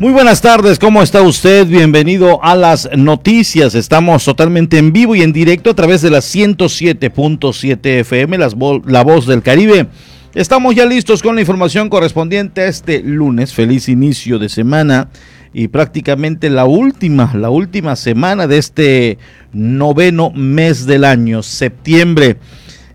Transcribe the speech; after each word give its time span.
Muy 0.00 0.12
buenas 0.12 0.40
tardes, 0.40 0.78
¿cómo 0.78 1.02
está 1.02 1.22
usted? 1.22 1.66
Bienvenido 1.66 2.38
a 2.44 2.54
las 2.54 2.88
noticias. 2.96 3.74
Estamos 3.74 4.24
totalmente 4.24 4.78
en 4.78 4.92
vivo 4.92 5.16
y 5.16 5.22
en 5.22 5.32
directo 5.32 5.70
a 5.70 5.74
través 5.74 6.02
de 6.02 6.10
la 6.10 6.18
107.7 6.18 7.84
FM, 7.84 8.38
las 8.38 8.54
La 8.86 9.02
Voz 9.02 9.26
del 9.26 9.42
Caribe. 9.42 9.88
Estamos 10.36 10.76
ya 10.76 10.86
listos 10.86 11.20
con 11.20 11.34
la 11.34 11.40
información 11.40 11.88
correspondiente 11.88 12.60
a 12.60 12.68
este 12.68 13.02
lunes. 13.02 13.52
Feliz 13.52 13.88
inicio 13.88 14.38
de 14.38 14.48
semana 14.48 15.08
y 15.52 15.66
prácticamente 15.66 16.48
la 16.48 16.64
última, 16.64 17.32
la 17.34 17.50
última 17.50 17.96
semana 17.96 18.46
de 18.46 18.58
este 18.58 19.18
noveno 19.52 20.30
mes 20.30 20.86
del 20.86 21.02
año, 21.02 21.42
septiembre. 21.42 22.36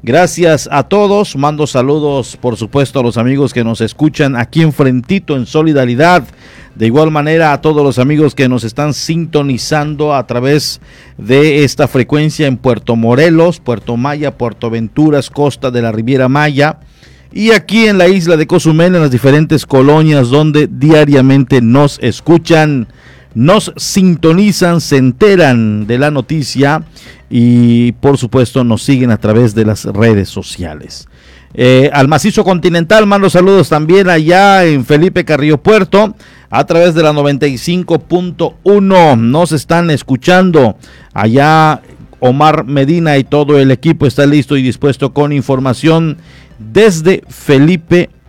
Gracias 0.06 0.68
a 0.70 0.84
todos. 0.84 1.38
Mando 1.38 1.66
saludos, 1.66 2.36
por 2.36 2.58
supuesto, 2.58 3.00
a 3.00 3.04
los 3.04 3.16
amigos 3.16 3.54
que 3.54 3.64
nos 3.64 3.80
escuchan 3.80 4.36
aquí 4.36 4.62
en 4.62 4.74
Frentito, 4.74 5.38
en 5.38 5.46
Solidaridad. 5.46 6.26
De 6.76 6.88
igual 6.88 7.10
manera 7.10 7.54
a 7.54 7.62
todos 7.62 7.86
los 7.86 8.00
amigos 8.00 8.36
que 8.36 8.50
nos 8.50 8.66
están 8.66 8.94
sintonizando 8.94 10.14
a 10.14 10.28
través 10.28 10.82
de 11.18 11.64
esta 11.64 11.88
frecuencia 11.88 12.48
en 12.48 12.58
Puerto 12.58 12.98
Morelos, 12.98 13.62
Puerto 13.62 13.96
Maya, 13.96 14.38
Puerto 14.38 14.70
Venturas, 14.70 15.30
Costa 15.30 15.72
de 15.72 15.82
la 15.82 15.94
Riviera 15.94 16.28
Maya. 16.28 16.80
Y 17.32 17.52
aquí 17.52 17.86
en 17.86 17.98
la 17.98 18.10
isla 18.10 18.36
de 18.36 18.46
Cozumel, 18.46 18.96
en 18.96 19.04
las 19.04 19.12
diferentes 19.12 19.66
colonias 19.66 20.28
donde 20.28 20.68
diariamente 20.68 21.62
nos 21.62 21.98
escuchan 22.02 22.90
nos 23.36 23.74
sintonizan, 23.78 24.82
se 24.82 24.98
enteran 24.98 25.88
de 25.88 25.98
la 25.98 26.12
noticia 26.12 26.84
y 27.30 27.94
por 27.94 28.18
supuesto 28.18 28.64
nos 28.64 28.84
siguen 28.84 29.12
a 29.12 29.18
través 29.18 29.56
de 29.56 29.66
las 29.66 29.86
redes 29.86 30.30
sociales. 30.30 31.08
Eh, 31.56 31.92
al 31.94 32.08
macizo 32.08 32.44
continental, 32.44 33.06
mando 33.06 33.30
saludos 33.30 33.70
también 33.70 34.10
allá 34.10 34.66
en 34.66 34.86
Felipe 34.86 35.24
Carrillo 35.24 35.60
Puerto 35.60 36.16
a 36.50 36.66
través 36.66 36.96
de 36.96 37.04
la 37.04 37.14
95.1. 37.14 39.20
Nos 39.20 39.52
están 39.52 39.92
escuchando 39.92 40.78
allá. 41.14 41.82
Omar 42.26 42.64
Medina 42.64 43.18
y 43.18 43.26
todo 43.26 43.60
el 43.60 43.70
equipo 43.70 44.06
está 44.06 44.26
listo 44.26 44.56
y 44.56 44.62
dispuesto 44.62 45.12
con 45.12 45.34
información 45.34 46.20
desde 46.58 47.22
Felipe 47.28 48.08
Carrillo 48.08 48.23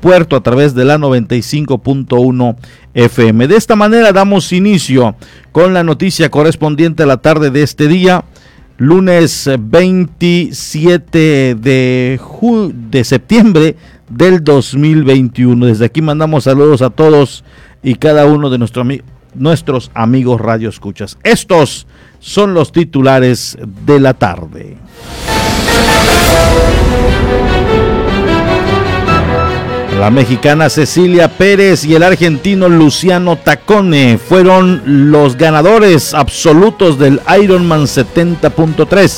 Puerto 0.00 0.36
a 0.36 0.42
través 0.42 0.74
de 0.74 0.84
la 0.84 0.98
95.1 0.98 2.56
FM. 2.94 3.48
De 3.48 3.56
esta 3.56 3.76
manera 3.76 4.12
damos 4.12 4.52
inicio 4.52 5.14
con 5.52 5.74
la 5.74 5.84
noticia 5.84 6.30
correspondiente 6.30 7.02
a 7.02 7.06
la 7.06 7.18
tarde 7.18 7.50
de 7.50 7.62
este 7.62 7.88
día, 7.88 8.24
lunes 8.76 9.48
27 9.58 11.54
de, 11.54 12.20
de 12.90 13.04
septiembre 13.04 13.76
del 14.08 14.42
2021. 14.42 15.66
Desde 15.66 15.86
aquí 15.86 16.02
mandamos 16.02 16.44
saludos 16.44 16.82
a 16.82 16.90
todos 16.90 17.44
y 17.82 17.94
cada 17.94 18.26
uno 18.26 18.50
de 18.50 18.58
nuestros 19.34 19.90
amigos 19.94 20.40
Radio 20.40 20.68
Escuchas. 20.68 21.18
Estos 21.22 21.86
son 22.18 22.54
los 22.54 22.72
titulares 22.72 23.56
de 23.86 24.00
la 24.00 24.14
tarde. 24.14 24.76
La 29.98 30.10
mexicana 30.12 30.70
Cecilia 30.70 31.26
Pérez 31.26 31.84
y 31.84 31.96
el 31.96 32.04
argentino 32.04 32.68
Luciano 32.68 33.36
Tacone 33.36 34.16
fueron 34.16 35.10
los 35.10 35.36
ganadores 35.36 36.14
absolutos 36.14 37.00
del 37.00 37.20
Ironman 37.42 37.82
70.3. 37.82 39.08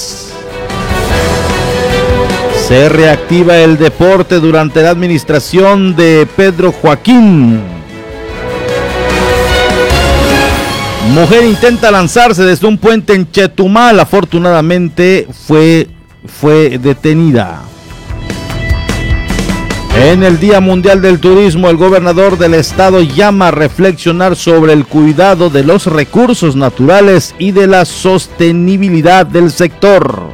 Se 2.67 2.89
reactiva 2.89 3.59
el 3.59 3.77
deporte 3.77 4.41
durante 4.41 4.83
la 4.83 4.89
administración 4.89 5.95
de 5.95 6.27
Pedro 6.35 6.73
Joaquín. 6.73 7.61
Mujer 11.13 11.45
intenta 11.45 11.91
lanzarse 11.91 12.43
desde 12.45 12.67
un 12.67 12.79
puente 12.79 13.13
en 13.13 13.31
Chetumal. 13.31 14.01
Afortunadamente 14.01 15.29
fue, 15.47 15.89
fue 16.27 16.79
detenida. 16.79 17.65
En 19.97 20.23
el 20.23 20.39
Día 20.39 20.61
Mundial 20.61 21.03
del 21.03 21.19
Turismo, 21.19 21.69
el 21.69 21.77
gobernador 21.77 22.39
del 22.39 22.55
estado 22.55 23.03
llama 23.03 23.49
a 23.49 23.51
reflexionar 23.51 24.37
sobre 24.37 24.73
el 24.73 24.87
cuidado 24.87 25.51
de 25.51 25.65
los 25.65 25.87
recursos 25.87 26.57
naturales 26.57 27.35
y 27.39 27.53
de 27.53 27.67
la 27.67 27.85
sostenibilidad 27.85 29.27
del 29.27 29.51
sector. 29.51 30.33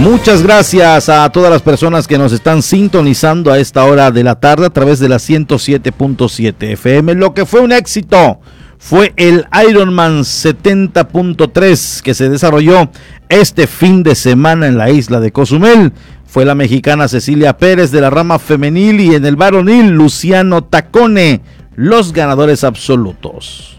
Muchas 0.00 0.42
gracias 0.42 1.08
a 1.08 1.30
todas 1.30 1.50
las 1.50 1.62
personas 1.62 2.06
que 2.06 2.18
nos 2.18 2.32
están 2.32 2.62
sintonizando 2.62 3.50
a 3.52 3.58
esta 3.58 3.84
hora 3.84 4.10
de 4.10 4.24
la 4.24 4.34
tarde 4.34 4.66
a 4.66 4.70
través 4.70 4.98
de 4.98 5.08
la 5.08 5.16
107.7 5.16 6.72
FM. 6.72 7.14
Lo 7.14 7.32
que 7.32 7.46
fue 7.46 7.60
un 7.60 7.72
éxito 7.72 8.40
fue 8.86 9.14
el 9.16 9.46
Ironman 9.66 10.20
70.3 10.20 12.02
que 12.02 12.12
se 12.12 12.28
desarrolló 12.28 12.90
este 13.30 13.66
fin 13.66 14.02
de 14.02 14.14
semana 14.14 14.66
en 14.66 14.76
la 14.76 14.90
isla 14.90 15.20
de 15.20 15.32
Cozumel 15.32 15.94
fue 16.26 16.44
la 16.44 16.54
mexicana 16.54 17.08
Cecilia 17.08 17.56
Pérez 17.56 17.92
de 17.92 18.02
la 18.02 18.10
rama 18.10 18.38
femenil 18.38 19.00
y 19.00 19.14
en 19.14 19.24
el 19.24 19.36
varonil 19.36 19.92
Luciano 19.92 20.64
Tacone, 20.64 21.40
los 21.76 22.12
ganadores 22.12 22.62
absolutos. 22.62 23.73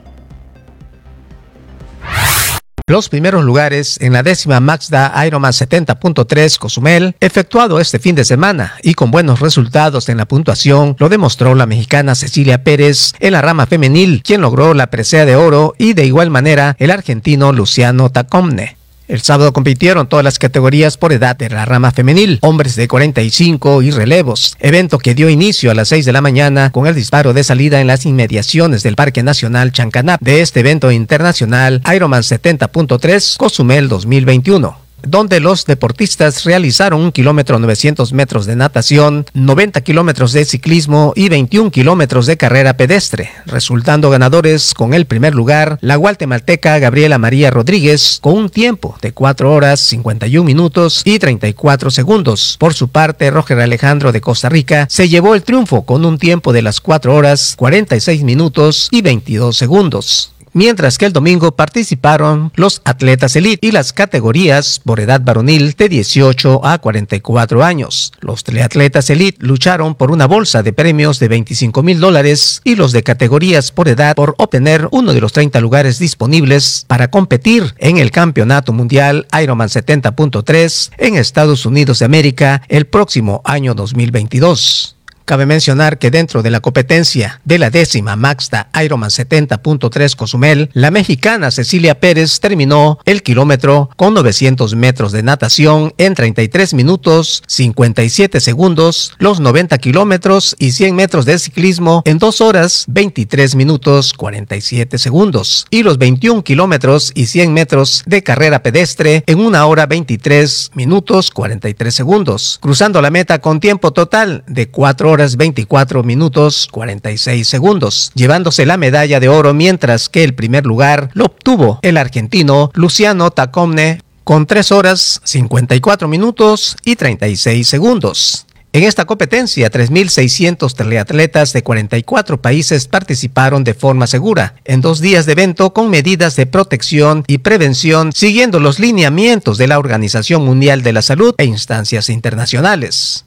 Los 2.88 3.10
primeros 3.10 3.44
lugares 3.44 3.98
en 4.00 4.14
la 4.14 4.22
décima 4.22 4.60
Mazda 4.60 5.12
Ironman 5.26 5.54
70.3 5.54 6.60
Cozumel, 6.60 7.16
efectuado 7.20 7.80
este 7.80 7.98
fin 7.98 8.14
de 8.14 8.24
semana 8.24 8.76
y 8.84 8.94
con 8.94 9.10
buenos 9.10 9.40
resultados 9.40 10.08
en 10.08 10.18
la 10.18 10.28
puntuación, 10.28 10.96
lo 11.00 11.10
demostró 11.10 11.56
la 11.56 11.66
mexicana 11.66 12.14
Cecilia 12.14 12.64
Pérez 12.64 13.14
en 13.20 13.34
la 13.34 13.42
rama 13.42 13.66
femenil, 13.66 14.22
quien 14.22 14.42
logró 14.42 14.76
la 14.76 14.92
presea 14.92 15.26
de 15.26 15.36
oro 15.36 15.74
y 15.80 15.94
de 15.94 16.06
igual 16.06 16.30
manera 16.30 16.76
el 16.78 16.92
argentino 16.92 17.54
Luciano 17.54 18.12
Tacone. 18.12 18.78
El 19.08 19.22
sábado 19.22 19.54
compitieron 19.54 20.08
todas 20.08 20.24
las 20.24 20.40
categorías 20.40 20.98
por 20.98 21.14
edad 21.14 21.36
de 21.36 21.50
la 21.50 21.66
rama 21.66 21.92
femenil, 21.92 22.40
hombres 22.42 22.76
de 22.76 22.88
45 22.88 23.84
y 23.84 23.92
relevos, 23.92 24.56
evento 24.60 24.98
que 24.98 25.14
dio 25.14 25.30
inicio 25.30 25.70
a 25.70 25.76
las 25.76 25.90
6 25.90 26.06
de 26.06 26.14
la 26.14 26.22
mañana 26.22 26.72
con 26.72 26.88
el 26.88 26.96
disparo 26.96 27.34
de 27.34 27.44
salida 27.44 27.82
en 27.82 27.88
las 27.88 28.06
inmediaciones 28.06 28.82
del 28.84 28.96
Parque 28.96 29.22
Nacional 29.22 29.72
Chancanap 29.72 30.22
de 30.22 30.42
este 30.42 30.62
evento 30.62 30.92
internacional 30.92 31.82
Ironman 31.94 32.24
70.3 32.24 33.38
Cozumel 33.38 33.90
2021 33.90 34.85
donde 35.08 35.40
los 35.40 35.66
deportistas 35.66 36.44
realizaron 36.44 37.02
un 37.02 37.12
kilómetro 37.12 37.60
900 37.60 38.14
metros 38.14 38.46
de 38.46 38.56
natación, 38.56 39.26
90 39.34 39.82
kilómetros 39.82 40.34
de 40.34 40.46
ciclismo 40.46 41.14
y 41.16 41.30
21 41.30 41.72
kilómetros 41.72 42.26
de 42.26 42.38
carrera 42.38 42.78
pedestre, 42.78 43.32
resultando 43.46 44.10
ganadores 44.10 44.74
con 44.74 44.94
el 44.94 45.06
primer 45.06 45.36
lugar 45.36 45.78
la 45.82 45.96
guatemalteca 45.96 46.80
Gabriela 46.80 47.18
María 47.18 47.52
Rodríguez 47.52 48.20
con 48.22 48.34
un 48.34 48.50
tiempo 48.50 48.98
de 49.02 49.12
4 49.12 49.54
horas 49.54 49.80
51 49.80 50.46
minutos 50.46 51.02
y 51.06 51.20
34 51.20 51.92
segundos. 51.92 52.58
Por 52.60 52.74
su 52.74 52.88
parte, 52.90 53.32
Roger 53.32 53.60
Alejandro 53.60 54.12
de 54.12 54.22
Costa 54.22 54.50
Rica 54.50 54.88
se 54.90 55.10
llevó 55.10 55.36
el 55.36 55.44
triunfo 55.44 55.84
con 55.84 56.06
un 56.06 56.18
tiempo 56.18 56.54
de 56.54 56.62
las 56.62 56.82
4 56.82 57.14
horas 57.16 57.56
46 57.58 58.24
minutos 58.24 58.88
y 58.92 59.02
22 59.02 59.56
segundos. 59.56 60.35
Mientras 60.56 60.98
que 60.98 61.06
el 61.06 61.14
domingo 61.14 61.56
participaron 61.56 62.52
los 62.56 62.82
atletas 62.86 63.36
elite 63.36 63.68
y 63.68 63.72
las 63.72 63.94
categorías 63.94 64.80
por 64.84 65.00
edad 65.00 65.22
varonil 65.22 65.74
de 65.74 65.90
18 65.90 66.66
a 66.66 66.80
44 66.80 67.64
años. 67.64 68.14
Los 68.22 68.44
triatletas 68.44 69.10
elite 69.10 69.46
lucharon 69.46 69.94
por 69.94 70.10
una 70.10 70.26
bolsa 70.26 70.64
de 70.64 70.74
premios 70.74 71.20
de 71.20 71.28
25 71.28 71.84
mil 71.84 72.00
dólares 72.00 72.62
y 72.64 72.76
los 72.76 72.94
de 72.94 73.04
categorías 73.04 73.72
por 73.72 73.90
edad 73.90 74.16
por 74.16 74.34
obtener 74.38 74.88
uno 74.92 75.14
de 75.14 75.22
los 75.22 75.34
30 75.34 75.60
lugares 75.60 76.00
disponibles 76.00 76.86
para 76.88 77.10
competir 77.10 77.76
en 77.78 77.98
el 77.98 78.12
Campeonato 78.12 78.72
Mundial 78.72 79.28
Ironman 79.40 79.68
70.3 79.68 80.92
en 80.98 81.16
Estados 81.16 81.66
Unidos 81.66 82.00
de 82.00 82.06
América 82.06 82.62
el 82.70 82.88
próximo 82.88 83.42
año 83.44 83.74
2022. 83.74 84.95
Cabe 85.26 85.48
mencionar 85.48 85.98
que 85.98 86.12
dentro 86.12 86.44
de 86.44 86.52
la 86.52 86.60
competencia 86.60 87.42
de 87.46 87.58
la 87.58 87.72
décima 87.72 88.16
Maxta 88.16 88.70
Ironman 88.84 89.10
70.3 89.10 90.16
Cozumel, 90.16 90.70
la 90.74 90.92
mexicana 90.92 91.50
Cecilia 91.50 92.00
Pérez 92.00 92.40
terminó 92.40 93.00
el 93.06 93.24
kilómetro 93.24 93.90
con 93.96 94.14
900 94.14 94.76
metros 94.76 95.12
de 95.12 95.24
natación 95.24 95.96
en 95.98 96.14
33 96.14 96.76
minutos 96.76 97.42
57 97.48 98.40
segundos, 98.40 99.14
los 99.18 99.40
90 99.40 99.76
kilómetros 99.80 100.56
y 100.60 100.74
100 100.74 100.96
metros 100.96 101.26
de 101.26 101.40
ciclismo 101.40 102.04
en 102.06 102.20
2 102.20 102.42
horas 102.42 102.86
23 102.88 103.56
minutos 103.56 104.14
47 104.14 105.00
segundos 105.00 105.66
y 105.72 105.82
los 105.82 105.98
21 105.98 106.44
kilómetros 106.44 107.12
y 107.16 107.26
100 107.26 107.52
metros 107.52 108.04
de 108.06 108.22
carrera 108.22 108.62
pedestre 108.62 109.24
en 109.26 109.40
1 109.40 109.68
hora 109.68 109.88
23 109.88 110.70
minutos 110.76 111.32
43 111.32 111.96
segundos, 111.96 112.60
cruzando 112.62 113.02
la 113.02 113.10
meta 113.10 113.40
con 113.40 113.60
tiempo 113.60 113.92
total 113.92 114.44
de 114.46 114.70
4 114.70 115.10
horas 115.10 115.15
horas 115.16 115.38
24 115.38 116.04
minutos 116.04 116.68
46 116.72 117.48
segundos, 117.48 118.12
llevándose 118.16 118.66
la 118.66 118.76
medalla 118.76 119.22
de 119.22 119.30
oro 119.30 119.54
mientras 119.54 120.10
que 120.10 120.26
el 120.26 120.36
primer 120.36 120.66
lugar 120.66 121.10
lo 121.14 121.26
obtuvo 121.26 121.80
el 121.84 121.96
argentino 121.96 122.70
Luciano 122.74 123.32
Tacomne 123.32 124.02
con 124.26 124.46
3 124.46 124.74
horas 124.74 125.22
54 125.24 126.10
minutos 126.10 126.76
y 126.84 126.98
36 126.98 127.66
segundos. 127.66 128.46
En 128.74 128.84
esta 128.84 129.06
competencia, 129.06 129.72
3.600 129.72 130.74
teleatletas 130.76 131.54
de 131.54 131.64
44 131.64 132.42
países 132.42 132.90
participaron 132.90 133.64
de 133.64 133.74
forma 133.74 134.06
segura 134.06 134.56
en 134.66 134.82
dos 134.82 135.00
días 135.00 135.26
de 135.26 135.32
evento 135.32 135.72
con 135.72 135.90
medidas 135.90 136.36
de 136.36 136.46
protección 136.46 137.24
y 137.26 137.38
prevención 137.38 138.12
siguiendo 138.12 138.60
los 138.60 138.80
lineamientos 138.80 139.58
de 139.58 139.70
la 139.70 139.80
Organización 139.80 140.44
Mundial 140.44 140.84
de 140.84 140.92
la 140.92 141.02
Salud 141.02 141.34
e 141.38 141.46
instancias 141.46 142.10
internacionales. 142.10 143.25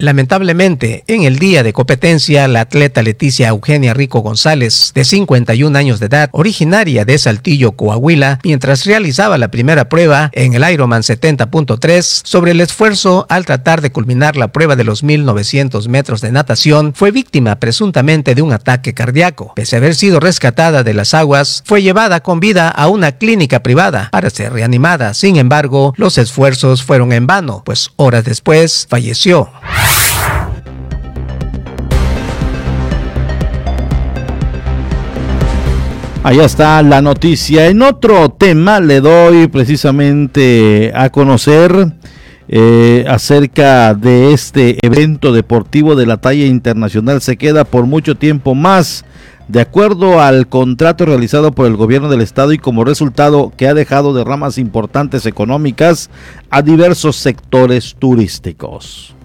Lamentablemente, 0.00 1.04
en 1.08 1.24
el 1.24 1.38
día 1.38 1.62
de 1.62 1.74
competencia, 1.74 2.48
la 2.48 2.62
atleta 2.62 3.02
Leticia 3.02 3.48
Eugenia 3.48 3.92
Rico 3.92 4.20
González, 4.20 4.92
de 4.94 5.04
51 5.04 5.78
años 5.78 6.00
de 6.00 6.06
edad, 6.06 6.30
originaria 6.32 7.04
de 7.04 7.18
Saltillo, 7.18 7.72
Coahuila, 7.72 8.40
mientras 8.42 8.86
realizaba 8.86 9.36
la 9.36 9.50
primera 9.50 9.90
prueba 9.90 10.30
en 10.32 10.54
el 10.54 10.64
Ironman 10.72 11.02
70.3 11.02 12.22
sobre 12.24 12.52
el 12.52 12.62
esfuerzo 12.62 13.26
al 13.28 13.44
tratar 13.44 13.82
de 13.82 13.92
culminar 13.92 14.38
la 14.38 14.48
prueba 14.48 14.74
de 14.74 14.84
los 14.84 15.02
1900 15.02 15.86
metros 15.88 16.22
de 16.22 16.32
natación, 16.32 16.94
fue 16.94 17.10
víctima 17.10 17.56
presuntamente 17.56 18.34
de 18.34 18.40
un 18.40 18.54
ataque 18.54 18.94
cardíaco. 18.94 19.52
Pese 19.54 19.76
a 19.76 19.80
haber 19.80 19.94
sido 19.94 20.18
rescatada 20.18 20.82
de 20.82 20.94
las 20.94 21.12
aguas, 21.12 21.62
fue 21.66 21.82
llevada 21.82 22.20
con 22.20 22.40
vida 22.40 22.70
a 22.70 22.88
una 22.88 23.12
clínica 23.12 23.62
privada 23.62 24.08
para 24.10 24.30
ser 24.30 24.54
reanimada. 24.54 25.12
Sin 25.12 25.36
embargo, 25.36 25.92
los 25.98 26.16
esfuerzos 26.16 26.82
fueron 26.82 27.12
en 27.12 27.26
vano, 27.26 27.62
pues 27.66 27.90
horas 27.96 28.24
después 28.24 28.86
falleció. 28.88 29.50
Allá 36.30 36.44
está 36.44 36.80
la 36.84 37.02
noticia. 37.02 37.66
En 37.66 37.82
otro 37.82 38.28
tema 38.28 38.78
le 38.78 39.00
doy 39.00 39.48
precisamente 39.48 40.92
a 40.94 41.10
conocer 41.10 41.92
eh, 42.46 43.04
acerca 43.08 43.94
de 43.94 44.32
este 44.32 44.78
evento 44.86 45.32
deportivo 45.32 45.96
de 45.96 46.06
la 46.06 46.18
talla 46.18 46.46
internacional. 46.46 47.20
Se 47.20 47.36
queda 47.36 47.64
por 47.64 47.86
mucho 47.86 48.14
tiempo 48.14 48.54
más, 48.54 49.04
de 49.48 49.60
acuerdo 49.60 50.20
al 50.20 50.46
contrato 50.46 51.04
realizado 51.04 51.50
por 51.50 51.66
el 51.66 51.74
gobierno 51.74 52.08
del 52.08 52.20
estado 52.20 52.52
y 52.52 52.58
como 52.58 52.84
resultado 52.84 53.52
que 53.56 53.66
ha 53.66 53.74
dejado 53.74 54.14
de 54.14 54.22
ramas 54.22 54.56
importantes 54.56 55.26
económicas 55.26 56.10
a 56.48 56.62
diversos 56.62 57.16
sectores 57.16 57.96
turísticos. 57.98 59.16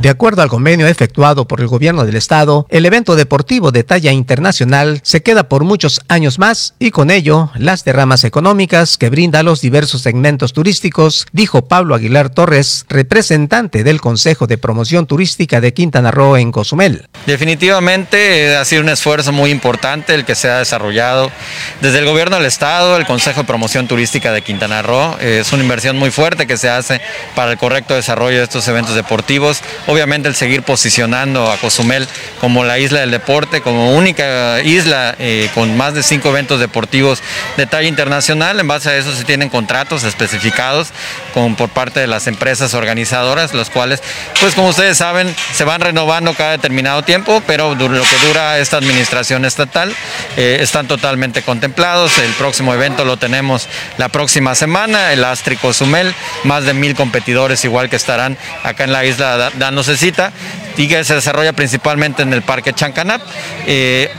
De 0.00 0.10
acuerdo 0.10 0.42
al 0.42 0.48
convenio 0.48 0.86
efectuado 0.86 1.48
por 1.48 1.60
el 1.60 1.66
gobierno 1.66 2.04
del 2.04 2.14
estado, 2.14 2.68
el 2.70 2.86
evento 2.86 3.16
deportivo 3.16 3.72
de 3.72 3.82
talla 3.82 4.12
internacional 4.12 5.00
se 5.02 5.24
queda 5.24 5.48
por 5.48 5.64
muchos 5.64 6.02
años 6.06 6.38
más 6.38 6.74
y 6.78 6.92
con 6.92 7.10
ello 7.10 7.50
las 7.56 7.84
derramas 7.84 8.22
económicas 8.22 8.96
que 8.96 9.10
brinda 9.10 9.40
a 9.40 9.42
los 9.42 9.60
diversos 9.60 10.02
segmentos 10.02 10.52
turísticos, 10.52 11.26
dijo 11.32 11.66
Pablo 11.66 11.96
Aguilar 11.96 12.30
Torres, 12.30 12.86
representante 12.88 13.82
del 13.82 14.00
Consejo 14.00 14.46
de 14.46 14.56
Promoción 14.56 15.08
Turística 15.08 15.60
de 15.60 15.74
Quintana 15.74 16.12
Roo 16.12 16.36
en 16.36 16.52
Cozumel. 16.52 17.08
Definitivamente 17.26 18.52
eh, 18.52 18.56
ha 18.56 18.64
sido 18.64 18.82
un 18.82 18.90
esfuerzo 18.90 19.32
muy 19.32 19.50
importante 19.50 20.14
el 20.14 20.24
que 20.24 20.36
se 20.36 20.48
ha 20.48 20.58
desarrollado 20.58 21.32
desde 21.80 21.98
el 21.98 22.04
gobierno 22.04 22.36
del 22.36 22.46
estado, 22.46 22.96
el 22.98 23.04
Consejo 23.04 23.40
de 23.40 23.48
Promoción 23.48 23.88
Turística 23.88 24.30
de 24.30 24.42
Quintana 24.42 24.80
Roo. 24.80 25.16
Eh, 25.20 25.40
es 25.40 25.52
una 25.52 25.64
inversión 25.64 25.96
muy 25.98 26.12
fuerte 26.12 26.46
que 26.46 26.56
se 26.56 26.68
hace 26.68 27.00
para 27.34 27.50
el 27.50 27.58
correcto 27.58 27.94
desarrollo 27.94 28.38
de 28.38 28.44
estos 28.44 28.68
eventos 28.68 28.94
deportivos 28.94 29.60
obviamente 29.88 30.28
el 30.28 30.34
seguir 30.34 30.62
posicionando 30.62 31.50
a 31.50 31.56
Cozumel 31.56 32.06
como 32.40 32.62
la 32.62 32.78
isla 32.78 33.00
del 33.00 33.10
deporte, 33.10 33.62
como 33.62 33.92
única 33.92 34.60
isla 34.62 35.16
eh, 35.18 35.50
con 35.54 35.76
más 35.76 35.94
de 35.94 36.02
cinco 36.02 36.28
eventos 36.28 36.60
deportivos 36.60 37.22
de 37.56 37.66
talla 37.66 37.88
internacional. 37.88 38.60
En 38.60 38.68
base 38.68 38.90
a 38.90 38.96
eso 38.96 39.16
se 39.16 39.24
tienen 39.24 39.48
contratos 39.48 40.04
especificados 40.04 40.88
con, 41.32 41.56
por 41.56 41.70
parte 41.70 42.00
de 42.00 42.06
las 42.06 42.26
empresas 42.26 42.74
organizadoras, 42.74 43.54
los 43.54 43.70
cuales, 43.70 44.02
pues 44.40 44.54
como 44.54 44.68
ustedes 44.68 44.98
saben, 44.98 45.34
se 45.52 45.64
van 45.64 45.80
renovando 45.80 46.34
cada 46.34 46.52
determinado 46.52 47.02
tiempo, 47.02 47.42
pero 47.46 47.74
lo 47.74 47.88
que 47.88 48.26
dura 48.26 48.58
esta 48.58 48.76
administración 48.76 49.46
estatal 49.46 49.94
eh, 50.36 50.58
están 50.60 50.86
totalmente 50.86 51.40
contemplados. 51.42 52.18
El 52.18 52.32
próximo 52.32 52.74
evento 52.74 53.06
lo 53.06 53.16
tenemos 53.16 53.66
la 53.96 54.10
próxima 54.10 54.54
semana, 54.54 55.14
el 55.14 55.24
Astri 55.24 55.56
Cozumel, 55.56 56.14
más 56.44 56.64
de 56.64 56.74
mil 56.74 56.94
competidores 56.94 57.64
igual 57.64 57.88
que 57.88 57.96
estarán 57.96 58.36
acá 58.62 58.84
en 58.84 58.92
la 58.92 59.06
isla 59.06 59.50
dando 59.56 59.77
se 59.82 59.96
cita 59.96 60.32
y 60.76 60.88
que 60.88 61.04
se 61.04 61.14
desarrolla 61.14 61.52
principalmente 61.52 62.22
en 62.22 62.32
el 62.32 62.42
Parque 62.42 62.72
Chancanap. 62.72 63.20
Eh, 63.66 64.10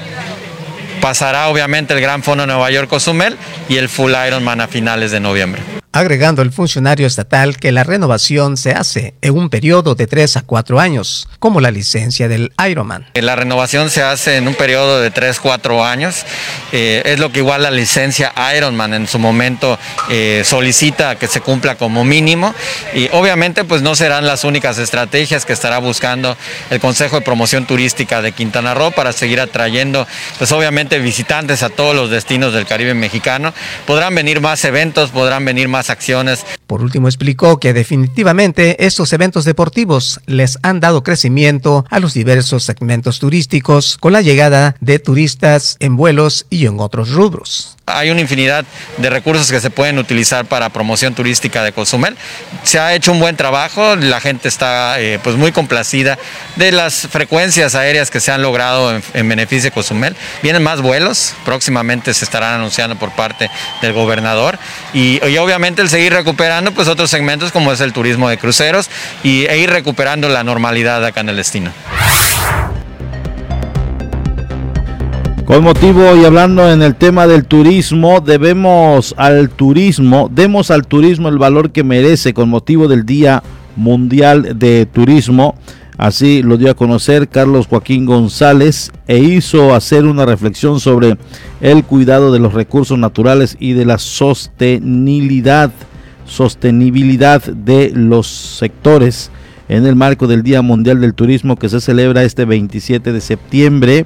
pasará 1.02 1.48
obviamente 1.48 1.94
el 1.94 2.02
Gran 2.02 2.24
Fondo 2.24 2.46
Nueva 2.46 2.70
York 2.72 2.90
Cozumel 2.90 3.38
y 3.70 3.78
el 3.78 3.90
Full 3.90 4.14
Ironman 4.28 4.62
a 4.62 4.68
finales 4.68 5.12
de 5.12 5.20
noviembre 5.20 5.62
agregando 5.92 6.42
el 6.42 6.52
funcionario 6.52 7.08
estatal 7.08 7.58
que 7.58 7.72
la 7.72 7.84
renovación 7.84 8.58
se 8.58 8.72
hace 8.72 9.16
en 9.22 9.38
un 9.38 9.50
periodo 9.50 9.96
de 9.96 10.06
3 10.06 10.38
a 10.38 10.42
4 10.44 10.80
años, 10.80 11.28
como 11.40 11.62
la 11.62 11.72
licencia 11.72 12.28
del 12.28 12.54
Ironman. 12.70 13.08
La 13.16 13.36
renovación 13.36 13.90
se 13.90 14.04
hace 14.04 14.38
en 14.38 14.48
un 14.48 14.54
periodo 14.54 15.02
de 15.02 15.10
3 15.10 15.40
4 15.40 15.84
años, 15.84 16.26
eh, 16.72 17.02
es 17.06 17.20
lo 17.20 17.32
que 17.32 17.40
igual 17.40 17.64
la 17.64 17.72
licencia 17.72 18.34
Ironman 18.56 18.94
en 18.94 19.08
su 19.08 19.18
momento 19.18 19.80
eh, 20.10 20.44
solicita 20.46 21.16
que 21.16 21.28
se 21.28 21.42
cumpla 21.42 21.76
como 21.76 22.04
mínimo 22.04 22.54
y 22.94 23.10
obviamente 23.12 23.64
pues 23.64 23.82
no 23.82 23.96
serán 23.96 24.28
las 24.28 24.44
únicas 24.44 24.78
estrategias 24.78 25.46
que 25.46 25.54
estará 25.54 25.80
buscando 25.80 26.38
el 26.70 26.80
Consejo 26.80 27.18
de 27.18 27.22
Promoción 27.24 27.66
Turística 27.66 28.22
de 28.22 28.32
Quintana 28.32 28.74
Roo 28.74 28.92
para 28.92 29.12
seguir 29.12 29.42
atrayendo 29.42 30.08
pues 30.38 30.52
obviamente 30.52 31.00
visitantes 31.00 31.64
a 31.64 31.70
todos 31.70 31.96
los 31.96 32.10
destinos 32.10 32.54
del 32.54 32.66
Caribe 32.66 32.94
mexicano. 32.94 33.54
Podrán 33.86 34.14
venir 34.14 34.42
más 34.42 34.64
eventos, 34.66 35.10
podrán 35.10 35.46
venir 35.46 35.68
más 35.68 35.79
Por 36.68 36.82
último, 36.82 37.08
explicó 37.08 37.60
que 37.60 37.74
definitivamente 37.74 38.86
estos 38.86 39.14
eventos 39.14 39.46
deportivos 39.46 40.20
les 40.26 40.58
han 40.62 40.80
dado 40.80 41.04
crecimiento 41.04 41.86
a 41.90 42.00
los 42.00 42.14
diversos 42.14 42.64
segmentos 42.64 43.20
turísticos 43.20 43.98
con 43.98 44.14
la 44.14 44.22
llegada 44.22 44.76
de 44.80 45.00
turistas 45.00 45.78
en 45.80 45.96
vuelos 45.96 46.46
y 46.50 46.66
en 46.66 46.80
otros 46.80 47.12
rubros. 47.12 47.79
Hay 47.90 48.10
una 48.10 48.22
infinidad 48.22 48.66
de 48.98 49.10
recursos 49.10 49.52
que 49.52 49.60
se 49.60 49.70
pueden 49.70 49.98
utilizar 50.00 50.46
para 50.46 50.70
promoción 50.70 51.16
turística 51.16 51.64
de 51.64 51.72
Cozumel. 51.72 52.16
Se 52.64 52.80
ha 52.80 52.94
hecho 52.94 53.12
un 53.12 53.20
buen 53.20 53.36
trabajo, 53.36 53.96
la 53.96 54.20
gente 54.22 54.48
está 54.48 55.00
eh, 55.00 55.20
pues 55.24 55.36
muy 55.36 55.52
complacida 55.52 56.18
de 56.56 56.72
las 56.72 57.08
frecuencias 57.08 57.76
aéreas 57.76 58.12
que 58.12 58.20
se 58.20 58.32
han 58.32 58.42
logrado 58.42 59.00
en, 59.14 59.30
beneficio 59.30 59.66
de 59.66 59.72
Cozumel. 59.72 60.16
Vienen 60.42 60.64
más 60.64 60.82
vuelos, 60.82 61.34
próximamente 61.46 62.14
se 62.14 62.26
estarán 62.26 62.56
anunciando 62.56 62.96
por 62.98 63.12
parte 63.12 63.50
del 63.82 63.94
gobernador 63.94 64.58
y, 64.94 65.20
y 65.26 65.38
obviamente 65.38 65.82
el 65.82 65.90
seguir 65.90 66.14
recuperando 66.14 66.72
pues 66.72 66.88
otros 66.88 67.10
segmentos 67.10 67.52
como 67.52 67.72
es 67.72 67.82
el 67.82 67.94
turismo 67.94 68.30
de 68.30 68.38
cruceros 68.38 68.90
y, 69.24 69.46
e 69.46 69.58
ir 69.58 69.70
recuperando 69.70 70.30
la 70.30 70.44
normalidad 70.44 71.04
acá 71.06 71.22
en 71.22 71.30
el 71.30 71.36
destino. 71.36 71.72
Con 75.50 75.64
motivo 75.64 76.16
y 76.16 76.26
hablando 76.26 76.70
en 76.70 76.84
el 76.84 76.94
tema 76.94 77.26
del 77.26 77.44
turismo, 77.44 78.22
debemos 78.22 79.16
al 79.18 79.50
turismo, 79.50 80.30
demos 80.32 80.70
al 80.70 80.86
turismo 80.86 81.28
el 81.28 81.40
valor 81.40 81.72
que 81.72 81.84
merece 81.84 82.36
con 82.36 82.50
motivo 82.50 82.88
del 82.88 83.04
Día 83.04 83.42
Mundial 83.76 84.60
de 84.60 84.86
Turismo. 84.86 85.56
Así 85.98 86.44
lo 86.44 86.56
dio 86.56 86.70
a 86.70 86.76
conocer 86.76 87.30
Carlos 87.30 87.66
Joaquín 87.66 88.06
González 88.06 88.92
e 89.08 89.18
hizo 89.18 89.74
hacer 89.74 90.06
una 90.06 90.24
reflexión 90.24 90.80
sobre 90.80 91.18
el 91.62 91.84
cuidado 91.84 92.32
de 92.32 92.38
los 92.38 92.54
recursos 92.54 93.00
naturales 93.00 93.58
y 93.60 93.74
de 93.74 93.86
la 93.86 93.98
sostenibilidad, 93.98 95.72
sostenibilidad 96.26 97.42
de 97.42 97.92
los 97.96 98.28
sectores 98.28 99.32
en 99.68 99.88
el 99.88 99.96
marco 99.96 100.28
del 100.28 100.44
Día 100.44 100.62
Mundial 100.62 101.02
del 101.02 101.16
Turismo 101.16 101.56
que 101.56 101.70
se 101.70 101.82
celebra 101.82 102.22
este 102.22 102.46
27 102.46 103.12
de 103.12 103.20
septiembre 103.20 104.06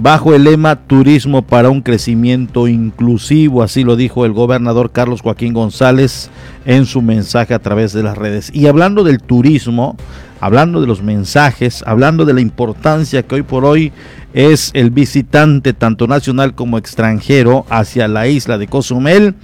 bajo 0.00 0.32
el 0.32 0.44
lema 0.44 0.76
Turismo 0.76 1.42
para 1.42 1.70
un 1.70 1.82
crecimiento 1.82 2.68
inclusivo, 2.68 3.64
así 3.64 3.82
lo 3.82 3.96
dijo 3.96 4.24
el 4.24 4.32
gobernador 4.32 4.92
Carlos 4.92 5.22
Joaquín 5.22 5.52
González 5.52 6.30
en 6.64 6.86
su 6.86 7.02
mensaje 7.02 7.52
a 7.52 7.58
través 7.58 7.92
de 7.92 8.04
las 8.04 8.16
redes. 8.16 8.50
Y 8.54 8.68
hablando 8.68 9.02
del 9.02 9.20
turismo, 9.20 9.96
hablando 10.40 10.80
de 10.80 10.86
los 10.86 11.02
mensajes, 11.02 11.82
hablando 11.84 12.24
de 12.24 12.34
la 12.34 12.40
importancia 12.40 13.24
que 13.24 13.34
hoy 13.34 13.42
por 13.42 13.64
hoy 13.64 13.92
es 14.34 14.70
el 14.74 14.90
visitante 14.90 15.72
tanto 15.72 16.06
nacional 16.06 16.54
como 16.54 16.78
extranjero 16.78 17.66
hacia 17.68 18.06
la 18.06 18.28
isla 18.28 18.56
de 18.56 18.68
Cozumel, 18.68 19.34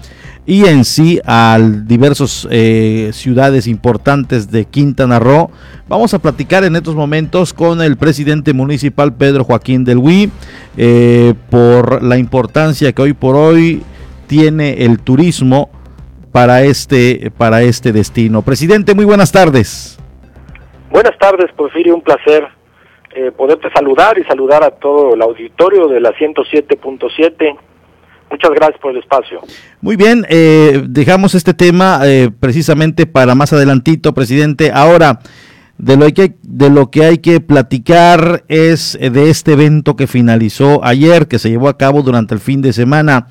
y 0.46 0.66
en 0.66 0.84
sí 0.84 1.20
a 1.24 1.58
diversas 1.60 2.46
eh, 2.50 3.10
ciudades 3.12 3.66
importantes 3.66 4.50
de 4.50 4.66
Quintana 4.66 5.18
Roo. 5.18 5.50
Vamos 5.88 6.12
a 6.14 6.18
platicar 6.18 6.64
en 6.64 6.76
estos 6.76 6.94
momentos 6.94 7.54
con 7.54 7.80
el 7.80 7.96
presidente 7.96 8.52
municipal 8.52 9.14
Pedro 9.14 9.44
Joaquín 9.44 9.84
del 9.84 9.98
Huy 9.98 10.30
eh, 10.76 11.34
por 11.50 12.02
la 12.02 12.18
importancia 12.18 12.92
que 12.92 13.02
hoy 13.02 13.12
por 13.12 13.36
hoy 13.36 13.82
tiene 14.26 14.84
el 14.84 15.00
turismo 15.00 15.70
para 16.32 16.62
este, 16.62 17.30
para 17.36 17.62
este 17.62 17.92
destino. 17.92 18.42
Presidente, 18.42 18.94
muy 18.94 19.04
buenas 19.04 19.32
tardes. 19.32 19.98
Buenas 20.90 21.16
tardes, 21.18 21.50
Porfirio, 21.52 21.94
un 21.94 22.02
placer 22.02 22.46
eh, 23.14 23.30
poderte 23.30 23.70
saludar 23.70 24.18
y 24.18 24.24
saludar 24.24 24.64
a 24.64 24.70
todo 24.70 25.14
el 25.14 25.22
auditorio 25.22 25.88
de 25.88 26.00
la 26.00 26.12
107.7 26.12 27.56
Muchas 28.30 28.50
gracias 28.50 28.80
por 28.80 28.92
el 28.92 28.98
espacio. 28.98 29.40
Muy 29.80 29.96
bien, 29.96 30.26
eh, 30.28 30.84
dejamos 30.88 31.34
este 31.34 31.54
tema 31.54 32.00
eh, 32.04 32.30
precisamente 32.38 33.06
para 33.06 33.34
más 33.34 33.52
adelantito, 33.52 34.14
presidente. 34.14 34.70
Ahora, 34.72 35.20
de 35.78 35.96
lo, 35.96 36.06
que, 36.08 36.36
de 36.42 36.70
lo 36.70 36.90
que 36.90 37.04
hay 37.04 37.18
que 37.18 37.40
platicar 37.40 38.44
es 38.48 38.98
de 39.00 39.30
este 39.30 39.52
evento 39.52 39.96
que 39.96 40.06
finalizó 40.06 40.84
ayer, 40.84 41.28
que 41.28 41.38
se 41.38 41.50
llevó 41.50 41.68
a 41.68 41.78
cabo 41.78 42.02
durante 42.02 42.34
el 42.34 42.40
fin 42.40 42.62
de 42.62 42.72
semana. 42.72 43.28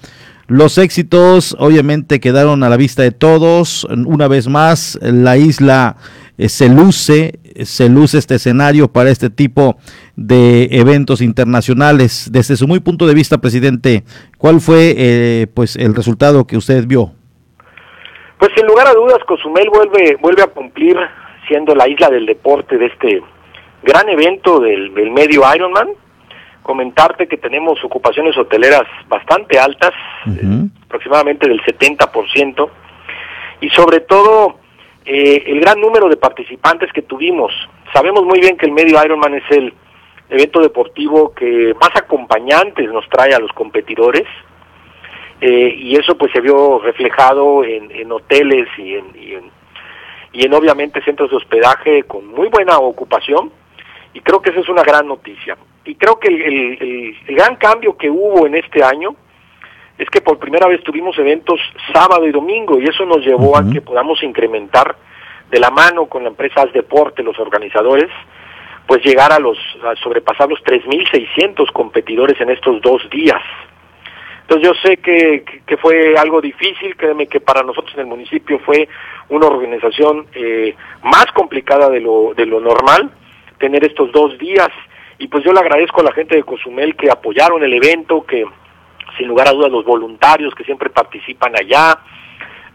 Los 0.47 0.77
éxitos 0.77 1.55
obviamente 1.57 2.19
quedaron 2.19 2.63
a 2.63 2.69
la 2.69 2.75
vista 2.77 3.01
de 3.01 3.12
todos. 3.12 3.85
Una 3.85 4.27
vez 4.27 4.47
más, 4.47 5.00
la 5.01 5.38
isla 5.38 5.95
eh, 6.43 6.50
se 6.50 6.67
luce, 6.67 7.39
se 7.63 7.88
luce 7.88 8.17
este 8.17 8.35
escenario 8.35 8.89
para 8.89 9.09
este 9.09 9.29
tipo 9.29 9.77
de 10.17 10.67
eventos 10.71 11.21
internacionales. 11.21 12.29
Desde 12.33 12.57
su 12.57 12.67
muy 12.67 12.81
punto 12.81 13.07
de 13.07 13.13
vista, 13.13 13.38
presidente, 13.38 14.03
¿cuál 14.38 14.59
fue 14.59 14.93
eh, 14.97 15.47
pues 15.53 15.77
el 15.77 15.95
resultado 15.95 16.45
que 16.45 16.57
usted 16.57 16.85
vio? 16.85 17.13
Pues 18.38 18.51
sin 18.57 18.67
lugar 18.67 18.88
a 18.88 18.93
dudas, 18.93 19.19
Cozumel 19.25 19.69
vuelve 19.69 20.17
vuelve 20.19 20.43
a 20.43 20.47
cumplir 20.47 20.97
siendo 21.47 21.73
la 21.75 21.88
isla 21.88 22.09
del 22.09 22.25
deporte 22.25 22.77
de 22.77 22.88
este 22.88 23.21
gran 23.81 24.09
evento 24.09 24.59
del, 24.59 24.91
medio 25.12 25.43
Ironman. 25.55 25.91
Comentarte 26.62 27.27
que 27.27 27.38
tenemos 27.38 27.81
ocupaciones 27.85 28.38
hoteleras 28.38 28.83
bastante 29.07 29.59
altas, 29.59 29.91
aproximadamente 30.85 31.47
del 31.47 31.62
70%, 31.62 32.69
y 33.62 33.69
sobre 33.69 34.01
todo 34.01 34.62
eh, 35.05 35.43
el 35.48 35.60
gran 35.60 35.79
número 35.81 36.07
de 36.07 36.17
participantes 36.17 36.91
que 36.93 37.01
tuvimos. 37.01 37.51
Sabemos 37.91 38.24
muy 38.24 38.39
bien 38.39 38.57
que 38.57 38.65
el 38.65 38.72
medio 38.72 39.03
Ironman 39.03 39.36
es 39.36 39.43
el 39.51 39.74
evento 40.29 40.62
deportivo 40.62 41.33
que 41.33 41.75
más 41.79 41.91
acompañantes 41.95 42.89
nos 42.91 43.07
trae 43.10 43.33
a 43.33 43.39
los 43.39 43.51
competidores 43.51 44.24
eh, 45.41 45.75
y 45.77 45.95
eso 45.95 46.17
pues 46.17 46.31
se 46.31 46.39
vio 46.39 46.79
reflejado 46.79 47.63
en, 47.65 48.12
hoteles 48.12 48.67
y 48.77 48.95
en, 48.95 49.05
y 50.31 50.45
en, 50.45 50.53
obviamente 50.53 51.03
centros 51.03 51.29
de 51.29 51.38
hospedaje 51.38 52.03
con 52.03 52.27
muy 52.27 52.48
buena 52.48 52.77
ocupación 52.77 53.51
y 54.13 54.22
creo 54.22 54.41
que 54.41 54.51
esa 54.51 54.62
es 54.62 54.69
una 54.69 54.83
gran 54.83 55.07
noticia. 55.07 55.57
Y 55.86 55.95
creo 55.95 56.17
que 56.17 56.29
el 56.29 57.36
gran 57.36 57.57
cambio 57.57 57.98
que 57.98 58.10
hubo 58.10 58.48
en 58.48 58.55
este 58.55 58.81
año 58.83 59.15
es 60.03 60.10
que 60.10 60.22
por 60.22 60.38
primera 60.38 60.67
vez 60.67 60.83
tuvimos 60.83 61.17
eventos 61.17 61.60
sábado 61.93 62.27
y 62.27 62.31
domingo 62.31 62.79
y 62.79 62.86
eso 62.86 63.05
nos 63.05 63.25
llevó 63.25 63.57
a 63.57 63.63
que 63.69 63.81
podamos 63.81 64.22
incrementar 64.22 64.95
de 65.50 65.60
la 65.60 65.69
mano 65.69 66.07
con 66.07 66.24
la 66.24 66.29
empresa 66.29 66.65
Deporte, 66.65 67.24
los 67.24 67.39
organizadores, 67.39 68.10
pues 68.86 69.03
llegar 69.03 69.31
a 69.31 69.39
los 69.39 69.57
a 69.83 69.95
sobrepasar 69.95 70.50
los 70.50 70.62
3.600 70.63 71.72
competidores 71.72 72.39
en 72.41 72.50
estos 72.50 72.81
dos 72.81 73.10
días. 73.10 73.41
Entonces 74.41 74.67
yo 74.67 74.74
sé 74.83 74.98
que, 74.98 75.45
que, 75.65 75.77
fue 75.77 76.17
algo 76.17 76.41
difícil, 76.41 76.98
créeme 76.98 77.27
que 77.27 77.39
para 77.39 77.63
nosotros 77.63 77.93
en 77.93 78.01
el 78.01 78.07
municipio 78.07 78.60
fue 78.60 78.89
una 79.29 79.48
organización 79.48 80.27
eh, 80.36 80.75
más 81.01 81.27
complicada 81.33 81.89
de 81.89 82.01
lo, 82.01 82.33
de 82.36 82.45
lo 82.45 82.60
normal, 82.60 83.10
tener 83.57 83.86
estos 83.86 84.12
dos 84.12 84.38
días, 84.38 84.67
y 85.17 85.29
pues 85.29 85.45
yo 85.45 85.53
le 85.53 85.62
agradezco 85.62 86.01
a 86.01 86.03
la 86.03 86.12
gente 86.12 86.36
de 86.36 86.43
Cozumel 86.43 86.98
que 86.98 87.10
apoyaron 87.10 87.63
el 87.63 87.74
evento, 87.74 88.25
que 88.25 88.45
sin 89.17 89.27
lugar 89.27 89.48
a 89.48 89.51
dudas 89.51 89.72
los 89.72 89.86
voluntarios 89.86 90.53
que 90.55 90.63
siempre 90.63 90.89
participan 90.89 91.53
allá, 91.55 92.00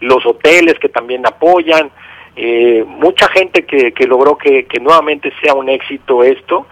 los 0.01 0.25
hoteles 0.25 0.79
que 0.79 0.89
también 0.89 1.27
apoyan, 1.27 1.91
eh, 2.37 2.85
mucha 2.87 3.29
gente 3.29 3.65
que, 3.65 3.93
logró 4.07 4.39
que, 4.39 4.67
que, 4.67 4.79
nuevamente 4.79 5.33
sea 5.43 5.55
un 5.55 5.69
éxito 5.69 6.23
esto 6.23 6.67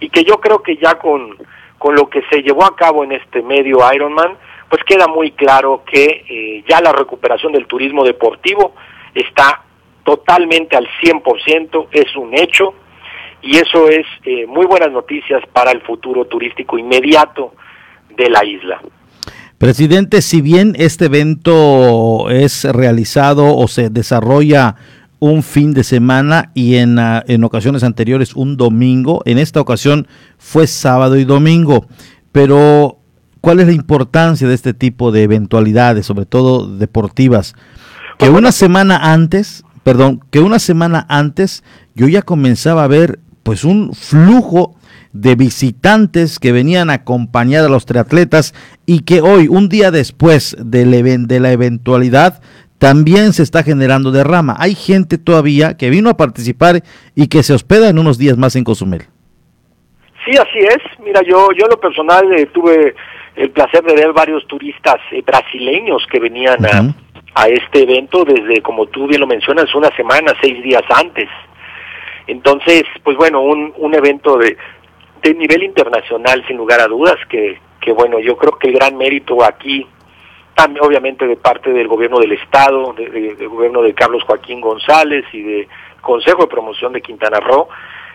y 0.00 0.08
que 0.08 0.24
yo 0.24 0.40
creo 0.40 0.62
que 0.62 0.76
ya 0.76 0.96
con, 0.96 1.36
con 1.78 1.94
lo 1.94 2.10
que 2.10 2.22
se 2.30 2.42
llevó 2.42 2.64
a 2.64 2.74
cabo 2.74 3.04
en 3.04 3.12
este 3.12 3.40
medio 3.42 3.78
Ironman, 3.94 4.36
pues 4.68 4.82
queda 4.84 5.06
muy 5.06 5.32
claro 5.32 5.84
que 5.86 6.24
eh, 6.28 6.64
ya 6.68 6.80
la 6.80 6.92
recuperación 6.92 7.52
del 7.52 7.66
turismo 7.66 8.04
deportivo 8.04 8.74
está 9.14 9.62
totalmente 10.02 10.76
al 10.76 10.88
100%, 11.02 11.88
es 11.92 12.16
un 12.16 12.34
hecho 12.34 12.74
y 13.42 13.58
eso 13.58 13.88
es 13.88 14.06
eh, 14.24 14.46
muy 14.46 14.66
buenas 14.66 14.90
noticias 14.90 15.42
para 15.52 15.72
el 15.72 15.82
futuro 15.82 16.24
turístico 16.24 16.78
inmediato 16.78 17.52
de 18.10 18.30
la 18.30 18.44
isla. 18.44 18.80
Presidente, 19.62 20.22
si 20.22 20.40
bien 20.40 20.74
este 20.76 21.04
evento 21.04 22.28
es 22.30 22.64
realizado 22.64 23.56
o 23.56 23.68
se 23.68 23.90
desarrolla 23.90 24.74
un 25.20 25.44
fin 25.44 25.72
de 25.72 25.84
semana 25.84 26.50
y 26.52 26.74
en, 26.74 26.98
ah, 26.98 27.22
en 27.28 27.44
ocasiones 27.44 27.84
anteriores 27.84 28.34
un 28.34 28.56
domingo, 28.56 29.22
en 29.24 29.38
esta 29.38 29.60
ocasión 29.60 30.08
fue 30.36 30.66
sábado 30.66 31.16
y 31.16 31.24
domingo, 31.24 31.86
pero 32.32 32.98
¿cuál 33.40 33.60
es 33.60 33.68
la 33.68 33.72
importancia 33.72 34.48
de 34.48 34.54
este 34.54 34.74
tipo 34.74 35.12
de 35.12 35.22
eventualidades, 35.22 36.06
sobre 36.06 36.26
todo 36.26 36.66
deportivas? 36.66 37.54
Que 38.18 38.30
una 38.30 38.50
semana 38.50 39.12
antes, 39.12 39.62
perdón, 39.84 40.24
que 40.32 40.40
una 40.40 40.58
semana 40.58 41.06
antes 41.08 41.62
yo 41.94 42.08
ya 42.08 42.22
comenzaba 42.22 42.82
a 42.82 42.88
ver 42.88 43.20
pues 43.44 43.62
un 43.62 43.94
flujo 43.94 44.74
de 45.12 45.34
visitantes 45.34 46.38
que 46.38 46.52
venían 46.52 46.90
a 46.90 46.94
acompañar 46.94 47.64
a 47.64 47.68
los 47.68 47.86
triatletas 47.86 48.54
y 48.86 49.04
que 49.04 49.20
hoy, 49.20 49.48
un 49.48 49.68
día 49.68 49.90
después 49.90 50.56
de 50.58 50.86
la 50.86 51.52
eventualidad, 51.52 52.42
también 52.78 53.32
se 53.32 53.44
está 53.44 53.62
generando 53.62 54.10
derrama. 54.10 54.56
Hay 54.58 54.74
gente 54.74 55.16
todavía 55.16 55.76
que 55.76 55.88
vino 55.88 56.10
a 56.10 56.16
participar 56.16 56.82
y 57.14 57.28
que 57.28 57.44
se 57.44 57.52
hospeda 57.52 57.88
en 57.88 57.98
unos 57.98 58.18
días 58.18 58.36
más 58.36 58.56
en 58.56 58.64
Cozumel. 58.64 59.02
Sí, 60.24 60.32
así 60.36 60.58
es. 60.58 60.78
Mira, 61.04 61.20
yo, 61.22 61.48
yo 61.52 61.66
en 61.66 61.70
lo 61.70 61.80
personal 61.80 62.32
eh, 62.32 62.46
tuve 62.46 62.94
el 63.36 63.50
placer 63.50 63.82
de 63.84 63.94
ver 63.94 64.12
varios 64.12 64.46
turistas 64.46 64.96
eh, 65.10 65.22
brasileños 65.24 66.04
que 66.10 66.20
venían 66.20 66.64
a, 66.64 66.94
a, 67.34 67.48
este 67.48 67.82
evento 67.82 68.24
desde, 68.24 68.60
como 68.62 68.86
tú 68.86 69.06
bien 69.06 69.20
lo 69.20 69.26
mencionas, 69.26 69.72
una 69.74 69.94
semana, 69.96 70.34
seis 70.40 70.62
días 70.62 70.82
antes. 70.94 71.28
Entonces, 72.26 72.82
pues 73.02 73.16
bueno, 73.16 73.42
un, 73.42 73.72
un 73.76 73.94
evento 73.94 74.38
de, 74.38 74.56
de 75.22 75.34
nivel 75.34 75.62
internacional, 75.62 76.44
sin 76.46 76.56
lugar 76.56 76.80
a 76.80 76.88
dudas, 76.88 77.16
que, 77.28 77.58
que 77.80 77.92
bueno, 77.92 78.18
yo 78.18 78.36
creo 78.36 78.58
que 78.58 78.68
el 78.68 78.74
gran 78.74 78.96
mérito 78.96 79.42
aquí, 79.44 79.86
también 80.54 80.84
obviamente 80.84 81.26
de 81.26 81.36
parte 81.36 81.72
del 81.72 81.88
gobierno 81.88 82.18
del 82.18 82.32
Estado, 82.32 82.92
del 82.92 83.48
gobierno 83.48 83.82
de 83.82 83.94
Carlos 83.94 84.24
Joaquín 84.24 84.60
González 84.60 85.24
y 85.32 85.42
del 85.42 85.68
Consejo 86.00 86.42
de 86.42 86.48
Promoción 86.48 86.92
de 86.92 87.00
Quintana 87.00 87.40
Roo, 87.40 87.68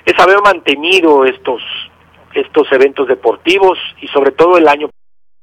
es 0.06 0.20
haber 0.20 0.42
mantenido 0.42 1.26
estos, 1.26 1.62
estos 2.34 2.72
eventos 2.72 3.08
deportivos 3.08 3.78
y 4.02 4.08
sobre 4.08 4.32
todo 4.32 4.58
el 4.58 4.68
año 4.68 4.90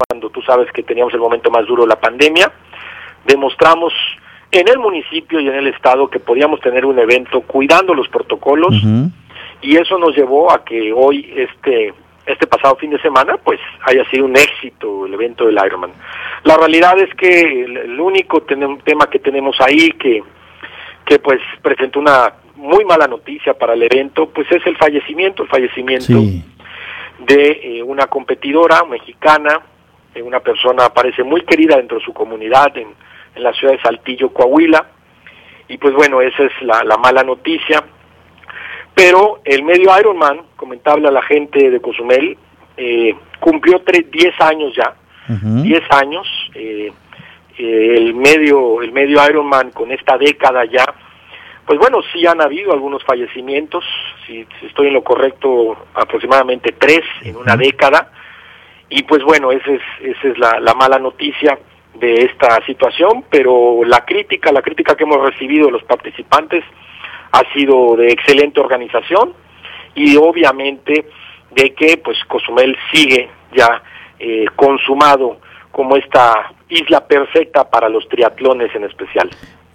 cuando 0.09 0.31
tú 0.31 0.43
sabes 0.43 0.71
que 0.73 0.83
teníamos 0.83 1.15
el 1.15 1.21
momento 1.21 1.51
más 1.51 1.67
duro 1.67 1.83
de 1.83 1.89
la 1.89 2.01
pandemia, 2.01 2.53
demostramos 3.25 3.93
en 4.51 4.69
el 4.69 4.79
municipio 4.79 5.41
y 5.41 5.49
en 5.49 5.55
el 5.55 5.67
estado 5.69 6.09
que 6.09 6.21
podíamos 6.21 6.61
tener 6.61 6.85
un 6.85 6.99
evento 6.99 7.41
cuidando 7.41 7.95
los 7.95 8.09
protocolos 8.09 8.75
y 9.65 9.79
eso 9.79 9.99
nos 9.99 10.15
llevó 10.15 10.53
a 10.53 10.63
que 10.63 10.93
hoy 10.93 11.33
este 11.35 11.95
este 12.27 12.47
pasado 12.47 12.77
fin 12.77 12.91
de 12.91 13.01
semana, 13.01 13.37
pues 13.37 13.61
haya 13.83 14.03
sido 14.11 14.25
un 14.25 14.37
éxito 14.37 15.05
el 15.05 15.13
evento 15.13 15.45
del 15.45 15.59
Ironman. 15.63 15.93
La 16.45 16.57
realidad 16.57 16.99
es 16.99 17.15
que 17.15 17.65
el, 17.65 18.01
único 18.01 18.43
tema 18.43 19.11
que 19.11 19.19
tenemos 19.19 19.57
ahí 19.61 19.91
que, 19.93 20.23
que 21.05 21.19
pues 21.19 21.41
presentó 21.61 22.01
una 22.01 22.33
muy 22.57 22.85
mala 22.85 23.07
noticia 23.07 23.53
para 23.55 23.75
el 23.75 23.83
evento, 23.83 24.31
pues 24.31 24.51
es 24.51 24.67
el 24.67 24.77
fallecimiento, 24.77 25.43
el 25.43 25.49
fallecimiento 25.51 26.15
de 27.19 27.61
eh, 27.63 27.83
una 27.83 28.07
competidora 28.07 28.85
mexicana, 28.85 29.61
de 30.15 30.23
una 30.23 30.41
persona 30.41 30.89
parece 30.95 31.23
muy 31.25 31.43
querida 31.43 31.77
dentro 31.77 31.99
de 31.99 32.05
su 32.05 32.15
comunidad 32.15 32.75
en, 32.79 32.89
en 33.35 33.43
la 33.43 33.53
ciudad 33.53 33.75
de 33.75 33.83
Saltillo, 33.83 34.33
Coahuila, 34.33 34.87
y 35.69 35.77
pues 35.77 35.95
bueno, 35.95 36.23
esa 36.23 36.45
es 36.45 36.53
la, 36.63 36.85
la 36.85 36.97
mala 36.97 37.23
noticia. 37.23 37.85
Pero 38.95 39.41
el 39.45 39.65
medio 39.65 39.99
Ironman, 39.99 40.41
comentable 40.57 41.09
a 41.09 41.11
la 41.11 41.23
gente 41.23 41.71
de 41.71 41.81
Cozumel, 41.81 42.39
eh, 42.77 43.15
cumplió 43.41 43.81
10 43.81 44.41
años 44.41 44.73
ya, 44.77 44.95
10 45.29 45.83
años, 45.91 46.27
eh, 46.55 46.93
eh, 47.59 47.95
el 47.97 48.15
medio 48.15 48.83
el 48.83 48.93
medio 48.93 49.25
Ironman 49.29 49.71
con 49.71 49.91
esta 49.91 50.19
década 50.19 50.65
ya, 50.65 50.85
pues 51.67 51.79
bueno, 51.79 52.01
sí 52.13 52.27
han 52.27 52.41
habido 52.41 52.73
algunos 52.73 53.03
fallecimientos, 53.05 53.85
si, 54.27 54.47
estoy 54.63 54.89
en 54.89 54.95
lo 54.95 55.03
correcto, 55.03 55.77
aproximadamente 55.95 56.73
tres 56.79 57.03
en 57.23 57.37
una 57.37 57.57
década, 57.57 58.11
y 58.91 59.03
pues 59.05 59.23
bueno, 59.25 59.51
esa 59.51 59.73
es, 59.73 59.83
esa 60.03 60.29
es 60.29 60.39
la, 60.39 60.61
la 60.61 60.75
mala 60.75 60.99
noticia 60.99 61.59
de 61.95 62.25
esta 62.25 62.65
situación, 62.67 63.25
pero 63.31 63.83
la 63.85 64.05
crítica, 64.05 64.53
la 64.53 64.63
crítica 64.63 64.95
que 64.97 65.05
hemos 65.05 65.23
recibido 65.23 65.67
de 65.67 65.73
los 65.73 65.85
participantes, 65.85 66.65
ha 67.35 67.43
sido 67.53 67.97
de 67.97 68.13
excelente 68.13 68.61
organización 68.61 69.33
y 69.97 70.17
obviamente 70.17 71.07
de 71.51 71.75
que 71.75 71.97
pues 71.97 72.17
Cozumel 72.29 72.77
sigue 72.93 73.29
ya 73.57 73.83
eh, 74.21 74.47
consumado 74.55 75.39
como 75.73 75.97
esta 75.97 76.53
isla 76.69 77.05
perfecta 77.05 77.69
para 77.69 77.89
los 77.89 78.09
triatlones 78.09 78.73
en 78.77 78.85
especial. 78.85 79.31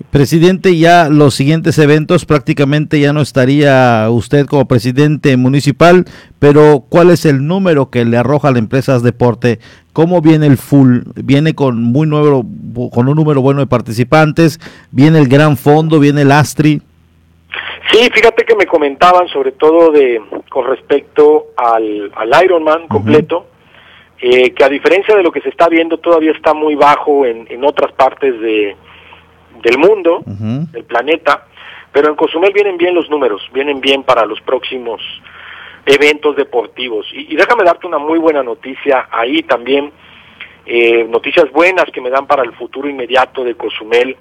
Presidente, 0.10 0.78
ya 0.78 1.10
los 1.10 1.36
siguientes 1.36 1.78
eventos 1.78 2.26
prácticamente 2.26 3.00
ya 3.00 3.12
no 3.12 3.22
estaría 3.22 4.08
usted 4.10 4.46
como 4.46 4.66
presidente 4.66 5.36
municipal, 5.36 6.06
pero 6.40 6.86
¿cuál 6.88 7.12
es 7.12 7.26
el 7.26 7.46
número 7.46 7.90
que 7.90 8.06
le 8.06 8.18
arroja 8.18 8.48
a 8.48 8.52
la 8.52 8.60
empresa 8.60 8.98
de 8.98 9.04
deporte? 9.04 9.60
¿Cómo 9.92 10.22
viene 10.22 10.48
el 10.48 10.58
full? 10.58 11.00
¿Viene 11.16 11.54
con 11.54 11.84
muy 11.84 12.08
nuevo, 12.08 12.46
con 12.92 13.10
un 13.10 13.16
número 13.16 13.42
bueno 13.42 13.60
de 13.60 13.68
participantes? 13.68 14.60
¿Viene 14.92 15.20
el 15.20 15.28
gran 15.28 15.58
fondo? 15.58 16.00
¿Viene 16.00 16.22
el 16.22 16.32
Astri? 16.32 16.82
Sí, 17.92 18.10
fíjate 18.14 18.46
que 18.46 18.56
me 18.56 18.68
comentaban 18.68 19.28
sobre 19.30 19.54
todo 19.54 19.92
de 19.92 20.22
con 20.50 20.68
respecto 20.68 21.48
al, 21.58 22.12
al 22.16 22.44
Ironman 22.44 22.88
completo, 22.88 23.48
eh, 24.20 24.52
que 24.52 24.64
a 24.64 24.70
diferencia 24.70 25.16
de 25.16 25.24
lo 25.24 25.32
que 25.32 25.42
se 25.42 25.50
está 25.50 25.68
viendo 25.68 25.98
todavía 25.98 26.32
está 26.32 26.54
muy 26.54 26.76
bajo 26.76 27.26
en, 27.26 27.48
en 27.50 27.64
otras 27.64 27.92
partes 27.94 28.40
de, 28.40 28.76
del 29.64 29.78
mundo, 29.78 30.22
del 30.26 30.84
planeta, 30.84 31.48
pero 31.92 32.10
en 32.10 32.16
Cozumel 32.16 32.54
vienen 32.54 32.78
bien 32.78 32.94
los 32.94 33.10
números, 33.10 33.42
vienen 33.54 33.82
bien 33.82 34.04
para 34.04 34.26
los 34.26 34.40
próximos 34.42 35.02
eventos 35.86 36.36
deportivos. 36.36 37.08
Y, 37.14 37.36
déjame 37.36 37.64
darte 37.64 37.88
una 37.88 37.98
muy 37.98 38.20
buena 38.20 38.44
noticia 38.44 39.08
ahí 39.12 39.42
también, 39.44 39.92
eh, 40.66 41.06
noticias 41.10 41.52
buenas 41.52 41.86
que 41.92 42.02
me 42.02 42.10
dan 42.10 42.28
para 42.28 42.44
el 42.44 42.54
futuro 42.54 42.88
inmediato 42.88 43.44
de 43.44 43.56
Cozumel 43.56 44.16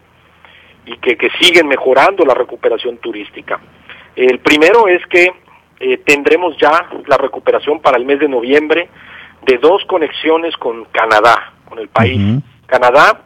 y 0.88 0.96
que, 0.98 1.16
que 1.16 1.30
siguen 1.40 1.68
mejorando 1.68 2.24
la 2.24 2.34
recuperación 2.34 2.96
turística. 2.98 3.60
El 4.16 4.38
primero 4.40 4.88
es 4.88 5.04
que 5.06 5.32
eh, 5.80 5.98
tendremos 5.98 6.56
ya 6.56 6.88
la 7.06 7.16
recuperación 7.16 7.80
para 7.80 7.98
el 7.98 8.04
mes 8.04 8.18
de 8.18 8.28
noviembre 8.28 8.88
de 9.42 9.58
dos 9.58 9.84
conexiones 9.84 10.56
con 10.56 10.86
Canadá, 10.86 11.52
con 11.68 11.78
el 11.78 11.88
país. 11.88 12.20
Canadá, 12.66 13.22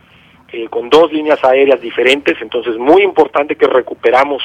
eh, 0.52 0.68
con 0.68 0.90
dos 0.90 1.10
líneas 1.12 1.42
aéreas 1.44 1.80
diferentes, 1.80 2.36
entonces 2.42 2.76
muy 2.76 3.02
importante 3.02 3.56
que 3.56 3.66
recuperamos, 3.66 4.42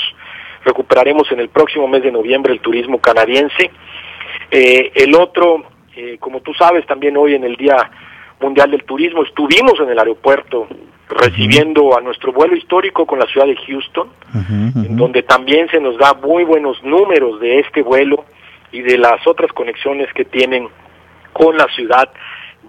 recuperaremos 0.63 1.29
en 1.31 1.41
el 1.41 1.49
próximo 1.49 1.87
mes 1.87 2.03
de 2.03 2.11
noviembre 2.11 2.53
el 2.53 2.61
turismo 2.61 2.99
canadiense. 2.99 3.71
Eh, 4.49 4.91
el 4.95 5.13
otro, 5.15 5.65
como 6.19 6.41
tú 6.41 6.53
sabes, 6.53 6.85
también 6.85 7.17
hoy 7.17 7.33
en 7.33 7.43
el 7.43 7.55
Día 7.55 7.91
Mundial 8.39 8.71
del 8.71 8.83
Turismo 8.83 9.23
estuvimos 9.23 9.79
en 9.79 9.89
el 9.89 9.99
aeropuerto 9.99 10.67
recibiendo 11.09 11.97
a 11.97 12.01
nuestro 12.01 12.33
vuelo 12.33 12.55
histórico 12.55 13.05
con 13.05 13.19
la 13.19 13.25
ciudad 13.27 13.47
de 13.47 13.55
Houston, 13.55 14.09
en 14.35 14.95
donde 14.97 15.23
también 15.23 15.69
se 15.69 15.79
nos 15.79 15.97
da 15.97 16.13
muy 16.13 16.43
buenos 16.43 16.83
números 16.83 17.39
de 17.39 17.59
este 17.59 17.81
vuelo 17.81 18.25
y 18.71 18.81
de 18.81 18.97
las 18.97 19.25
otras 19.25 19.51
conexiones 19.53 20.11
que 20.13 20.25
tienen 20.25 20.67
con 21.33 21.57
la 21.57 21.67
ciudad 21.67 22.09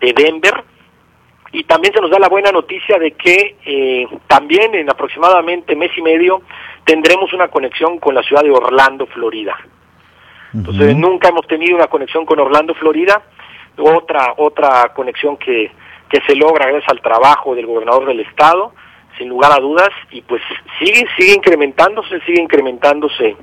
de 0.01 0.13
Denver. 0.13 0.63
Y 1.51 1.65
también 1.65 1.95
se 1.95 2.01
nos 2.01 2.11
da 2.11 2.19
la 2.19 2.29
buena 2.29 2.53
noticia 2.53 2.99
de 2.99 3.13
que 3.13 3.57
eh, 3.65 4.07
también 4.27 4.75
en 4.75 4.91
aproximadamente 4.91 5.75
mes 5.75 5.91
y 5.97 6.03
medio 6.03 6.43
tendremos 6.85 7.33
una 7.33 7.49
conexión 7.49 7.99
con 7.99 8.15
la 8.15 8.23
ciudad 8.23 8.43
de 8.43 8.51
Orlando, 8.51 9.07
Florida. 9.07 9.57
Entonces 10.53 10.97
nunca 10.97 11.29
hemos 11.29 11.47
tenido 11.47 11.77
una 11.77 11.89
conexión 11.89 12.25
con 12.25 12.39
Orlando, 12.39 12.75
Florida. 12.75 13.23
Otra 13.79 14.35
otra 14.37 14.93
conexión 14.95 15.37
que 15.37 15.71
que 16.09 16.21
se 16.27 16.35
logra 16.35 16.67
gracias 16.67 16.91
al 16.91 17.01
trabajo 17.01 17.55
del 17.55 17.67
gobernador 17.67 18.07
del 18.07 18.21
estado, 18.21 18.73
sin 19.17 19.29
lugar 19.29 19.53
a 19.53 19.61
dudas, 19.61 19.91
y 20.11 20.23
pues 20.23 20.43
sigue, 20.79 21.07
sigue 21.19 21.35
incrementándose, 21.35 22.21
sigue 22.21 22.41
incrementándose 22.41 23.37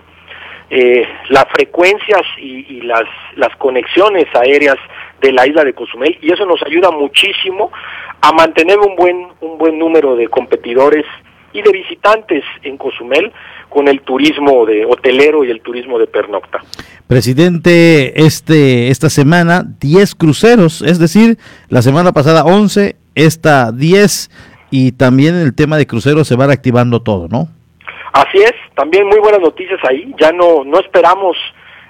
eh, 0.70 1.08
las 1.30 1.46
frecuencias 1.54 2.24
y, 2.38 2.82
las, 2.82 3.04
las 3.36 3.56
conexiones 3.58 4.26
aéreas 4.36 4.78
de 5.22 5.32
la 5.32 5.46
isla 5.46 5.64
de 5.64 5.74
Cozumel, 5.74 6.18
y 6.22 6.32
eso 6.32 6.46
nos 6.46 6.62
ayuda 6.64 6.92
muchísimo 6.92 7.72
a 8.22 8.32
mantener 8.32 8.80
un 8.80 8.96
buen, 8.96 9.28
un 9.42 9.58
buen 9.58 9.78
número 9.78 10.16
de 10.16 10.28
competidores 10.28 11.06
y 11.56 11.62
de 11.62 11.72
visitantes 11.72 12.44
en 12.64 12.78
Cozumel 12.78 13.32
con 13.70 13.88
el 13.88 14.02
turismo 14.02 14.66
de 14.66 14.86
hotelero 14.86 15.46
y 15.46 15.52
el 15.52 15.62
turismo 15.62 15.98
de 15.98 16.06
pernocta. 16.06 16.60
Presidente, 17.08 18.26
este 18.26 18.90
esta 18.90 19.10
semana 19.10 19.64
10 19.80 20.16
cruceros, 20.16 20.82
es 20.82 21.00
decir, 21.00 21.38
la 21.70 21.82
semana 21.82 22.12
pasada 22.12 22.44
11, 22.44 22.98
esta 23.16 23.72
10 23.72 24.30
y 24.70 24.92
también 24.92 25.36
el 25.36 25.56
tema 25.56 25.78
de 25.78 25.88
cruceros 25.88 26.28
se 26.28 26.36
va 26.36 26.48
reactivando 26.48 27.02
todo, 27.02 27.30
¿no? 27.30 27.48
Así 28.12 28.38
es, 28.40 28.54
también 28.76 29.08
muy 29.08 29.20
buenas 29.20 29.40
noticias 29.40 29.80
ahí, 29.90 30.14
ya 30.20 30.32
no 30.32 30.66
no 30.66 30.80
esperamos 30.80 31.38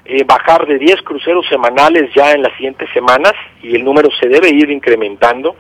eh, 0.06 0.24
bajar 0.24 0.68
de 0.68 0.78
10 0.78 1.02
cruceros 1.02 1.48
semanales 1.50 2.12
ya 2.16 2.34
en 2.34 2.44
las 2.44 2.54
siguientes 2.54 2.88
semanas 2.94 3.34
y 3.64 3.76
el 3.76 3.84
número 3.84 4.10
se 4.20 4.30
debe 4.30 4.50
ir 4.50 4.70
incrementando. 4.70 5.56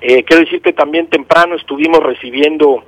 Eh, 0.00 0.24
quiero 0.24 0.44
decir 0.44 0.60
que 0.60 0.72
también 0.72 1.08
temprano 1.08 1.54
estuvimos 1.56 2.00
recibiendo 2.00 2.84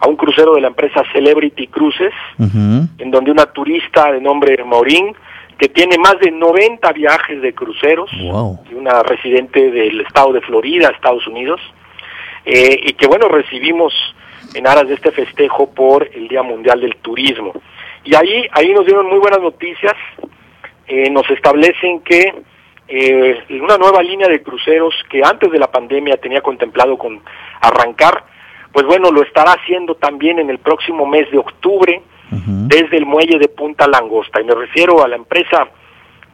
a 0.00 0.08
un 0.08 0.16
crucero 0.16 0.54
de 0.54 0.60
la 0.60 0.68
empresa 0.68 1.02
Celebrity 1.12 1.66
Cruises, 1.68 2.12
en 2.38 3.10
donde 3.10 3.30
una 3.30 3.46
turista 3.46 4.12
de 4.12 4.20
nombre 4.20 4.62
Maureen, 4.64 5.14
que 5.58 5.68
tiene 5.68 5.98
más 5.98 6.18
de 6.20 6.30
90 6.30 6.92
viajes 6.92 7.42
de 7.42 7.52
cruceros, 7.52 8.10
y 8.12 8.74
una 8.74 9.02
residente 9.02 9.70
del 9.70 10.02
estado 10.02 10.32
de 10.32 10.40
Florida, 10.40 10.90
Estados 10.90 11.26
Unidos, 11.26 11.60
eh, 12.44 12.80
y 12.82 12.92
que 12.94 13.06
bueno, 13.06 13.28
recibimos 13.28 13.92
en 14.54 14.66
aras 14.66 14.88
de 14.88 14.94
este 14.94 15.10
festejo 15.10 15.70
por 15.70 16.08
el 16.14 16.28
Día 16.28 16.42
Mundial 16.42 16.80
del 16.80 16.96
Turismo. 16.96 17.52
Y 18.04 18.14
ahí, 18.14 18.46
ahí 18.52 18.72
nos 18.72 18.86
dieron 18.86 19.06
muy 19.06 19.18
buenas 19.18 19.40
noticias, 19.40 19.94
eh, 20.86 21.10
nos 21.10 21.28
establecen 21.30 22.00
que 22.00 22.32
eh, 22.88 23.44
una 23.60 23.76
nueva 23.76 24.02
línea 24.02 24.28
de 24.28 24.42
cruceros 24.42 24.94
que 25.10 25.22
antes 25.22 25.50
de 25.50 25.58
la 25.58 25.70
pandemia 25.70 26.16
tenía 26.16 26.40
contemplado 26.40 26.96
con 26.96 27.20
arrancar, 27.60 28.24
pues 28.72 28.86
bueno, 28.86 29.10
lo 29.10 29.22
estará 29.22 29.52
haciendo 29.52 29.94
también 29.94 30.38
en 30.38 30.50
el 30.50 30.58
próximo 30.58 31.06
mes 31.06 31.30
de 31.30 31.38
octubre 31.38 32.02
desde 32.30 32.98
el 32.98 33.06
muelle 33.06 33.38
de 33.38 33.48
Punta 33.48 33.86
Langosta. 33.86 34.40
Y 34.40 34.44
me 34.44 34.54
refiero 34.54 35.02
a 35.02 35.08
la 35.08 35.16
empresa 35.16 35.68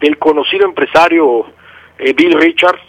del 0.00 0.18
conocido 0.18 0.66
empresario 0.66 1.46
eh, 1.98 2.12
Bill 2.12 2.38
Richards, 2.40 2.82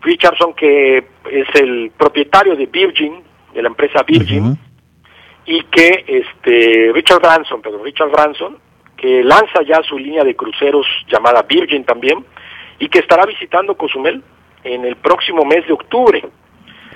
Richardson, 0.00 0.54
que 0.54 0.98
es 1.30 1.48
el 1.54 1.92
propietario 1.96 2.56
de 2.56 2.66
Virgin, 2.66 3.22
de 3.52 3.62
la 3.62 3.68
empresa 3.68 4.02
Virgin, 4.02 4.58
y 5.44 5.62
que 5.64 6.04
este 6.06 6.90
Richard 6.92 7.20
Branson, 7.20 7.60
pero 7.62 7.82
Richard 7.82 8.10
Branson, 8.10 8.56
que 8.96 9.22
lanza 9.22 9.62
ya 9.62 9.82
su 9.82 9.98
línea 9.98 10.24
de 10.24 10.34
cruceros 10.34 10.86
llamada 11.08 11.42
Virgin 11.42 11.84
también, 11.84 12.24
y 12.78 12.88
que 12.88 13.00
estará 13.00 13.26
visitando 13.26 13.76
Cozumel 13.76 14.22
en 14.64 14.84
el 14.84 14.96
próximo 14.96 15.44
mes 15.44 15.66
de 15.66 15.72
octubre. 15.72 16.24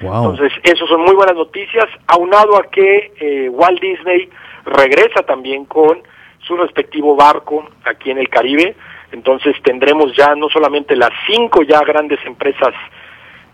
Entonces, 0.02 0.52
eso 0.62 0.86
son 0.86 1.02
muy 1.02 1.14
buenas 1.14 1.36
noticias, 1.36 1.86
aunado 2.06 2.56
a 2.56 2.64
que 2.64 3.12
eh, 3.20 3.48
Walt 3.48 3.80
Disney 3.80 4.28
regresa 4.64 5.22
también 5.22 5.64
con 5.64 6.02
su 6.46 6.56
respectivo 6.56 7.16
barco 7.16 7.68
aquí 7.84 8.10
en 8.10 8.18
el 8.18 8.28
Caribe. 8.28 8.76
Entonces 9.12 9.54
tendremos 9.62 10.16
ya 10.16 10.34
no 10.34 10.48
solamente 10.48 10.96
las 10.96 11.10
cinco 11.26 11.62
ya 11.62 11.80
grandes 11.80 12.18
empresas 12.24 12.74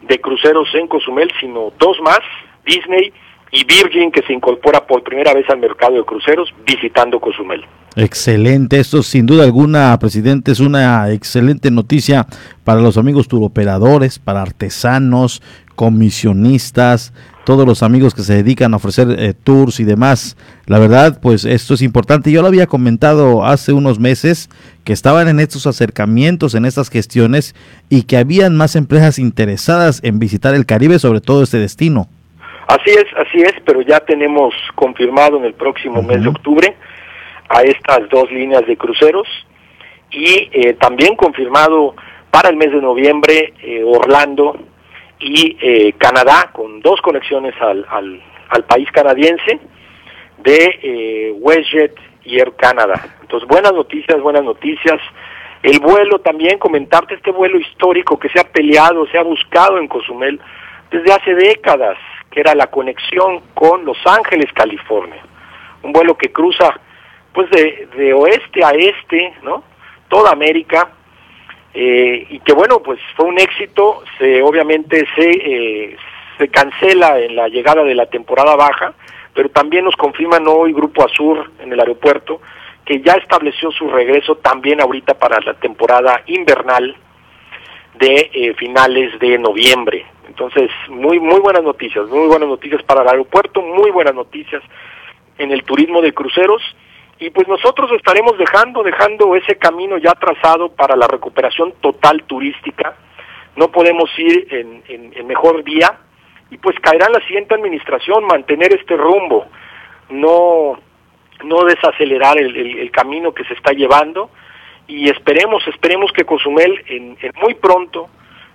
de 0.00 0.20
cruceros 0.20 0.68
en 0.74 0.86
Cozumel, 0.86 1.30
sino 1.40 1.72
dos 1.78 2.00
más, 2.00 2.20
Disney 2.64 3.12
y 3.50 3.64
Virgin 3.64 4.12
que 4.12 4.22
se 4.22 4.32
incorpora 4.32 4.86
por 4.86 5.02
primera 5.02 5.32
vez 5.34 5.48
al 5.50 5.58
mercado 5.58 5.94
de 5.94 6.04
cruceros 6.04 6.52
visitando 6.66 7.18
Cozumel. 7.18 7.64
Excelente, 7.96 8.78
esto 8.78 9.02
sin 9.02 9.26
duda 9.26 9.44
alguna, 9.44 9.98
presidente, 9.98 10.52
es 10.52 10.60
una 10.60 11.10
excelente 11.10 11.70
noticia 11.70 12.26
para 12.62 12.80
los 12.80 12.96
amigos 12.96 13.26
turoperadores, 13.26 14.18
para 14.18 14.42
artesanos, 14.42 15.42
comisionistas, 15.78 17.14
todos 17.44 17.64
los 17.64 17.84
amigos 17.84 18.12
que 18.12 18.22
se 18.22 18.34
dedican 18.34 18.74
a 18.74 18.78
ofrecer 18.78 19.06
eh, 19.16 19.32
tours 19.32 19.78
y 19.78 19.84
demás. 19.84 20.36
La 20.66 20.80
verdad, 20.80 21.20
pues 21.22 21.44
esto 21.44 21.74
es 21.74 21.82
importante. 21.82 22.32
Yo 22.32 22.42
lo 22.42 22.48
había 22.48 22.66
comentado 22.66 23.44
hace 23.44 23.72
unos 23.72 24.00
meses 24.00 24.50
que 24.82 24.92
estaban 24.92 25.28
en 25.28 25.38
estos 25.38 25.68
acercamientos, 25.68 26.56
en 26.56 26.64
estas 26.64 26.90
gestiones 26.90 27.54
y 27.88 28.02
que 28.02 28.16
habían 28.16 28.56
más 28.56 28.74
empresas 28.74 29.20
interesadas 29.20 30.00
en 30.02 30.18
visitar 30.18 30.56
el 30.56 30.66
Caribe, 30.66 30.98
sobre 30.98 31.20
todo 31.20 31.44
este 31.44 31.58
destino. 31.58 32.08
Así 32.66 32.90
es, 32.90 33.06
así 33.16 33.38
es, 33.38 33.54
pero 33.64 33.80
ya 33.82 34.00
tenemos 34.00 34.52
confirmado 34.74 35.38
en 35.38 35.44
el 35.44 35.54
próximo 35.54 36.02
mes 36.02 36.24
de 36.24 36.28
octubre 36.28 36.76
a 37.48 37.62
estas 37.62 38.00
dos 38.10 38.28
líneas 38.32 38.66
de 38.66 38.76
cruceros 38.76 39.28
y 40.10 40.50
eh, 40.52 40.74
también 40.80 41.14
confirmado 41.14 41.94
para 42.32 42.48
el 42.48 42.56
mes 42.56 42.72
de 42.72 42.82
noviembre 42.82 43.54
eh, 43.62 43.84
Orlando 43.84 44.58
y 45.20 45.56
eh, 45.60 45.92
Canadá 45.98 46.50
con 46.52 46.80
dos 46.80 47.00
conexiones 47.00 47.54
al, 47.60 47.84
al, 47.88 48.22
al 48.50 48.64
país 48.64 48.90
canadiense 48.92 49.60
de 50.38 51.34
WestJet 51.40 51.94
y 52.24 52.38
Air 52.38 52.54
Canada. 52.56 53.16
Entonces, 53.20 53.48
buenas 53.48 53.72
noticias, 53.72 54.20
buenas 54.20 54.44
noticias. 54.44 55.00
El 55.62 55.80
vuelo 55.80 56.20
también, 56.20 56.58
comentarte 56.58 57.14
este 57.14 57.32
vuelo 57.32 57.58
histórico 57.58 58.18
que 58.18 58.28
se 58.28 58.40
ha 58.40 58.44
peleado, 58.44 59.06
se 59.08 59.18
ha 59.18 59.22
buscado 59.22 59.78
en 59.78 59.88
Cozumel 59.88 60.40
desde 60.90 61.12
hace 61.12 61.34
décadas, 61.34 61.98
que 62.30 62.40
era 62.40 62.54
la 62.54 62.68
conexión 62.68 63.40
con 63.54 63.84
Los 63.84 63.98
Ángeles, 64.06 64.52
California. 64.52 65.22
Un 65.82 65.92
vuelo 65.92 66.16
que 66.16 66.30
cruza 66.30 66.78
pues 67.32 67.50
de, 67.50 67.88
de 67.96 68.12
oeste 68.14 68.64
a 68.64 68.70
este, 68.70 69.34
¿no? 69.42 69.64
Toda 70.08 70.30
América, 70.30 70.90
eh, 71.74 72.26
y 72.30 72.40
que 72.40 72.52
bueno, 72.52 72.82
pues 72.82 72.98
fue 73.16 73.26
un 73.26 73.38
éxito, 73.38 74.02
se 74.18 74.42
obviamente 74.42 75.06
se, 75.14 75.30
eh, 75.30 75.96
se 76.38 76.48
cancela 76.48 77.18
en 77.18 77.36
la 77.36 77.48
llegada 77.48 77.84
de 77.84 77.94
la 77.94 78.06
temporada 78.06 78.56
baja, 78.56 78.94
pero 79.34 79.50
también 79.50 79.84
nos 79.84 79.96
confirman 79.96 80.44
hoy 80.48 80.72
Grupo 80.72 81.04
Azur 81.04 81.50
en 81.60 81.72
el 81.72 81.80
aeropuerto 81.80 82.40
que 82.84 83.02
ya 83.02 83.12
estableció 83.12 83.70
su 83.70 83.88
regreso 83.90 84.36
también 84.36 84.80
ahorita 84.80 85.12
para 85.14 85.38
la 85.40 85.52
temporada 85.54 86.22
invernal 86.26 86.96
de 87.98 88.30
eh, 88.32 88.54
finales 88.54 89.18
de 89.18 89.36
noviembre. 89.38 90.06
Entonces, 90.26 90.70
muy 90.88 91.20
muy 91.20 91.38
buenas 91.40 91.62
noticias, 91.62 92.08
muy 92.08 92.28
buenas 92.28 92.48
noticias 92.48 92.82
para 92.84 93.02
el 93.02 93.08
aeropuerto, 93.08 93.60
muy 93.60 93.90
buenas 93.90 94.14
noticias 94.14 94.62
en 95.36 95.52
el 95.52 95.64
turismo 95.64 96.00
de 96.00 96.14
cruceros 96.14 96.62
y 97.20 97.30
pues 97.30 97.48
nosotros 97.48 97.90
estaremos 97.92 98.38
dejando, 98.38 98.82
dejando 98.82 99.34
ese 99.34 99.56
camino 99.56 99.98
ya 99.98 100.12
trazado 100.12 100.68
para 100.70 100.96
la 100.96 101.08
recuperación 101.08 101.74
total 101.80 102.22
turística. 102.24 102.94
No 103.56 103.68
podemos 103.72 104.08
ir 104.18 104.46
en, 104.50 104.82
en, 104.88 105.26
mejor 105.26 105.64
día 105.64 105.98
y 106.50 106.58
pues 106.58 106.78
caerá 106.80 107.06
en 107.06 107.14
la 107.14 107.26
siguiente 107.26 107.54
administración 107.54 108.24
mantener 108.24 108.72
este 108.72 108.96
rumbo, 108.96 109.46
no, 110.10 110.78
no 111.44 111.64
desacelerar 111.64 112.38
el, 112.38 112.56
el, 112.56 112.90
camino 112.92 113.34
que 113.34 113.44
se 113.44 113.54
está 113.54 113.72
llevando 113.72 114.30
y 114.86 115.10
esperemos, 115.10 115.66
esperemos 115.66 116.12
que 116.12 116.24
Cozumel 116.24 116.84
en 116.86 117.16
muy 117.42 117.54
pronto, 117.54 118.08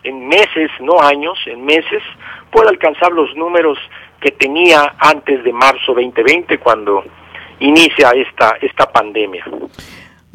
en 0.04 0.28
meses, 0.28 0.72
no 0.80 1.02
años, 1.02 1.38
en 1.48 1.66
meses, 1.66 2.02
pueda 2.50 2.70
alcanzar 2.70 3.12
los 3.12 3.36
números 3.36 3.78
que 4.22 4.32
tenía 4.32 4.96
antes 5.00 5.44
de 5.44 5.52
marzo 5.52 5.94
2020 5.94 6.58
cuando 6.60 7.04
inicia 7.60 8.12
esta, 8.12 8.56
esta 8.62 8.92
pandemia. 8.92 9.46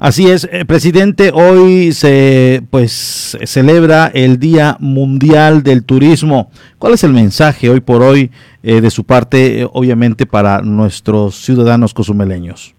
Así 0.01 0.31
es, 0.31 0.49
eh, 0.53 0.65
presidente, 0.65 1.33
hoy 1.35 1.91
se 1.91 2.63
pues 2.71 3.37
celebra 3.43 4.13
el 4.15 4.39
Día 4.39 4.77
Mundial 4.79 5.65
del 5.65 5.85
Turismo. 5.85 6.53
¿Cuál 6.79 6.93
es 6.93 7.03
el 7.03 7.13
mensaje 7.13 7.69
hoy 7.69 7.81
por 7.81 8.03
hoy 8.03 8.31
eh, 8.63 8.81
de 8.81 8.91
su 8.91 9.05
parte, 9.05 9.63
eh, 9.63 9.67
obviamente, 9.73 10.25
para 10.25 10.61
nuestros 10.61 11.35
ciudadanos 11.35 11.95
cozumeleños? 11.95 12.77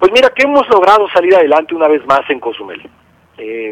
Pues 0.00 0.10
mira, 0.12 0.28
que 0.34 0.42
hemos 0.42 0.68
logrado 0.70 1.06
salir 1.14 1.36
adelante 1.36 1.72
una 1.72 1.86
vez 1.86 2.04
más 2.04 2.28
en 2.30 2.40
Cozumel. 2.40 2.82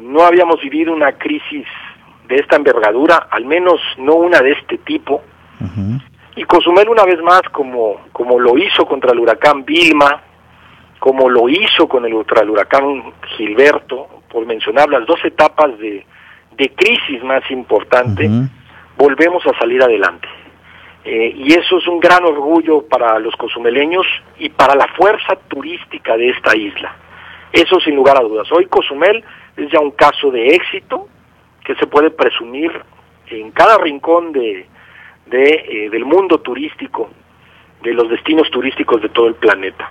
no 0.02 0.22
habíamos 0.22 0.60
vivido 0.62 0.92
una 0.92 1.10
crisis 1.18 1.66
de 2.28 2.36
esta 2.36 2.54
envergadura, 2.54 3.26
al 3.28 3.44
menos 3.44 3.80
no 3.98 4.14
una 4.14 4.38
de 4.38 4.52
este 4.52 4.78
tipo. 4.78 5.20
Y 6.36 6.44
Cozumel 6.44 6.88
una 6.88 7.04
vez 7.04 7.20
más, 7.22 7.42
como, 7.52 8.06
como 8.12 8.38
lo 8.38 8.56
hizo 8.56 8.86
contra 8.86 9.12
el 9.12 9.18
huracán 9.18 9.64
Vilma, 9.64 10.22
como 10.98 11.28
lo 11.28 11.48
hizo 11.48 11.88
con 11.88 12.04
el, 12.04 12.12
contra 12.12 12.42
el 12.42 12.50
huracán 12.50 13.12
Gilberto, 13.36 14.08
por 14.30 14.46
mencionar 14.46 14.88
las 14.88 15.06
dos 15.06 15.18
etapas 15.24 15.76
de, 15.78 16.06
de 16.56 16.68
crisis 16.70 17.22
más 17.24 17.42
importante, 17.50 18.28
volvemos 18.96 19.44
a 19.46 19.58
salir 19.58 19.82
adelante. 19.82 20.28
Eh, 21.04 21.32
y 21.34 21.54
eso 21.54 21.78
es 21.78 21.86
un 21.88 21.98
gran 21.98 22.24
orgullo 22.24 22.82
para 22.86 23.18
los 23.18 23.34
cozumeleños 23.36 24.06
y 24.38 24.50
para 24.50 24.74
la 24.74 24.86
fuerza 24.88 25.34
turística 25.48 26.16
de 26.16 26.28
esta 26.28 26.56
isla. 26.56 26.94
Eso 27.52 27.80
sin 27.80 27.96
lugar 27.96 28.18
a 28.18 28.20
dudas. 28.20 28.46
Hoy 28.52 28.66
Cozumel 28.66 29.24
es 29.56 29.70
ya 29.72 29.80
un 29.80 29.92
caso 29.92 30.30
de 30.30 30.48
éxito 30.48 31.08
que 31.64 31.74
se 31.76 31.86
puede 31.86 32.10
presumir 32.10 32.70
en 33.28 33.50
cada 33.52 33.78
rincón 33.78 34.32
de, 34.32 34.66
de, 35.30 35.64
eh, 35.68 35.90
del 35.90 36.04
mundo 36.04 36.40
turístico, 36.40 37.10
de 37.82 37.94
los 37.94 38.10
destinos 38.10 38.50
turísticos 38.50 39.00
de 39.00 39.08
todo 39.08 39.28
el 39.28 39.36
planeta. 39.36 39.90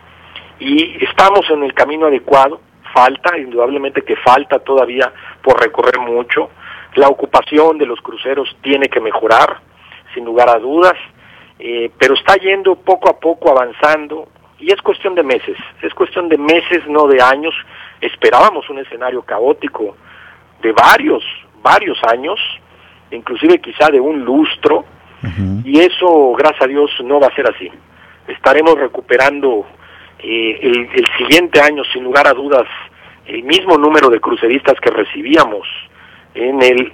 Y 0.59 1.03
estamos 1.03 1.49
en 1.49 1.63
el 1.63 1.73
camino 1.73 2.07
adecuado, 2.07 2.61
falta, 2.93 3.37
indudablemente 3.37 4.01
que 4.01 4.15
falta 4.17 4.59
todavía 4.59 5.11
por 5.41 5.59
recorrer 5.59 5.99
mucho, 5.99 6.49
la 6.95 7.07
ocupación 7.07 7.77
de 7.77 7.85
los 7.85 8.01
cruceros 8.01 8.55
tiene 8.61 8.89
que 8.89 8.99
mejorar, 8.99 9.61
sin 10.13 10.25
lugar 10.25 10.49
a 10.49 10.59
dudas, 10.59 10.95
eh, 11.59 11.91
pero 11.97 12.15
está 12.15 12.35
yendo 12.35 12.75
poco 12.75 13.09
a 13.09 13.19
poco 13.19 13.51
avanzando 13.51 14.27
y 14.59 14.71
es 14.71 14.81
cuestión 14.81 15.15
de 15.15 15.23
meses, 15.23 15.57
es 15.81 15.93
cuestión 15.93 16.27
de 16.27 16.37
meses, 16.37 16.85
no 16.87 17.07
de 17.07 17.21
años. 17.21 17.53
Esperábamos 18.01 18.69
un 18.69 18.79
escenario 18.79 19.21
caótico 19.21 19.95
de 20.61 20.73
varios, 20.73 21.23
varios 21.61 21.97
años, 22.03 22.39
inclusive 23.11 23.59
quizá 23.61 23.89
de 23.89 23.99
un 23.99 24.25
lustro, 24.25 24.83
y 25.65 25.79
eso, 25.79 26.33
gracias 26.37 26.63
a 26.63 26.67
Dios, 26.67 26.91
no 27.03 27.19
va 27.19 27.27
a 27.27 27.35
ser 27.35 27.49
así. 27.49 27.69
Estaremos 28.27 28.79
recuperando 28.79 29.65
eh, 30.19 30.59
el, 30.61 31.07
siguiente 31.17 31.59
año, 31.59 31.83
sin 31.91 32.03
lugar 32.03 32.27
a 32.27 32.33
dudas, 32.33 32.67
el 33.25 33.43
mismo 33.43 33.77
número 33.77 34.09
de 34.09 34.19
cruceristas 34.19 34.79
que 34.79 34.89
recibíamos 34.89 35.67
en 36.33 36.61
el 36.61 36.91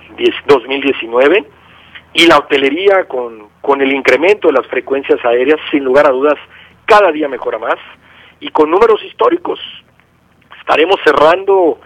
2019 0.48 1.46
y 2.14 2.26
la 2.28 2.38
hotelería 2.38 3.06
con, 3.08 3.50
con 3.62 3.82
el 3.82 3.92
incremento 3.92 4.48
de 4.48 4.54
las 4.54 4.68
frecuencias 4.68 5.24
aéreas, 5.26 5.60
sin 5.72 5.84
lugar 5.84 6.08
a 6.08 6.12
dudas, 6.12 6.36
cada 6.86 7.12
día 7.12 7.28
mejora 7.28 7.60
más 7.60 7.78
y 8.40 8.50
con 8.50 8.70
números 8.70 9.04
históricos. 9.04 9.60
Estaremos 10.60 11.00
cerrando 11.04 11.80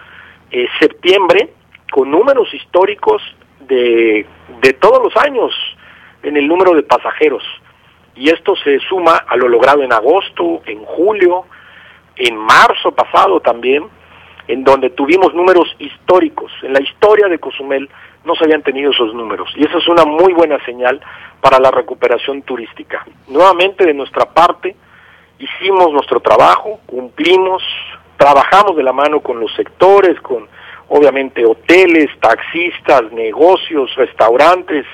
eh, 0.52 0.68
septiembre 0.80 1.50
con 1.92 2.10
números 2.12 2.54
históricos 2.54 3.22
de, 3.62 4.26
de 4.62 4.74
todos 4.74 5.04
los 5.04 5.16
años 5.18 5.54
en 6.24 6.38
el 6.38 6.48
número 6.48 6.74
de 6.74 6.84
pasajeros. 6.84 7.44
Y 8.16 8.30
esto 8.30 8.56
se 8.58 8.80
suma 8.80 9.24
a 9.28 9.36
lo 9.38 9.48
logrado 9.48 9.84
en 9.84 9.94
agosto, 9.94 10.62
en 10.66 10.84
julio, 10.84 11.46
en 12.16 12.36
marzo 12.36 12.92
pasado 12.92 13.40
también, 13.40 13.86
en 14.48 14.64
donde 14.64 14.90
tuvimos 14.90 15.34
números 15.34 15.74
históricos. 15.80 16.52
En 16.64 16.74
la 16.74 16.82
historia 16.82 17.28
de 17.28 17.40
Cozumel 17.40 17.90
no 18.26 18.36
se 18.36 18.44
habían 18.44 18.64
tenido 18.64 18.92
esos 18.92 19.14
números. 19.14 19.50
Y 19.56 19.66
eso 19.66 19.78
es 19.78 19.88
una 19.88 20.06
muy 20.06 20.34
buena 20.34 20.64
señal 20.66 21.00
para 21.40 21.60
la 21.60 21.72
recuperación 21.72 22.42
turística. 22.42 23.06
Nuevamente, 23.28 23.86
de 23.86 23.94
nuestra 23.94 24.26
parte, 24.26 24.76
hicimos 25.38 25.92
nuestro 25.94 26.20
trabajo, 26.20 26.80
cumplimos, 26.86 27.64
trabajamos 28.18 28.76
de 28.76 28.84
la 28.84 28.92
mano 28.92 29.22
con 29.22 29.40
los 29.40 29.54
sectores, 29.56 30.20
con 30.22 30.48
obviamente 30.90 31.46
hoteles, 31.46 32.10
taxistas, 32.20 33.12
negocios, 33.12 33.96
restaurantes, 33.96 34.86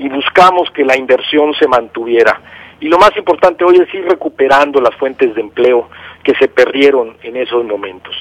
y 0.00 0.08
buscamos 0.08 0.70
que 0.70 0.82
la 0.82 0.96
inversión 0.96 1.52
se 1.54 1.68
mantuviera. 1.68 2.40
Y 2.80 2.88
lo 2.88 2.98
más 2.98 3.14
importante 3.18 3.64
hoy 3.64 3.76
es 3.76 3.94
ir 3.94 4.06
recuperando 4.08 4.80
las 4.80 4.94
fuentes 4.94 5.34
de 5.34 5.42
empleo 5.42 5.90
que 6.24 6.34
se 6.36 6.48
perdieron 6.48 7.18
en 7.22 7.36
esos 7.36 7.62
momentos. 7.66 8.16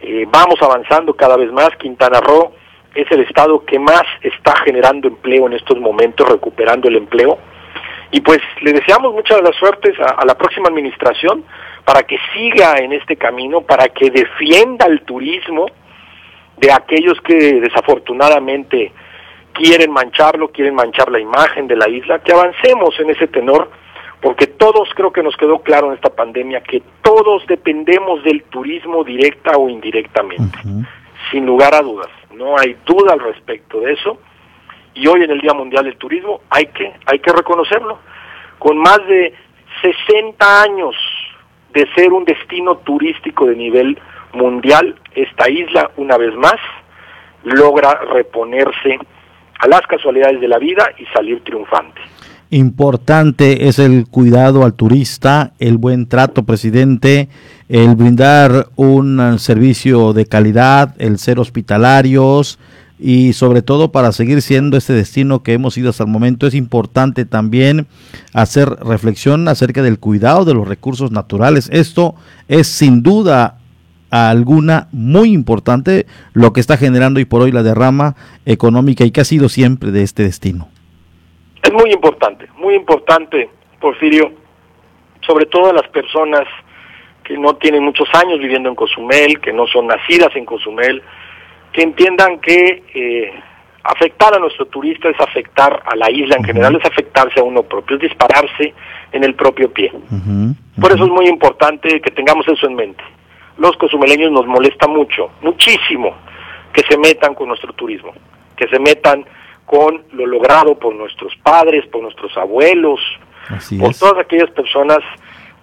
Eh, 0.00 0.26
vamos 0.28 0.62
avanzando 0.62 1.12
cada 1.14 1.36
vez 1.36 1.50
más. 1.50 1.70
Quintana 1.76 2.20
Roo 2.20 2.52
es 2.94 3.10
el 3.10 3.22
estado 3.22 3.64
que 3.64 3.80
más 3.80 4.04
está 4.22 4.54
generando 4.64 5.08
empleo 5.08 5.48
en 5.48 5.54
estos 5.54 5.80
momentos, 5.80 6.28
recuperando 6.28 6.86
el 6.86 6.96
empleo. 6.96 7.36
Y 8.12 8.20
pues 8.20 8.38
le 8.60 8.72
deseamos 8.72 9.12
muchas 9.12 9.38
de 9.38 9.42
las 9.42 9.56
suertes 9.56 9.98
a, 9.98 10.14
a 10.14 10.24
la 10.24 10.38
próxima 10.38 10.68
administración 10.68 11.44
para 11.84 12.04
que 12.04 12.16
siga 12.32 12.76
en 12.78 12.92
este 12.92 13.16
camino, 13.16 13.62
para 13.62 13.88
que 13.88 14.08
defienda 14.08 14.86
el 14.86 15.02
turismo 15.02 15.66
de 16.58 16.70
aquellos 16.70 17.20
que 17.22 17.60
desafortunadamente 17.60 18.92
quieren 19.54 19.92
mancharlo, 19.92 20.48
quieren 20.48 20.74
manchar 20.74 21.10
la 21.10 21.20
imagen 21.20 21.66
de 21.66 21.76
la 21.76 21.88
isla, 21.88 22.18
que 22.18 22.32
avancemos 22.32 22.98
en 23.00 23.10
ese 23.10 23.26
tenor, 23.28 23.70
porque 24.20 24.46
todos 24.46 24.88
creo 24.94 25.12
que 25.12 25.22
nos 25.22 25.36
quedó 25.36 25.60
claro 25.60 25.88
en 25.88 25.94
esta 25.94 26.10
pandemia 26.10 26.62
que 26.62 26.82
todos 27.02 27.46
dependemos 27.46 28.22
del 28.24 28.42
turismo 28.44 29.04
directa 29.04 29.56
o 29.56 29.68
indirectamente, 29.68 30.58
sin 31.30 31.46
lugar 31.46 31.74
a 31.74 31.82
dudas, 31.82 32.10
no 32.32 32.58
hay 32.58 32.76
duda 32.84 33.12
al 33.12 33.20
respecto 33.20 33.80
de 33.80 33.92
eso, 33.92 34.18
y 34.94 35.06
hoy 35.06 35.22
en 35.22 35.30
el 35.30 35.40
Día 35.40 35.54
Mundial 35.54 35.84
del 35.84 35.96
Turismo 35.96 36.40
hay 36.50 36.66
que, 36.66 36.92
hay 37.06 37.18
que 37.18 37.32
reconocerlo, 37.32 37.98
con 38.58 38.78
más 38.78 38.98
de 39.08 39.34
60 39.82 40.62
años 40.62 40.94
de 41.72 41.86
ser 41.94 42.12
un 42.12 42.24
destino 42.24 42.76
turístico 42.78 43.46
de 43.46 43.56
nivel 43.56 43.98
mundial, 44.32 44.98
esta 45.14 45.50
isla, 45.50 45.90
una 45.96 46.16
vez 46.16 46.34
más, 46.34 46.56
logra 47.42 47.94
reponerse 48.12 48.98
a 49.58 49.68
las 49.68 49.82
casualidades 49.82 50.40
de 50.40 50.48
la 50.48 50.58
vida 50.58 50.84
y 50.98 51.04
salir 51.14 51.42
triunfante. 51.44 52.00
Importante 52.50 53.68
es 53.68 53.78
el 53.78 54.06
cuidado 54.06 54.64
al 54.64 54.74
turista, 54.74 55.52
el 55.58 55.76
buen 55.78 56.06
trato, 56.06 56.44
presidente, 56.44 57.28
el 57.68 57.96
brindar 57.96 58.68
un 58.76 59.38
servicio 59.38 60.12
de 60.12 60.26
calidad, 60.26 60.94
el 60.98 61.18
ser 61.18 61.40
hospitalarios 61.40 62.58
y 62.98 63.32
sobre 63.32 63.62
todo 63.62 63.90
para 63.90 64.12
seguir 64.12 64.40
siendo 64.40 64.76
este 64.76 64.92
destino 64.92 65.42
que 65.42 65.54
hemos 65.54 65.76
ido 65.76 65.90
hasta 65.90 66.04
el 66.04 66.10
momento 66.10 66.46
es 66.46 66.54
importante 66.54 67.24
también 67.24 67.86
hacer 68.32 68.68
reflexión 68.68 69.48
acerca 69.48 69.82
del 69.82 69.98
cuidado 69.98 70.44
de 70.44 70.54
los 70.54 70.68
recursos 70.68 71.10
naturales. 71.10 71.68
Esto 71.72 72.14
es 72.46 72.68
sin 72.68 73.02
duda 73.02 73.58
alguna 74.14 74.86
muy 74.92 75.32
importante 75.32 76.06
lo 76.34 76.52
que 76.52 76.60
está 76.60 76.76
generando 76.76 77.18
hoy 77.18 77.24
por 77.24 77.42
hoy 77.42 77.50
la 77.50 77.64
derrama 77.64 78.14
económica 78.46 79.04
y 79.04 79.10
que 79.10 79.20
ha 79.20 79.24
sido 79.24 79.48
siempre 79.48 79.90
de 79.90 80.02
este 80.02 80.22
destino. 80.22 80.68
Es 81.60 81.72
muy 81.72 81.90
importante, 81.90 82.46
muy 82.56 82.74
importante, 82.74 83.48
Porfirio, 83.80 84.32
sobre 85.26 85.46
todo 85.46 85.70
a 85.70 85.72
las 85.72 85.88
personas 85.88 86.46
que 87.24 87.36
no 87.36 87.56
tienen 87.56 87.82
muchos 87.82 88.08
años 88.14 88.38
viviendo 88.38 88.68
en 88.68 88.76
Cozumel, 88.76 89.40
que 89.40 89.52
no 89.52 89.66
son 89.66 89.88
nacidas 89.88 90.30
en 90.36 90.44
Cozumel, 90.44 91.02
que 91.72 91.82
entiendan 91.82 92.38
que 92.38 92.84
eh, 92.94 93.32
afectar 93.82 94.32
a 94.32 94.38
nuestro 94.38 94.66
turista 94.66 95.08
es 95.08 95.18
afectar 95.18 95.82
a 95.86 95.96
la 95.96 96.08
isla 96.12 96.36
en 96.36 96.44
general, 96.44 96.76
es 96.76 96.84
afectarse 96.84 97.40
a 97.40 97.42
uno 97.42 97.64
propio, 97.64 97.96
es 97.96 98.02
dispararse 98.02 98.74
en 99.10 99.24
el 99.24 99.34
propio 99.34 99.72
pie. 99.72 99.90
Por 100.80 100.92
eso 100.92 101.04
es 101.04 101.10
muy 101.10 101.26
importante 101.26 102.00
que 102.00 102.10
tengamos 102.12 102.46
eso 102.46 102.68
en 102.68 102.76
mente 102.76 103.02
los 103.58 103.76
cozumeleños 103.76 104.32
nos 104.32 104.46
molesta 104.46 104.86
mucho, 104.86 105.30
muchísimo, 105.42 106.14
que 106.72 106.82
se 106.88 106.98
metan 106.98 107.34
con 107.34 107.48
nuestro 107.48 107.72
turismo, 107.72 108.12
que 108.56 108.66
se 108.68 108.78
metan 108.78 109.24
con 109.64 110.04
lo 110.12 110.26
logrado 110.26 110.78
por 110.78 110.94
nuestros 110.94 111.34
padres, 111.36 111.86
por 111.86 112.02
nuestros 112.02 112.36
abuelos, 112.36 113.00
por 113.78 113.94
todas 113.94 114.18
aquellas 114.18 114.50
personas 114.50 114.98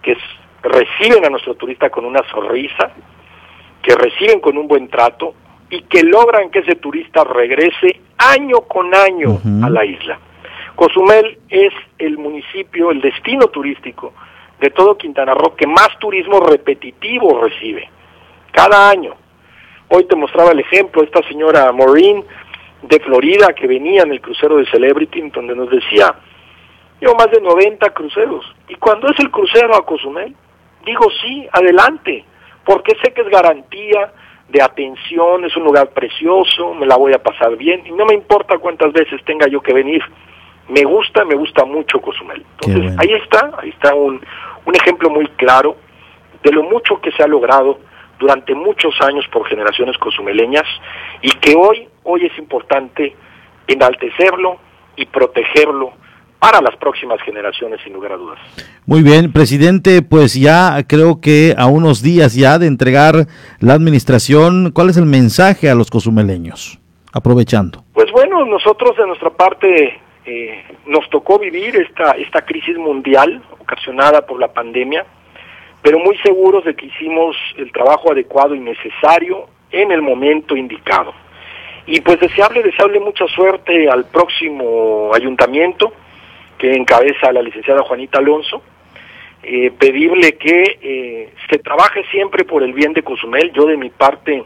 que 0.01 0.17
reciben 0.63 1.25
a 1.25 1.29
nuestro 1.29 1.55
turista 1.55 1.89
con 1.89 2.05
una 2.05 2.21
sonrisa, 2.31 2.91
que 3.81 3.95
reciben 3.95 4.39
con 4.39 4.57
un 4.57 4.67
buen 4.67 4.87
trato 4.87 5.33
y 5.69 5.81
que 5.83 6.03
logran 6.03 6.49
que 6.49 6.59
ese 6.59 6.75
turista 6.75 7.23
regrese 7.23 7.99
año 8.17 8.61
con 8.61 8.93
año 8.93 9.39
a 9.63 9.69
la 9.69 9.85
isla. 9.85 10.19
Cozumel 10.75 11.39
es 11.49 11.73
el 11.97 12.17
municipio, 12.17 12.91
el 12.91 13.01
destino 13.01 13.47
turístico 13.47 14.13
de 14.61 14.69
todo 14.69 14.97
Quintana 14.97 15.33
Roo 15.33 15.55
que 15.55 15.65
más 15.65 15.89
turismo 15.99 16.39
repetitivo 16.39 17.41
recibe 17.41 17.89
cada 18.51 18.89
año. 18.89 19.15
Hoy 19.89 20.05
te 20.05 20.15
mostraba 20.15 20.51
el 20.51 20.59
ejemplo, 20.59 21.03
esta 21.03 21.21
señora 21.27 21.71
Maureen 21.73 22.23
de 22.83 22.99
Florida 22.99 23.53
que 23.53 23.67
venía 23.67 24.03
en 24.03 24.11
el 24.11 24.21
crucero 24.21 24.57
de 24.57 24.65
Celebrity, 24.67 25.21
donde 25.31 25.55
nos 25.55 25.69
decía, 25.69 26.15
llevo 26.99 27.15
más 27.15 27.31
de 27.31 27.41
90 27.41 27.89
cruceros. 27.89 28.45
Y 28.69 28.75
cuando 28.75 29.07
es 29.07 29.19
el 29.19 29.31
crucero 29.31 29.75
a 29.75 29.85
Cozumel, 29.85 30.35
digo 30.85 31.07
sí, 31.21 31.47
adelante, 31.51 32.23
porque 32.63 32.95
sé 33.03 33.13
que 33.13 33.21
es 33.21 33.29
garantía 33.29 34.13
de 34.47 34.61
atención, 34.61 35.43
es 35.43 35.55
un 35.57 35.63
lugar 35.63 35.89
precioso, 35.89 36.73
me 36.75 36.85
la 36.85 36.97
voy 36.97 37.13
a 37.13 37.23
pasar 37.23 37.55
bien 37.55 37.83
y 37.85 37.91
no 37.91 38.05
me 38.05 38.13
importa 38.13 38.59
cuántas 38.59 38.93
veces 38.93 39.23
tenga 39.25 39.47
yo 39.47 39.61
que 39.61 39.73
venir. 39.73 40.03
Me 40.69 40.83
gusta, 40.83 41.25
me 41.25 41.35
gusta 41.35 41.65
mucho 41.65 41.99
Cozumel. 41.99 42.45
Entonces, 42.61 42.97
ahí 42.99 43.11
está, 43.13 43.51
ahí 43.57 43.69
está 43.69 43.93
un, 43.93 44.21
un 44.65 44.75
ejemplo 44.75 45.09
muy 45.09 45.27
claro 45.37 45.77
de 46.43 46.51
lo 46.51 46.63
mucho 46.63 46.99
que 47.01 47.11
se 47.11 47.23
ha 47.23 47.27
logrado 47.27 47.79
durante 48.19 48.53
muchos 48.53 48.93
años 49.01 49.25
por 49.31 49.47
generaciones 49.47 49.97
cozumeleñas 49.97 50.65
y 51.21 51.31
que 51.39 51.55
hoy, 51.55 51.87
hoy 52.03 52.25
es 52.25 52.37
importante 52.37 53.15
enaltecerlo 53.67 54.57
y 54.95 55.05
protegerlo 55.05 55.93
para 56.39 56.59
las 56.59 56.75
próximas 56.77 57.21
generaciones, 57.21 57.79
sin 57.83 57.93
lugar 57.93 58.13
a 58.13 58.17
dudas. 58.17 58.39
Muy 58.87 59.03
bien, 59.03 59.31
presidente, 59.31 60.01
pues 60.01 60.33
ya 60.33 60.75
creo 60.87 61.21
que 61.21 61.53
a 61.55 61.67
unos 61.67 62.01
días 62.01 62.33
ya 62.33 62.57
de 62.57 62.65
entregar 62.65 63.27
la 63.59 63.73
administración, 63.73 64.71
¿cuál 64.73 64.89
es 64.89 64.97
el 64.97 65.05
mensaje 65.05 65.69
a 65.69 65.75
los 65.75 65.91
cozumeleños? 65.91 66.79
Aprovechando. 67.13 67.83
Pues 67.93 68.11
bueno, 68.11 68.43
nosotros 68.45 68.97
de 68.97 69.05
nuestra 69.05 69.29
parte 69.29 69.99
eh, 70.25 70.63
nos 70.85 71.09
tocó 71.09 71.39
vivir 71.39 71.75
esta, 71.75 72.11
esta 72.11 72.43
crisis 72.43 72.77
mundial 72.77 73.41
ocasionada 73.59 74.25
por 74.25 74.39
la 74.39 74.53
pandemia, 74.53 75.05
pero 75.81 75.99
muy 75.99 76.17
seguros 76.19 76.63
de 76.63 76.75
que 76.75 76.85
hicimos 76.85 77.35
el 77.57 77.71
trabajo 77.71 78.11
adecuado 78.11 78.53
y 78.53 78.59
necesario 78.59 79.47
en 79.71 79.91
el 79.91 80.01
momento 80.01 80.55
indicado. 80.55 81.13
Y 81.87 82.01
pues 82.01 82.19
deseable, 82.19 82.61
deseable 82.61 82.99
mucha 82.99 83.25
suerte 83.27 83.89
al 83.89 84.05
próximo 84.05 85.11
ayuntamiento 85.13 85.91
que 86.57 86.75
encabeza 86.75 87.31
la 87.31 87.41
licenciada 87.41 87.81
Juanita 87.81 88.19
Alonso. 88.19 88.61
Eh, 89.43 89.71
pedirle 89.71 90.33
que 90.33 90.77
eh, 90.81 91.33
se 91.49 91.57
trabaje 91.57 92.03
siempre 92.11 92.45
por 92.45 92.61
el 92.61 92.73
bien 92.73 92.93
de 92.93 93.01
Cozumel. 93.01 93.51
Yo 93.53 93.65
de 93.65 93.75
mi 93.75 93.89
parte 93.89 94.43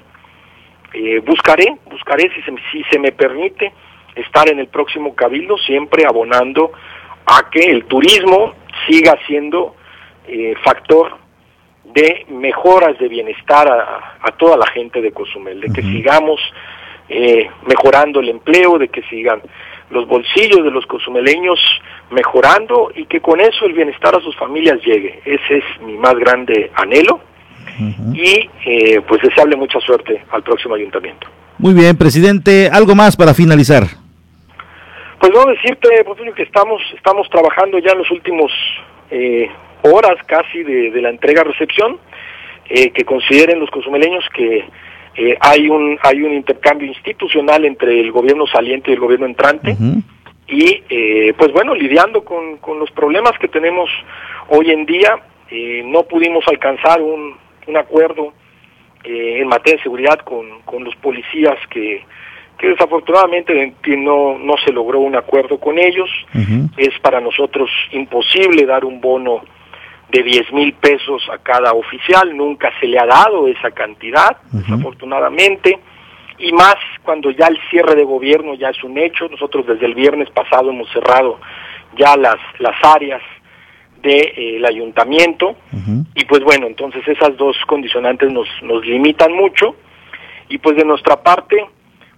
eh, 0.93 1.19
buscaré, 1.19 1.75
buscaré 1.91 2.31
si 2.33 2.41
se, 2.43 2.53
si 2.71 2.83
se 2.89 2.97
me 2.97 3.11
permite 3.11 3.73
estar 4.15 4.49
en 4.49 4.59
el 4.59 4.67
próximo 4.67 5.13
cabildo, 5.13 5.57
siempre 5.57 6.05
abonando 6.05 6.71
a 7.25 7.49
que 7.49 7.71
el 7.71 7.85
turismo 7.85 8.53
siga 8.87 9.17
siendo 9.27 9.75
eh, 10.27 10.55
factor 10.63 11.17
de 11.93 12.25
mejoras 12.29 12.97
de 12.99 13.07
bienestar 13.07 13.67
a, 13.67 14.31
toda 14.37 14.57
la 14.57 14.67
gente 14.67 15.01
de 15.01 15.11
Cozumel, 15.11 15.61
de 15.61 15.69
que 15.69 15.81
sigamos 15.81 16.41
eh, 17.07 17.49
mejorando 17.65 18.19
el 18.19 18.29
empleo, 18.29 18.77
de 18.77 18.89
que 18.89 19.01
sigan 19.03 19.41
los 19.89 20.07
bolsillos 20.07 20.63
de 20.63 20.71
los 20.71 20.85
cozumeleños 20.87 21.59
mejorando 22.09 22.91
y 22.95 23.05
que 23.05 23.21
con 23.21 23.39
eso 23.39 23.65
el 23.65 23.73
bienestar 23.73 24.15
a 24.15 24.19
sus 24.19 24.35
familias 24.35 24.79
llegue. 24.83 25.21
Ese 25.23 25.57
es 25.57 25.81
mi 25.81 25.97
más 25.97 26.15
grande 26.15 26.71
anhelo 26.75 27.21
y 28.13 28.49
eh, 28.65 29.01
pues 29.07 29.21
deseable 29.21 29.55
mucha 29.55 29.79
suerte 29.79 30.23
al 30.31 30.43
próximo 30.43 30.75
ayuntamiento. 30.75 31.27
Muy 31.57 31.73
bien, 31.73 31.95
presidente, 31.97 32.69
algo 32.71 32.95
más 32.95 33.15
para 33.15 33.33
finalizar. 33.33 34.04
Pues 35.25 35.33
no 35.33 35.51
decirte, 35.51 36.03
Porfirio, 36.03 36.35
que 36.35 36.43
estamos, 36.43 36.83
estamos 36.95 37.27
trabajando 37.31 37.79
ya 37.79 37.93
en 37.93 37.97
los 37.97 38.11
últimos 38.11 38.51
eh, 39.09 39.49
horas 39.81 40.17
casi 40.27 40.61
de, 40.61 41.01
la 41.01 41.09
entrega-recepción, 41.09 41.97
eh, 42.69 42.91
que 42.91 43.03
consideren 43.05 43.59
los 43.59 43.71
consumeleños 43.71 44.23
que 44.35 44.65
eh, 45.15 45.35
hay 45.39 45.67
un 45.67 45.97
hay 46.03 46.21
un 46.21 46.31
intercambio 46.31 46.87
institucional 46.87 47.65
entre 47.65 47.99
el 48.01 48.11
gobierno 48.11 48.45
saliente 48.45 48.91
y 48.91 48.93
el 48.93 48.99
gobierno 48.99 49.25
entrante. 49.25 49.75
Y 50.47 50.83
eh, 50.89 51.33
pues 51.35 51.51
bueno 51.53 51.73
lidiando 51.73 52.23
con, 52.23 52.57
con 52.57 52.77
los 52.77 52.91
problemas 52.91 53.31
que 53.39 53.47
tenemos 53.47 53.89
hoy 54.49 54.69
en 54.69 54.85
día 54.85 55.17
no 55.85 56.03
pudimos 56.03 56.47
alcanzar 56.47 57.01
un, 57.01 57.35
un 57.65 57.77
acuerdo 57.77 58.31
en 59.03 59.47
materia 59.47 59.77
de 59.77 59.83
seguridad 59.83 60.19
con, 60.19 60.61
con 60.65 60.83
los 60.83 60.95
policías 60.97 61.57
que 61.71 62.03
que 62.57 62.69
desafortunadamente 62.69 63.73
no, 63.97 64.37
no 64.37 64.55
se 64.63 64.71
logró 64.71 64.99
un 64.99 65.15
acuerdo 65.15 65.59
con 65.59 65.77
ellos. 65.77 66.09
Es 66.77 66.97
para 67.01 67.19
nosotros 67.19 67.69
imposible 67.91 68.65
dar 68.65 68.85
un 68.85 69.01
bono 69.01 69.41
de 70.09 70.23
10 70.23 70.53
mil 70.53 70.73
pesos 70.73 71.23
a 71.31 71.39
cada 71.39 71.73
oficial, 71.73 72.35
nunca 72.35 72.71
se 72.79 72.87
le 72.87 72.99
ha 72.99 73.05
dado 73.05 73.47
esa 73.47 73.71
cantidad, 73.71 74.37
desafortunadamente, 74.51 75.79
y 76.37 76.51
más 76.51 76.75
cuando 77.03 77.31
ya 77.31 77.47
el 77.47 77.59
cierre 77.69 77.95
de 77.95 78.03
gobierno 78.03 78.53
ya 78.53 78.69
es 78.69 78.83
un 78.83 78.97
hecho, 78.97 79.27
nosotros 79.27 79.65
desde 79.65 79.85
el 79.85 79.95
viernes 79.95 80.29
pasado 80.29 80.69
hemos 80.69 80.89
cerrado 80.91 81.39
ya 81.97 82.15
las, 82.17 82.37
las 82.59 82.75
áreas 82.83 83.21
del 84.01 84.63
eh, 84.63 84.67
ayuntamiento, 84.67 85.55
y 86.13 86.25
pues 86.25 86.43
bueno, 86.43 86.67
entonces 86.67 87.05
esas 87.07 87.35
dos 87.35 87.57
condicionantes 87.67 88.31
nos, 88.31 88.47
nos 88.61 88.85
limitan 88.85 89.33
mucho, 89.33 89.75
y 90.49 90.59
pues 90.59 90.77
de 90.77 90.85
nuestra 90.85 91.23
parte, 91.23 91.65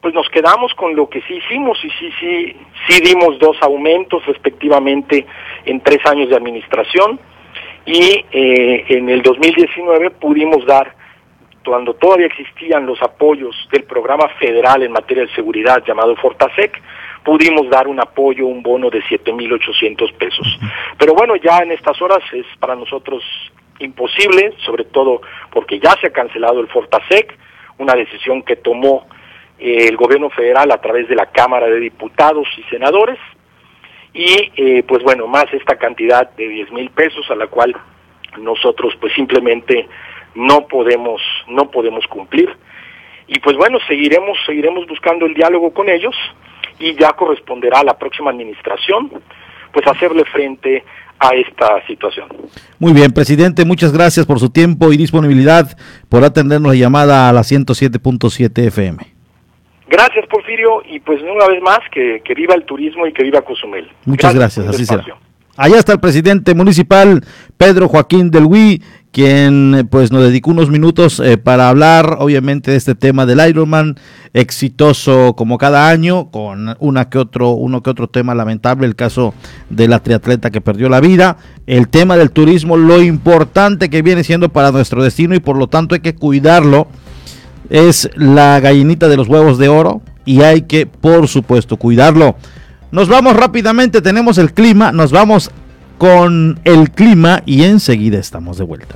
pues 0.07 0.15
nos 0.15 0.29
quedamos 0.29 0.73
con 0.75 0.95
lo 0.95 1.09
que 1.09 1.21
sí 1.23 1.33
hicimos 1.33 1.77
y 1.83 1.89
sí, 1.89 2.09
sí, 2.17 2.55
sí 2.87 3.01
dimos 3.03 3.37
dos 3.39 3.57
aumentos 3.59 4.25
respectivamente 4.25 5.25
en 5.65 5.81
tres 5.81 5.99
años 6.05 6.29
de 6.29 6.37
administración 6.37 7.19
y 7.85 8.23
eh, 8.31 8.85
en 8.87 9.09
el 9.09 9.21
2019 9.21 10.11
pudimos 10.11 10.65
dar 10.65 10.95
cuando 11.65 11.93
todavía 11.95 12.27
existían 12.27 12.85
los 12.85 13.01
apoyos 13.01 13.53
del 13.69 13.83
programa 13.83 14.29
federal 14.39 14.81
en 14.81 14.93
materia 14.93 15.25
de 15.25 15.35
seguridad 15.35 15.83
llamado 15.85 16.15
Fortasec, 16.15 16.81
pudimos 17.25 17.69
dar 17.69 17.89
un 17.89 17.99
apoyo, 17.99 18.47
un 18.47 18.63
bono 18.63 18.89
de 18.89 19.03
7.800 19.03 20.13
pesos. 20.13 20.59
Pero 20.97 21.15
bueno, 21.15 21.35
ya 21.35 21.57
en 21.57 21.73
estas 21.73 22.01
horas 22.01 22.23
es 22.31 22.45
para 22.61 22.75
nosotros 22.75 23.25
imposible, 23.79 24.53
sobre 24.65 24.85
todo 24.85 25.19
porque 25.51 25.81
ya 25.81 25.97
se 25.99 26.07
ha 26.07 26.11
cancelado 26.11 26.61
el 26.61 26.69
Fortasec, 26.69 27.37
una 27.77 27.93
decisión 27.93 28.41
que 28.43 28.55
tomó 28.55 29.05
el 29.59 29.97
gobierno 29.97 30.29
federal 30.29 30.71
a 30.71 30.81
través 30.81 31.07
de 31.07 31.15
la 31.15 31.27
Cámara 31.27 31.67
de 31.67 31.79
Diputados 31.79 32.47
y 32.57 32.63
Senadores, 32.63 33.17
y 34.13 34.51
eh, 34.55 34.83
pues 34.87 35.03
bueno, 35.03 35.27
más 35.27 35.45
esta 35.53 35.75
cantidad 35.75 36.29
de 36.31 36.47
10 36.47 36.71
mil 36.71 36.89
pesos 36.89 37.29
a 37.29 37.35
la 37.35 37.47
cual 37.47 37.75
nosotros 38.39 38.95
pues 38.99 39.13
simplemente 39.13 39.87
no 40.35 40.67
podemos, 40.67 41.21
no 41.47 41.69
podemos 41.69 42.05
cumplir. 42.07 42.49
Y 43.27 43.39
pues 43.39 43.57
bueno, 43.57 43.77
seguiremos, 43.87 44.37
seguiremos 44.45 44.87
buscando 44.87 45.25
el 45.25 45.33
diálogo 45.33 45.73
con 45.73 45.89
ellos 45.89 46.15
y 46.79 46.95
ya 46.95 47.13
corresponderá 47.13 47.79
a 47.79 47.83
la 47.83 47.97
próxima 47.97 48.31
administración 48.31 49.11
pues 49.73 49.85
hacerle 49.85 50.23
frente 50.25 50.83
a 51.19 51.29
esta 51.35 51.85
situación. 51.87 52.27
Muy 52.79 52.93
bien, 52.93 53.11
presidente, 53.11 53.65
muchas 53.65 53.91
gracias 53.91 54.25
por 54.25 54.39
su 54.39 54.49
tiempo 54.49 54.93
y 54.93 54.97
disponibilidad 54.97 55.77
por 56.09 56.23
atendernos 56.23 56.73
la 56.73 56.79
llamada 56.79 57.29
a 57.29 57.33
la 57.33 57.41
107.7 57.41 58.67
FM. 58.67 59.16
Gracias, 59.89 60.25
Porfirio, 60.27 60.81
y 60.85 60.99
pues 60.99 61.21
una 61.21 61.47
vez 61.47 61.61
más, 61.61 61.79
que, 61.91 62.21
viva 62.35 62.55
el 62.55 62.65
turismo 62.65 63.07
y 63.07 63.13
que 63.13 63.23
viva 63.23 63.41
Cozumel. 63.41 63.89
Muchas 64.05 64.35
gracias, 64.35 64.67
así 64.67 64.85
será. 64.85 65.03
Allá 65.55 65.79
está 65.79 65.93
el 65.93 65.99
presidente 65.99 66.53
municipal, 66.53 67.23
Pedro 67.57 67.87
Joaquín 67.87 68.29
del 68.29 68.45
Huy, 68.45 68.83
quien 69.11 69.87
pues 69.89 70.11
nos 70.11 70.21
dedicó 70.21 70.51
unos 70.51 70.69
minutos 70.69 71.19
eh, 71.19 71.39
para 71.39 71.69
hablar 71.69 72.17
obviamente 72.19 72.69
de 72.69 72.77
este 72.77 72.93
tema 72.93 73.25
del 73.25 73.39
Ironman, 73.49 73.95
exitoso 74.33 75.33
como 75.35 75.57
cada 75.57 75.89
año, 75.89 76.29
con 76.29 76.75
una 76.79 77.09
que 77.09 77.17
otro, 77.17 77.53
uno 77.53 77.81
que 77.81 77.89
otro 77.89 78.07
tema 78.07 78.35
lamentable, 78.35 78.85
el 78.85 78.95
caso 78.95 79.33
de 79.71 79.87
la 79.87 79.97
triatleta 79.97 80.51
que 80.51 80.61
perdió 80.61 80.89
la 80.89 80.99
vida, 80.99 81.37
el 81.65 81.87
tema 81.87 82.17
del 82.17 82.29
turismo, 82.29 82.77
lo 82.77 83.01
importante 83.01 83.89
que 83.89 84.03
viene 84.03 84.23
siendo 84.23 84.49
para 84.49 84.71
nuestro 84.71 85.03
destino 85.03 85.33
y 85.33 85.39
por 85.39 85.57
lo 85.57 85.65
tanto 85.65 85.95
hay 85.95 86.01
que 86.01 86.13
cuidarlo, 86.13 86.87
es 87.69 88.09
la 88.15 88.59
gallinita 88.59 89.07
de 89.07 89.17
los 89.17 89.27
huevos 89.27 89.57
de 89.57 89.69
oro 89.69 90.01
y 90.25 90.41
hay 90.41 90.63
que 90.63 90.85
por 90.85 91.27
supuesto 91.27 91.77
cuidarlo. 91.77 92.35
Nos 92.91 93.09
vamos 93.09 93.35
rápidamente, 93.35 94.01
tenemos 94.01 94.37
el 94.37 94.53
clima, 94.53 94.91
nos 94.91 95.11
vamos 95.11 95.51
con 95.97 96.59
el 96.63 96.91
clima 96.91 97.41
y 97.45 97.63
enseguida 97.63 98.19
estamos 98.19 98.57
de 98.57 98.63
vuelta. 98.63 98.95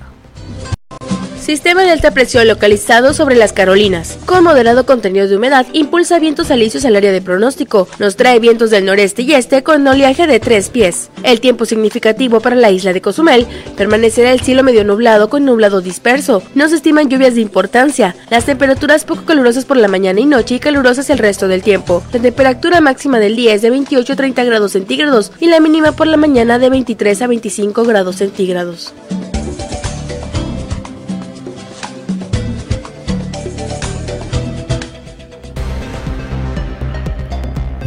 Sistema 1.41 1.81
de 1.81 1.89
alta 1.89 2.11
presión 2.11 2.47
localizado 2.47 3.15
sobre 3.15 3.35
las 3.35 3.51
Carolinas. 3.51 4.19
Con 4.27 4.43
moderado 4.43 4.85
contenido 4.85 5.27
de 5.27 5.37
humedad, 5.37 5.65
impulsa 5.73 6.19
vientos 6.19 6.51
alisios 6.51 6.85
al 6.85 6.95
área 6.95 7.11
de 7.11 7.19
pronóstico. 7.19 7.87
Nos 7.97 8.15
trae 8.15 8.37
vientos 8.37 8.69
del 8.69 8.85
noreste 8.85 9.23
y 9.23 9.33
este 9.33 9.63
con 9.63 9.87
oleaje 9.87 10.27
de 10.27 10.39
tres 10.39 10.69
pies. 10.69 11.09
El 11.23 11.41
tiempo 11.41 11.65
significativo 11.65 12.41
para 12.41 12.55
la 12.55 12.69
isla 12.69 12.93
de 12.93 13.01
Cozumel 13.01 13.47
permanecerá 13.75 14.31
el 14.31 14.41
cielo 14.41 14.61
medio 14.61 14.83
nublado 14.83 15.29
con 15.29 15.43
nublado 15.43 15.81
disperso. 15.81 16.43
No 16.53 16.69
se 16.69 16.75
estiman 16.75 17.09
lluvias 17.09 17.33
de 17.33 17.41
importancia. 17.41 18.15
Las 18.29 18.45
temperaturas 18.45 19.03
poco 19.03 19.25
calurosas 19.25 19.65
por 19.65 19.77
la 19.77 19.87
mañana 19.87 20.19
y 20.19 20.27
noche 20.27 20.55
y 20.55 20.59
calurosas 20.59 21.09
el 21.09 21.17
resto 21.17 21.47
del 21.47 21.63
tiempo. 21.63 22.03
La 22.13 22.19
temperatura 22.19 22.81
máxima 22.81 23.17
del 23.17 23.35
día 23.35 23.55
es 23.55 23.63
de 23.63 23.71
28 23.71 24.13
a 24.13 24.15
30 24.15 24.43
grados 24.43 24.73
centígrados 24.73 25.31
y 25.39 25.47
la 25.47 25.59
mínima 25.59 25.91
por 25.93 26.05
la 26.05 26.17
mañana 26.17 26.59
de 26.59 26.69
23 26.69 27.19
a 27.23 27.27
25 27.27 27.83
grados 27.83 28.17
centígrados. 28.17 28.93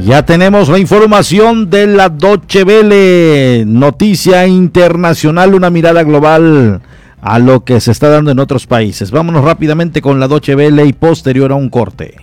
Ya 0.05 0.23
tenemos 0.27 0.69
la 0.69 0.79
información 0.79 1.71
de 1.71 1.87
la 1.87 2.11
Doche 2.11 2.65
Vele, 2.65 3.65
noticia 3.67 4.47
internacional, 4.47 5.55
una 5.55 5.71
mirada 5.71 6.03
global 6.03 6.83
a 7.23 7.39
lo 7.39 7.65
que 7.65 7.81
se 7.81 7.91
está 7.91 8.11
dando 8.11 8.31
en 8.31 8.39
otros 8.39 8.67
países. 8.67 9.11
Vámonos 9.11 9.43
rápidamente 9.43 10.03
con 10.03 10.21
la 10.21 10.29
Doche 10.29 10.55
Vele 10.57 10.85
y 10.85 10.93
posterior 10.93 11.53
a 11.53 11.55
un 11.55 11.71
corte. 11.71 12.17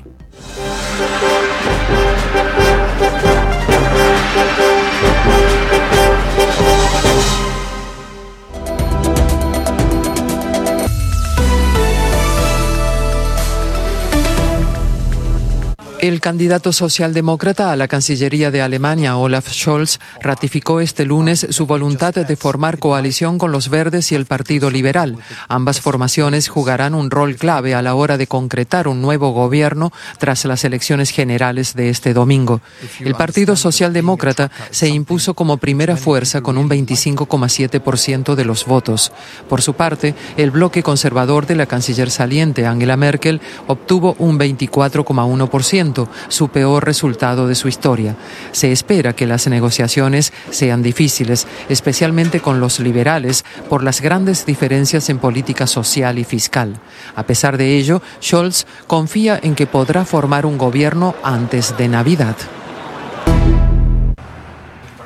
El 16.02 16.20
candidato 16.20 16.74
socialdemócrata 16.74 17.72
a 17.72 17.76
la 17.76 17.88
Cancillería 17.88 18.50
de 18.50 18.64
Alemania, 18.64 19.18
Olaf 19.18 19.52
Scholz, 19.52 20.00
ratificó 20.20 20.80
este 20.80 21.06
lunes 21.06 21.46
su 21.52 21.68
voluntad 21.68 22.16
de 22.16 22.36
formar 22.36 22.80
coalición 22.80 23.38
con 23.38 23.52
los 23.52 23.70
Verdes 23.70 24.12
y 24.12 24.16
el 24.16 24.26
Partido 24.26 24.72
Liberal. 24.72 25.20
Ambas 25.48 25.80
formaciones 25.80 26.48
jugarán 26.48 26.96
un 26.96 27.12
rol 27.12 27.36
clave 27.36 27.76
a 27.76 27.84
la 27.84 27.94
hora 27.94 28.18
de 28.18 28.26
concretar 28.26 28.88
un 28.88 29.00
nuevo 29.00 29.30
gobierno 29.30 29.94
tras 30.18 30.44
las 30.46 30.64
elecciones 30.64 31.12
generales 31.12 31.76
de 31.76 31.90
este 31.90 32.16
domingo. 32.16 32.62
El 33.00 33.14
Partido 33.14 33.56
Socialdemócrata 33.56 34.50
se 34.72 34.88
impuso 34.88 35.36
como 35.36 35.58
primera 35.58 35.98
fuerza 35.98 36.42
con 36.42 36.58
un 36.58 36.68
25,7% 36.68 38.34
de 38.34 38.46
los 38.46 38.66
votos. 38.66 39.12
Por 39.48 39.62
su 39.62 39.76
parte, 39.76 40.16
el 40.36 40.50
bloque 40.50 40.82
conservador 40.82 41.46
de 41.46 41.58
la 41.58 41.68
canciller 41.68 42.10
saliente, 42.10 42.66
Angela 42.66 42.98
Merkel, 42.98 43.40
obtuvo 43.68 44.16
un 44.18 44.40
24,1% 44.40 45.91
su 46.28 46.50
peor 46.50 46.86
resultado 46.86 47.48
de 47.48 47.56
su 47.56 47.68
historia. 47.68 48.16
Se 48.52 48.72
espera 48.72 49.14
que 49.14 49.28
las 49.28 49.48
negociaciones 49.48 50.34
sean 50.50 50.82
difíciles, 50.82 51.48
especialmente 51.70 52.40
con 52.40 52.60
los 52.60 52.80
liberales, 52.80 53.46
por 53.70 53.84
las 53.84 54.02
grandes 54.02 54.46
diferencias 54.46 55.10
en 55.10 55.20
política 55.20 55.68
social 55.68 56.20
y 56.20 56.24
fiscal. 56.24 56.80
A 57.16 57.24
pesar 57.24 57.58
de 57.58 57.78
ello, 57.78 58.02
Scholz 58.22 58.66
confía 58.88 59.40
en 59.42 59.56
que 59.56 59.68
podrá 59.68 60.06
formar 60.06 60.46
un 60.46 60.58
gobierno 60.58 61.16
antes 61.24 61.78
de 61.78 61.88
Navidad. 61.88 62.36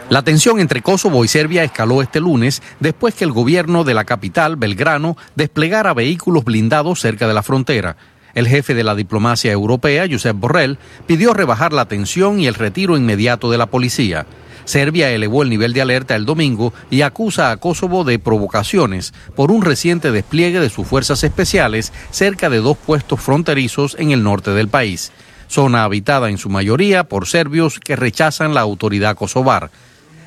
La 0.08 0.22
tensión 0.22 0.60
entre 0.60 0.84
Kosovo 0.84 1.26
y 1.26 1.28
Serbia 1.28 1.64
escaló 1.64 2.04
este 2.04 2.20
lunes 2.20 2.62
después 2.80 3.16
que 3.16 3.24
el 3.24 3.32
gobierno 3.32 3.84
de 3.84 3.96
la 3.96 4.04
capital, 4.06 4.56
Belgrano, 4.56 5.18
desplegara 5.36 5.96
vehículos 5.96 6.44
blindados 6.44 7.02
cerca 7.02 7.28
de 7.28 7.34
la 7.34 7.42
frontera. 7.42 7.98
El 8.36 8.48
jefe 8.48 8.76
de 8.76 8.84
la 8.84 8.96
diplomacia 8.96 9.52
europea, 9.52 10.06
Josep 10.10 10.38
Borrell, 10.38 10.78
pidió 11.08 11.34
rebajar 11.34 11.74
la 11.74 11.88
tensión 11.88 12.40
y 12.40 12.48
el 12.48 12.54
retiro 12.54 12.98
inmediato 12.98 13.50
de 13.50 13.58
la 13.58 13.66
policía. 13.66 14.28
Serbia 14.66 15.12
elevó 15.12 15.44
el 15.44 15.50
nivel 15.50 15.74
de 15.74 15.82
alerta 15.82 16.16
el 16.16 16.26
domingo 16.26 16.74
y 16.90 17.02
acusa 17.02 17.52
a 17.52 17.58
Kosovo 17.58 18.04
de 18.04 18.20
provocaciones 18.20 19.14
por 19.36 19.52
un 19.52 19.62
reciente 19.62 20.12
despliegue 20.12 20.60
de 20.60 20.70
sus 20.70 20.88
fuerzas 20.88 21.24
especiales 21.24 21.94
cerca 22.12 22.50
de 22.50 22.58
dos 22.58 22.78
puestos 22.78 23.22
fronterizos 23.22 23.96
en 24.00 24.12
el 24.12 24.24
norte 24.24 24.52
del 24.52 24.68
país, 24.68 25.12
zona 25.48 25.84
habitada 25.84 26.30
en 26.30 26.38
su 26.38 26.50
mayoría 26.50 27.06
por 27.06 27.28
serbios 27.28 27.80
que 27.80 27.96
rechazan 27.96 28.54
la 28.54 28.62
autoridad 28.62 29.16
kosovar. 29.16 29.70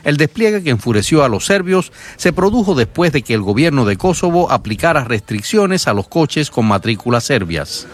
El 0.05 0.17
despliegue 0.17 0.63
que 0.63 0.71
enfureció 0.71 1.25
a 1.25 1.29
los 1.29 1.47
serbios 1.47 1.93
se 2.17 2.33
produjo 2.33 2.75
después 2.75 3.13
de 3.13 3.23
que 3.23 3.35
el 3.35 3.43
gobierno 3.43 3.85
de 3.85 3.97
Kosovo 3.97 4.51
aplicara 4.51 5.05
restricciones 5.05 5.87
a 5.87 5.95
los 5.95 6.09
coches 6.09 6.51
con 6.51 6.67
matrículas 6.67 7.25
serbias. 7.25 7.87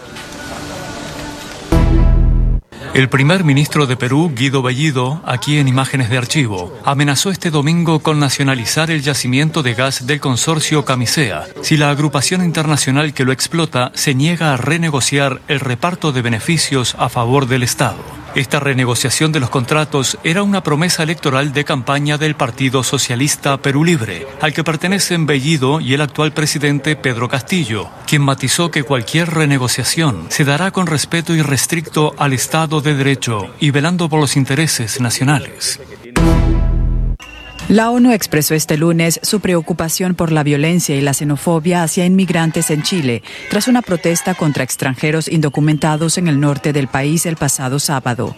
El 2.94 3.08
primer 3.08 3.42
ministro 3.42 3.88
de 3.88 3.96
Perú, 3.96 4.32
Guido 4.36 4.62
Bellido, 4.62 5.20
aquí 5.26 5.58
en 5.58 5.66
imágenes 5.66 6.10
de 6.10 6.16
archivo, 6.16 6.78
amenazó 6.84 7.32
este 7.32 7.50
domingo 7.50 7.98
con 7.98 8.20
nacionalizar 8.20 8.88
el 8.92 9.02
yacimiento 9.02 9.64
de 9.64 9.74
gas 9.74 10.06
del 10.06 10.20
consorcio 10.20 10.84
Camisea 10.84 11.44
si 11.60 11.76
la 11.76 11.90
agrupación 11.90 12.44
internacional 12.44 13.12
que 13.12 13.24
lo 13.24 13.32
explota 13.32 13.90
se 13.94 14.14
niega 14.14 14.54
a 14.54 14.56
renegociar 14.56 15.40
el 15.48 15.58
reparto 15.58 16.12
de 16.12 16.22
beneficios 16.22 16.94
a 16.96 17.08
favor 17.08 17.48
del 17.48 17.64
Estado. 17.64 18.23
Esta 18.34 18.58
renegociación 18.58 19.30
de 19.30 19.38
los 19.38 19.48
contratos 19.48 20.18
era 20.24 20.42
una 20.42 20.64
promesa 20.64 21.04
electoral 21.04 21.52
de 21.52 21.64
campaña 21.64 22.18
del 22.18 22.34
Partido 22.34 22.82
Socialista 22.82 23.56
Perú 23.58 23.84
Libre, 23.84 24.26
al 24.40 24.52
que 24.52 24.64
pertenecen 24.64 25.24
Bellido 25.24 25.80
y 25.80 25.94
el 25.94 26.00
actual 26.00 26.32
presidente 26.32 26.96
Pedro 26.96 27.28
Castillo, 27.28 27.90
quien 28.08 28.22
matizó 28.22 28.72
que 28.72 28.82
cualquier 28.82 29.30
renegociación 29.30 30.26
se 30.30 30.44
dará 30.44 30.72
con 30.72 30.88
respeto 30.88 31.32
irrestricto 31.32 32.12
al 32.18 32.32
Estado 32.32 32.80
de 32.80 32.94
Derecho 32.94 33.54
y 33.60 33.70
velando 33.70 34.08
por 34.08 34.18
los 34.18 34.36
intereses 34.36 35.00
nacionales. 35.00 35.78
La 37.68 37.90
ONU 37.90 38.12
expresó 38.12 38.54
este 38.54 38.76
lunes 38.76 39.18
su 39.22 39.40
preocupación 39.40 40.14
por 40.14 40.30
la 40.32 40.42
violencia 40.42 40.96
y 40.96 41.00
la 41.00 41.14
xenofobia 41.14 41.82
hacia 41.82 42.04
inmigrantes 42.04 42.70
en 42.70 42.82
Chile, 42.82 43.22
tras 43.48 43.68
una 43.68 43.80
protesta 43.80 44.34
contra 44.34 44.62
extranjeros 44.62 45.28
indocumentados 45.28 46.18
en 46.18 46.28
el 46.28 46.40
norte 46.40 46.74
del 46.74 46.88
país 46.88 47.24
el 47.24 47.36
pasado 47.36 47.78
sábado. 47.78 48.36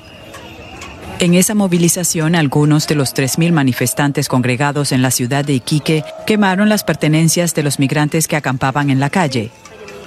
En 1.19 1.35
esa 1.35 1.57
movilización, 1.57 2.37
algunos 2.37 2.87
de 2.87 2.95
los 2.95 3.17
3.000 3.17 3.51
manifestantes 3.51 4.29
congregados 4.29 4.93
en 4.93 5.03
la 5.03 5.11
ciudad 5.11 5.45
de 5.45 5.55
Iquique 5.55 6.05
quemaron 6.25 6.69
las 6.69 6.85
pertenencias 6.85 7.53
de 7.53 7.65
los 7.65 7.81
migrantes 7.81 8.29
que 8.29 8.37
acampaban 8.37 8.91
en 8.91 9.01
la 9.01 9.11
calle. 9.11 9.51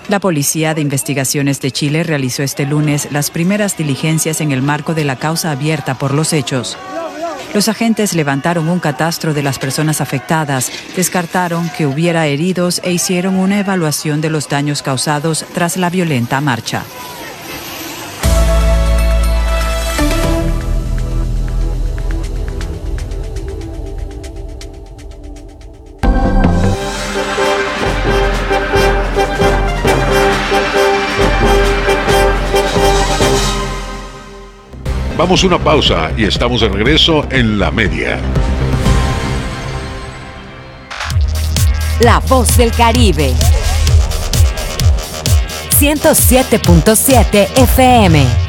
La 0.07 0.21
Policía 0.21 0.73
de 0.73 0.81
Investigaciones 0.81 1.59
de 1.59 1.71
Chile 1.71 2.03
realizó 2.03 2.41
este 2.41 2.65
lunes 2.65 3.09
las 3.11 3.31
primeras 3.31 3.75
diligencias 3.75 4.39
en 4.39 4.53
el 4.53 4.61
marco 4.61 4.93
de 4.93 5.03
la 5.03 5.17
causa 5.17 5.51
abierta 5.51 5.97
por 5.97 6.13
los 6.13 6.31
hechos. 6.31 6.77
Los 7.53 7.67
agentes 7.67 8.13
levantaron 8.13 8.69
un 8.69 8.79
catastro 8.79 9.33
de 9.33 9.41
las 9.41 9.57
personas 9.57 10.01
afectadas, 10.01 10.71
descartaron 10.95 11.69
que 11.69 11.87
hubiera 11.87 12.27
heridos 12.27 12.79
e 12.83 12.91
hicieron 12.91 13.37
una 13.37 13.59
evaluación 13.59 14.21
de 14.21 14.29
los 14.29 14.47
daños 14.47 14.83
causados 14.83 15.45
tras 15.53 15.75
la 15.75 15.89
violenta 15.89 16.41
marcha. 16.41 16.83
Vamos 35.19 35.43
a 35.43 35.47
una 35.47 35.59
pausa 35.59 36.13
y 36.15 36.23
estamos 36.23 36.61
de 36.61 36.69
regreso 36.69 37.27
en 37.29 37.59
la 37.59 37.71
media. 37.71 38.21
La 41.99 42.19
voz 42.21 42.55
del 42.55 42.71
Caribe. 42.71 43.33
107.7 45.77 47.49
FM. 47.53 48.48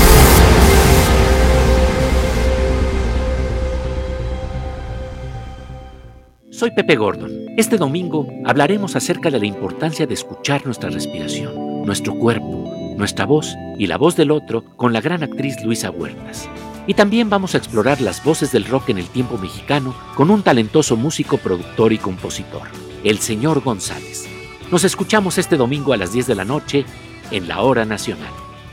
Soy 6.61 6.69
Pepe 6.69 6.95
Gordon. 6.95 7.31
Este 7.57 7.77
domingo 7.77 8.27
hablaremos 8.45 8.95
acerca 8.95 9.31
de 9.31 9.39
la 9.39 9.47
importancia 9.47 10.05
de 10.05 10.13
escuchar 10.13 10.63
nuestra 10.63 10.91
respiración, 10.91 11.83
nuestro 11.87 12.13
cuerpo, 12.13 12.93
nuestra 12.97 13.25
voz 13.25 13.55
y 13.79 13.87
la 13.87 13.97
voz 13.97 14.15
del 14.15 14.29
otro 14.29 14.63
con 14.77 14.93
la 14.93 15.01
gran 15.01 15.23
actriz 15.23 15.55
Luisa 15.63 15.89
Huertas. 15.89 16.47
Y 16.85 16.93
también 16.93 17.31
vamos 17.31 17.55
a 17.55 17.57
explorar 17.57 17.99
las 17.99 18.23
voces 18.23 18.51
del 18.51 18.65
rock 18.65 18.89
en 18.89 18.99
el 18.99 19.07
tiempo 19.07 19.39
mexicano 19.39 19.95
con 20.13 20.29
un 20.29 20.43
talentoso 20.43 20.95
músico, 20.95 21.39
productor 21.39 21.93
y 21.93 21.97
compositor, 21.97 22.67
el 23.03 23.17
señor 23.17 23.61
González. 23.61 24.29
Nos 24.71 24.83
escuchamos 24.83 25.39
este 25.39 25.57
domingo 25.57 25.93
a 25.93 25.97
las 25.97 26.13
10 26.13 26.27
de 26.27 26.35
la 26.35 26.45
noche 26.45 26.85
en 27.31 27.47
la 27.47 27.61
Hora 27.61 27.85
Nacional. 27.85 28.29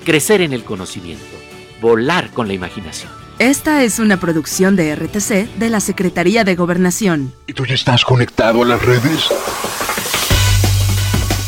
Crecer 0.09 0.41
en 0.41 0.55
el 0.55 0.65
conocimiento 0.65 1.37
volar 1.83 2.31
con 2.31 2.49
la 2.49 2.55
imaginación. 2.55 3.13
Esta 3.39 3.83
es 3.83 3.99
una 3.99 4.19
producción 4.19 4.75
de 4.75 4.97
RTC 4.97 5.59
de 5.59 5.69
la 5.69 5.81
Secretaría 5.81 6.45
de 6.45 6.55
Gobernación. 6.55 7.35
¿Y 7.47 7.53
tú 7.53 7.67
ya 7.67 7.75
estás 7.75 8.07
conectado 8.07 8.63
a 8.63 8.65
las 8.65 8.83
redes? 8.83 9.29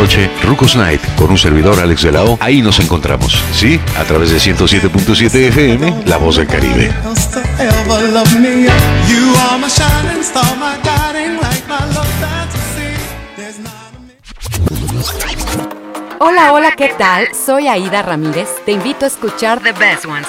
noche, 0.00 0.30
Rucos 0.42 0.76
Night, 0.76 1.02
con 1.14 1.30
un 1.30 1.36
servidor 1.36 1.78
Alex 1.78 2.02
de 2.02 2.12
la. 2.12 2.24
Ahí 2.40 2.62
nos 2.62 2.80
encontramos, 2.80 3.38
¿sí? 3.52 3.78
A 3.98 4.04
través 4.04 4.30
de 4.30 4.38
107.7 4.38 5.34
FM, 5.48 6.04
La 6.06 6.16
Voz 6.16 6.36
del 6.36 6.46
Caribe. 6.46 6.90
Hola, 16.18 16.52
hola, 16.52 16.72
¿qué 16.76 16.88
tal? 16.96 17.28
Soy 17.34 17.68
Aida 17.68 18.00
Ramírez. 18.00 18.48
Te 18.64 18.72
invito 18.72 19.04
a 19.04 19.08
escuchar 19.08 19.60
The 19.60 19.72
Best 19.72 20.06
Ones 20.06 20.28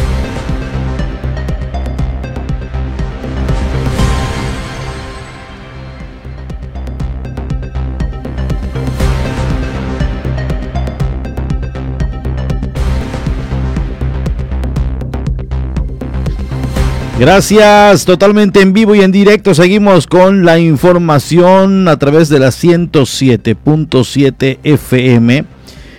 Gracias, 17.21 18.03
totalmente 18.05 18.61
en 18.61 18.73
vivo 18.73 18.95
y 18.95 19.01
en 19.01 19.11
directo. 19.11 19.53
Seguimos 19.53 20.07
con 20.07 20.43
la 20.43 20.57
información 20.57 21.87
a 21.87 21.99
través 21.99 22.29
de 22.29 22.39
la 22.39 22.47
107.7 22.47 24.57
FM. 24.63 25.45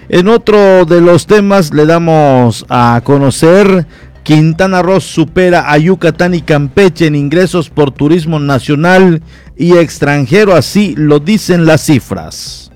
En 0.09 0.27
otro 0.27 0.85
de 0.85 1.01
los 1.01 1.29
temas 1.29 1.73
le 1.73 1.87
damos 1.87 2.67
a 2.69 3.01
conocer 3.05 3.87
Quintana 4.25 4.83
Roo 4.83 4.99
supera 4.99 5.71
a 5.71 5.79
Yucatán 5.79 6.35
y 6.35 6.43
Campeche 6.43 7.07
en 7.07 7.15
ingresos 7.15 7.71
por 7.71 7.93
turismo 7.93 8.41
nacional 8.41 9.23
y 9.57 9.77
extranjero, 9.77 10.57
así 10.57 10.97
lo 10.97 11.21
dicen 11.21 11.67
las 11.67 11.87
cifras. 11.87 12.72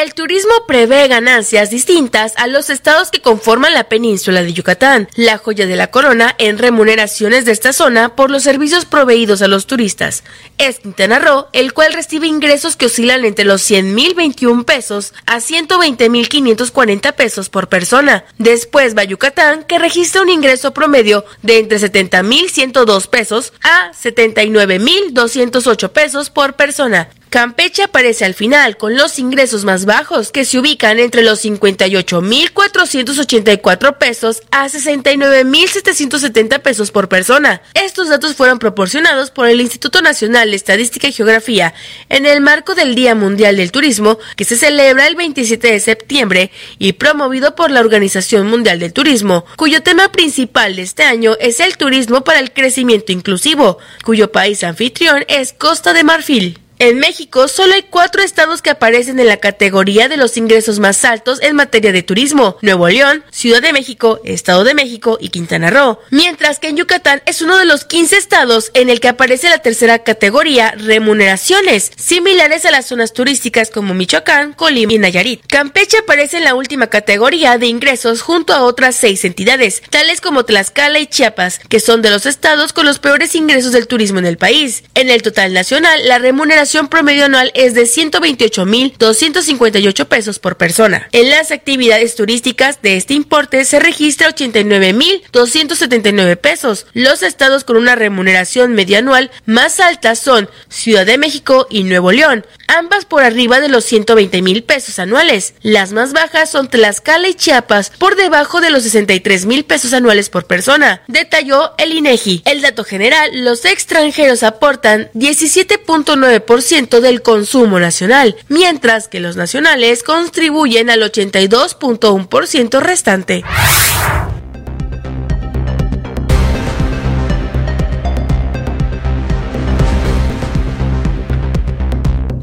El 0.00 0.14
turismo 0.14 0.52
prevé 0.68 1.08
ganancias 1.08 1.70
distintas 1.70 2.32
a 2.36 2.46
los 2.46 2.70
estados 2.70 3.10
que 3.10 3.20
conforman 3.20 3.74
la 3.74 3.88
península 3.88 4.44
de 4.44 4.52
Yucatán, 4.52 5.08
la 5.16 5.38
joya 5.38 5.66
de 5.66 5.74
la 5.74 5.90
corona 5.90 6.36
en 6.38 6.56
remuneraciones 6.56 7.44
de 7.44 7.50
esta 7.50 7.72
zona 7.72 8.14
por 8.14 8.30
los 8.30 8.44
servicios 8.44 8.84
proveídos 8.84 9.42
a 9.42 9.48
los 9.48 9.66
turistas. 9.66 10.22
Es 10.56 10.78
Quintana 10.78 11.18
Roo, 11.18 11.48
el 11.52 11.72
cual 11.72 11.94
recibe 11.94 12.28
ingresos 12.28 12.76
que 12.76 12.86
oscilan 12.86 13.24
entre 13.24 13.44
los 13.44 13.60
100 13.62 13.92
mil 13.92 14.14
21 14.14 14.64
pesos 14.64 15.14
a 15.26 15.40
120 15.40 16.08
mil 16.10 16.28
540 16.28 17.12
pesos 17.16 17.48
por 17.48 17.68
persona. 17.68 18.24
Después 18.38 18.96
va 18.96 19.02
Yucatán, 19.02 19.64
que 19.64 19.80
registra 19.80 20.22
un 20.22 20.28
ingreso 20.28 20.72
promedio 20.72 21.24
de 21.42 21.58
entre 21.58 21.80
70 21.80 22.22
mil 22.22 22.48
102 22.50 23.08
pesos 23.08 23.52
a 23.64 23.92
79 23.94 24.78
mil 24.78 25.12
208 25.12 25.92
pesos 25.92 26.30
por 26.30 26.54
persona. 26.54 27.08
Campeche 27.30 27.82
aparece 27.82 28.24
al 28.24 28.32
final 28.32 28.78
con 28.78 28.96
los 28.96 29.18
ingresos 29.18 29.66
más 29.66 29.84
bajos 29.84 30.32
que 30.32 30.46
se 30.46 30.58
ubican 30.58 30.98
entre 30.98 31.22
los 31.22 31.44
58.484 31.44 33.98
pesos 33.98 34.40
a 34.50 34.66
69.770 34.66 36.62
pesos 36.62 36.90
por 36.90 37.10
persona. 37.10 37.60
Estos 37.74 38.08
datos 38.08 38.34
fueron 38.34 38.58
proporcionados 38.58 39.30
por 39.30 39.46
el 39.46 39.60
Instituto 39.60 40.00
Nacional 40.00 40.48
de 40.50 40.56
Estadística 40.56 41.08
y 41.08 41.12
Geografía 41.12 41.74
en 42.08 42.24
el 42.24 42.40
marco 42.40 42.74
del 42.74 42.94
Día 42.94 43.14
Mundial 43.14 43.58
del 43.58 43.72
Turismo 43.72 44.18
que 44.36 44.46
se 44.46 44.56
celebra 44.56 45.06
el 45.06 45.14
27 45.14 45.70
de 45.70 45.80
septiembre 45.80 46.50
y 46.78 46.94
promovido 46.94 47.54
por 47.54 47.70
la 47.70 47.80
Organización 47.80 48.46
Mundial 48.46 48.78
del 48.78 48.94
Turismo, 48.94 49.44
cuyo 49.56 49.82
tema 49.82 50.10
principal 50.10 50.76
de 50.76 50.82
este 50.82 51.02
año 51.02 51.36
es 51.40 51.60
el 51.60 51.76
turismo 51.76 52.24
para 52.24 52.40
el 52.40 52.54
crecimiento 52.54 53.12
inclusivo, 53.12 53.76
cuyo 54.02 54.32
país 54.32 54.64
anfitrión 54.64 55.26
es 55.28 55.52
Costa 55.52 55.92
de 55.92 56.04
Marfil. 56.04 56.58
En 56.80 57.00
México 57.00 57.48
solo 57.48 57.74
hay 57.74 57.82
cuatro 57.82 58.22
estados 58.22 58.62
que 58.62 58.70
aparecen 58.70 59.18
en 59.18 59.26
la 59.26 59.38
categoría 59.38 60.08
de 60.08 60.16
los 60.16 60.36
ingresos 60.36 60.78
más 60.78 61.04
altos 61.04 61.42
en 61.42 61.56
materia 61.56 61.90
de 61.90 62.04
turismo, 62.04 62.56
Nuevo 62.62 62.88
León, 62.88 63.24
Ciudad 63.32 63.60
de 63.60 63.72
México, 63.72 64.20
Estado 64.22 64.62
de 64.62 64.74
México 64.74 65.18
y 65.20 65.30
Quintana 65.30 65.70
Roo, 65.70 65.98
mientras 66.10 66.60
que 66.60 66.68
en 66.68 66.76
Yucatán 66.76 67.20
es 67.26 67.42
uno 67.42 67.58
de 67.58 67.64
los 67.64 67.84
15 67.84 68.16
estados 68.16 68.70
en 68.74 68.90
el 68.90 69.00
que 69.00 69.08
aparece 69.08 69.50
la 69.50 69.58
tercera 69.58 70.04
categoría, 70.04 70.72
remuneraciones, 70.78 71.90
similares 71.96 72.64
a 72.64 72.70
las 72.70 72.86
zonas 72.86 73.12
turísticas 73.12 73.70
como 73.70 73.92
Michoacán, 73.92 74.52
Colima 74.52 74.92
y 74.92 74.98
Nayarit. 74.98 75.42
Campeche 75.48 75.98
aparece 75.98 76.36
en 76.36 76.44
la 76.44 76.54
última 76.54 76.86
categoría 76.86 77.58
de 77.58 77.66
ingresos 77.66 78.22
junto 78.22 78.52
a 78.52 78.62
otras 78.62 78.94
seis 78.94 79.24
entidades, 79.24 79.82
tales 79.90 80.20
como 80.20 80.44
Tlaxcala 80.44 81.00
y 81.00 81.08
Chiapas, 81.08 81.58
que 81.68 81.80
son 81.80 82.02
de 82.02 82.10
los 82.10 82.24
estados 82.24 82.72
con 82.72 82.86
los 82.86 83.00
peores 83.00 83.34
ingresos 83.34 83.72
del 83.72 83.88
turismo 83.88 84.20
en 84.20 84.26
el 84.26 84.38
país. 84.38 84.84
En 84.94 85.10
el 85.10 85.22
total 85.22 85.52
nacional, 85.52 86.06
la 86.06 86.20
remuneración 86.20 86.67
promedio 86.88 87.24
anual 87.24 87.50
es 87.54 87.74
de 87.74 87.84
128.258 87.84 90.06
pesos 90.06 90.38
por 90.38 90.56
persona. 90.56 91.08
En 91.12 91.30
las 91.30 91.50
actividades 91.50 92.14
turísticas 92.14 92.80
de 92.82 92.96
este 92.96 93.14
importe 93.14 93.64
se 93.64 93.80
registra 93.80 94.28
89.279 94.34 96.36
pesos. 96.36 96.86
Los 96.92 97.22
estados 97.22 97.64
con 97.64 97.76
una 97.76 97.94
remuneración 97.94 98.74
media 98.74 98.98
anual 98.98 99.30
más 99.46 99.80
alta 99.80 100.14
son 100.14 100.50
Ciudad 100.68 101.06
de 101.06 101.16
México 101.18 101.66
y 101.70 101.84
Nuevo 101.84 102.12
León, 102.12 102.44
ambas 102.66 103.06
por 103.06 103.22
arriba 103.22 103.60
de 103.60 103.68
los 103.68 103.84
120 103.84 104.42
mil 104.42 104.62
pesos 104.62 104.98
anuales. 104.98 105.54
Las 105.62 105.92
más 105.92 106.12
bajas 106.12 106.50
son 106.50 106.68
Tlaxcala 106.68 107.28
y 107.28 107.34
Chiapas, 107.34 107.92
por 107.98 108.16
debajo 108.16 108.60
de 108.60 108.68
los 108.70 108.82
63 108.82 109.46
mil 109.46 109.64
pesos 109.64 109.94
anuales 109.94 110.28
por 110.28 110.46
persona, 110.46 111.00
detalló 111.06 111.72
el 111.78 111.94
INEGI. 111.94 112.42
El 112.44 112.60
dato 112.60 112.84
general, 112.84 113.44
los 113.44 113.64
extranjeros 113.64 114.42
aportan 114.42 115.10
17.9% 115.14 116.57
del 117.00 117.22
consumo 117.22 117.78
nacional, 117.78 118.34
mientras 118.48 119.06
que 119.06 119.20
los 119.20 119.36
nacionales 119.36 120.02
contribuyen 120.02 120.90
al 120.90 121.02
82.1% 121.02 122.80
restante. 122.80 123.44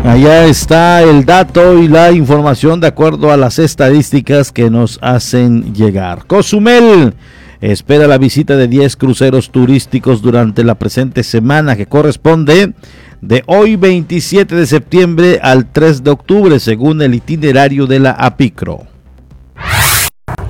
Allá 0.06 0.46
está 0.46 1.02
el 1.02 1.26
dato 1.26 1.78
y 1.78 1.90
la 1.90 2.12
información 2.12 2.80
de 2.80 2.88
acuerdo 2.88 3.32
a 3.32 3.38
las 3.38 3.60
estadísticas 3.60 4.54
que 4.54 4.70
nos 4.70 4.98
hacen 5.02 5.74
llegar. 5.74 6.26
Cozumel 6.26 7.16
espera 7.72 8.08
la 8.08 8.18
visita 8.18 8.56
de 8.58 8.68
10 8.68 8.96
cruceros 8.96 9.50
turísticos 9.52 10.22
durante 10.22 10.64
la 10.64 10.76
presente 10.76 11.24
semana 11.24 11.76
que 11.76 11.88
corresponde 11.88 12.74
de 13.22 13.44
hoy 13.48 13.76
27 13.76 14.56
de 14.56 14.66
septiembre 14.68 15.40
al 15.42 15.72
3 15.72 16.04
de 16.04 16.12
octubre 16.12 16.60
según 16.60 17.02
el 17.02 17.16
itinerario 17.16 17.88
de 17.88 18.00
la 18.00 18.12
APICRO. 18.12 18.95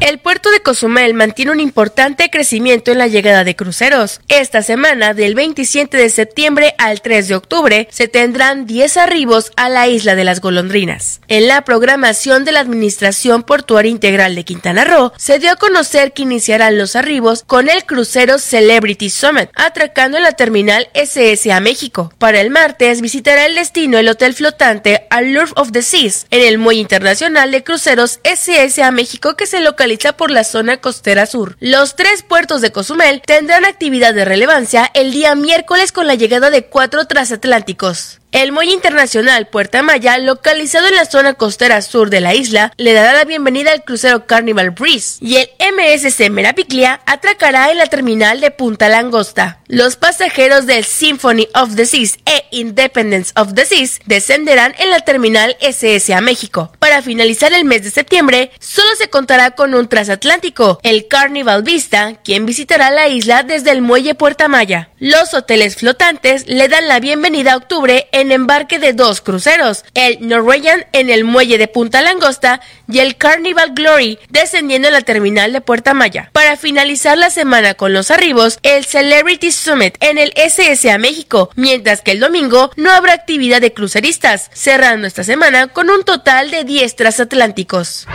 El 0.05 0.19
puerto 0.19 0.51
de 0.51 0.59
Cozumel 0.59 1.15
mantiene 1.15 1.51
un 1.51 1.59
importante 1.59 2.29
crecimiento 2.29 2.91
en 2.91 2.99
la 2.99 3.07
llegada 3.07 3.43
de 3.43 3.55
cruceros. 3.55 4.21
Esta 4.27 4.61
semana, 4.61 5.15
del 5.15 5.33
27 5.33 5.97
de 5.97 6.11
septiembre 6.11 6.75
al 6.77 7.01
3 7.01 7.27
de 7.27 7.33
octubre, 7.33 7.87
se 7.89 8.07
tendrán 8.07 8.67
10 8.67 8.97
arribos 8.97 9.51
a 9.55 9.67
la 9.67 9.87
isla 9.87 10.13
de 10.13 10.23
las 10.23 10.41
golondrinas. 10.41 11.21
En 11.27 11.47
la 11.47 11.63
programación 11.63 12.45
de 12.45 12.51
la 12.51 12.59
Administración 12.59 13.41
Portuaria 13.41 13.89
Integral 13.89 14.35
de 14.35 14.45
Quintana 14.45 14.83
Roo, 14.83 15.11
se 15.17 15.39
dio 15.39 15.49
a 15.51 15.55
conocer 15.55 16.13
que 16.13 16.21
iniciarán 16.21 16.77
los 16.77 16.95
arribos 16.95 17.43
con 17.43 17.67
el 17.67 17.83
crucero 17.85 18.37
Celebrity 18.37 19.09
Summit, 19.09 19.49
atracando 19.55 20.17
en 20.17 20.23
la 20.23 20.33
terminal 20.33 20.87
SSA 20.93 21.59
México. 21.61 22.13
Para 22.19 22.41
el 22.41 22.51
martes, 22.51 23.01
visitará 23.01 23.47
el 23.47 23.55
destino 23.55 23.97
el 23.97 24.07
hotel 24.09 24.35
flotante 24.35 25.07
Allure 25.09 25.51
of 25.55 25.71
the 25.71 25.81
Seas, 25.81 26.27
en 26.29 26.41
el 26.41 26.59
muelle 26.59 26.81
internacional 26.81 27.49
de 27.49 27.63
cruceros 27.63 28.19
SSA 28.23 28.91
México 28.91 29.35
que 29.35 29.47
se 29.47 29.61
localiza 29.61 29.94
por 30.17 30.31
la 30.31 30.43
zona 30.43 30.77
costera 30.77 31.25
sur. 31.25 31.57
Los 31.59 31.95
tres 31.95 32.23
puertos 32.23 32.61
de 32.61 32.71
Cozumel 32.71 33.21
tendrán 33.25 33.65
actividad 33.65 34.13
de 34.13 34.25
relevancia 34.25 34.89
el 34.93 35.11
día 35.11 35.35
miércoles 35.35 35.91
con 35.91 36.07
la 36.07 36.15
llegada 36.15 36.49
de 36.49 36.65
cuatro 36.65 37.05
transatlánticos. 37.05 38.19
El 38.35 38.51
muelle 38.51 38.73
internacional 38.73 39.47
Puerta 39.47 39.81
Maya, 39.81 40.17
localizado 40.17 40.89
en 40.89 40.95
la 40.95 41.05
zona 41.05 41.35
costera 41.35 41.81
sur 41.81 42.09
de 42.09 42.19
la 42.19 42.35
isla, 42.35 42.73
le 42.75 42.91
dará 42.91 43.13
la 43.13 43.23
bienvenida 43.23 43.71
al 43.71 43.85
crucero 43.85 44.27
Carnival 44.27 44.71
Breeze 44.71 45.19
y 45.21 45.37
el 45.37 45.49
MSC 45.57 46.29
Merapiclia 46.29 46.99
atracará 47.05 47.71
en 47.71 47.77
la 47.77 47.87
terminal 47.87 48.41
de 48.41 48.51
Punta 48.51 48.89
Langosta. 48.89 49.59
Los 49.67 49.95
pasajeros 49.95 50.65
del 50.65 50.83
Symphony 50.83 51.47
of 51.55 51.75
the 51.77 51.85
Seas 51.85 52.17
e 52.25 52.43
Independence 52.51 53.31
of 53.37 53.53
the 53.53 53.65
Seas 53.65 54.01
descenderán 54.05 54.75
en 54.79 54.89
la 54.89 54.99
terminal 54.99 55.55
SSA 55.61 56.19
México. 56.19 56.73
Para 56.79 57.01
finalizar 57.01 57.53
el 57.53 57.63
mes 57.63 57.83
de 57.83 57.89
septiembre, 57.89 58.51
solo 58.59 58.89
se 58.97 59.09
contará 59.09 59.51
con 59.51 59.73
un 59.73 59.87
transatlántico, 59.87 60.81
el 60.83 61.07
Carnival 61.07 61.63
Vista, 61.63 62.15
quien 62.21 62.45
visitará 62.45 62.91
la 62.91 63.07
isla 63.07 63.43
desde 63.43 63.71
el 63.71 63.81
muelle 63.81 64.13
Puerta 64.13 64.49
Maya. 64.49 64.89
Los 64.99 65.33
hoteles 65.33 65.77
flotantes 65.77 66.47
le 66.47 66.67
dan 66.67 66.89
la 66.89 66.99
bienvenida 66.99 67.53
a 67.53 67.57
octubre 67.57 68.09
en 68.11 68.24
embarque 68.31 68.79
de 68.79 68.93
dos 68.93 69.21
cruceros, 69.21 69.85
el 69.93 70.27
Norwegian 70.27 70.85
en 70.91 71.09
el 71.09 71.23
muelle 71.23 71.57
de 71.57 71.67
Punta 71.67 72.01
Langosta 72.01 72.61
y 72.87 72.99
el 72.99 73.17
Carnival 73.17 73.73
Glory 73.73 74.19
descendiendo 74.29 74.87
en 74.87 74.93
la 74.93 75.01
terminal 75.01 75.53
de 75.53 75.61
Puerta 75.61 75.93
Maya. 75.93 76.29
Para 76.31 76.57
finalizar 76.57 77.17
la 77.17 77.29
semana 77.29 77.73
con 77.73 77.93
los 77.93 78.11
arribos, 78.11 78.59
el 78.63 78.85
Celebrity 78.85 79.51
Summit 79.51 79.97
en 79.99 80.17
el 80.17 80.33
SSA 80.35 80.97
México, 80.97 81.49
mientras 81.55 82.01
que 82.01 82.11
el 82.11 82.19
domingo 82.19 82.71
no 82.75 82.91
habrá 82.91 83.13
actividad 83.13 83.61
de 83.61 83.73
cruceristas, 83.73 84.49
cerrando 84.53 85.07
esta 85.07 85.23
semana 85.23 85.67
con 85.67 85.89
un 85.89 86.03
total 86.03 86.51
de 86.51 86.63
10 86.63 86.95
transatlánticos. 86.95 88.07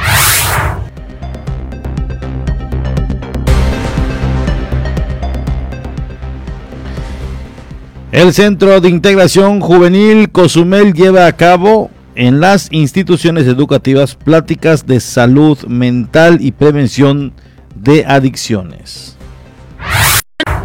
El 8.12 8.34
Centro 8.34 8.80
de 8.80 8.88
Integración 8.88 9.61
Juvenil 9.61 10.30
Cozumel 10.30 10.94
lleva 10.94 11.26
a 11.26 11.36
cabo 11.36 11.92
en 12.16 12.40
las 12.40 12.66
instituciones 12.72 13.46
educativas 13.46 14.16
pláticas 14.16 14.84
de 14.84 14.98
salud 14.98 15.56
mental 15.68 16.38
y 16.40 16.50
prevención 16.50 17.32
de 17.76 18.04
adicciones. 18.04 19.16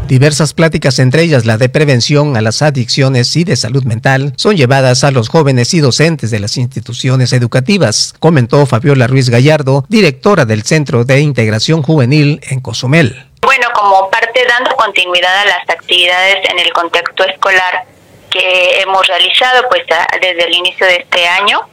Diversas 0.08 0.56
pláticas, 0.56 0.98
entre 0.98 1.22
ellas 1.22 1.46
la 1.46 1.60
de 1.60 1.70
prevención 1.70 2.36
a 2.36 2.42
las 2.42 2.64
adicciones 2.64 3.36
y 3.36 3.44
de 3.44 3.56
salud 3.56 3.84
mental, 3.84 4.34
son 4.38 4.56
llevadas 4.56 5.04
a 5.04 5.12
los 5.12 5.30
jóvenes 5.30 5.72
y 5.76 5.82
docentes 5.82 6.32
de 6.32 6.40
las 6.40 6.58
instituciones 6.58 7.32
educativas, 7.32 8.16
comentó 8.20 8.66
Fabiola 8.66 9.06
Ruiz 9.06 9.30
Gallardo, 9.30 9.86
directora 9.88 10.46
del 10.46 10.64
Centro 10.64 11.06
de 11.06 11.22
Integración 11.22 11.84
Juvenil 11.84 12.40
en 12.50 12.60
Cozumel. 12.60 13.28
Bueno, 13.46 13.70
como 13.74 14.10
parte 14.10 14.46
dando 14.48 14.76
continuidad 14.76 15.38
a 15.42 15.46
las 15.46 15.70
actividades 15.70 16.50
en 16.50 16.60
el 16.60 16.74
contexto 16.74 17.24
escolar 17.24 17.86
que 18.30 18.82
hemos 18.82 19.06
realizado 19.08 19.68
pues 19.70 19.84
desde 20.20 20.46
el 20.46 20.54
inicio 20.54 20.86
de 20.86 20.98
este 20.98 21.28
año, 21.28 21.68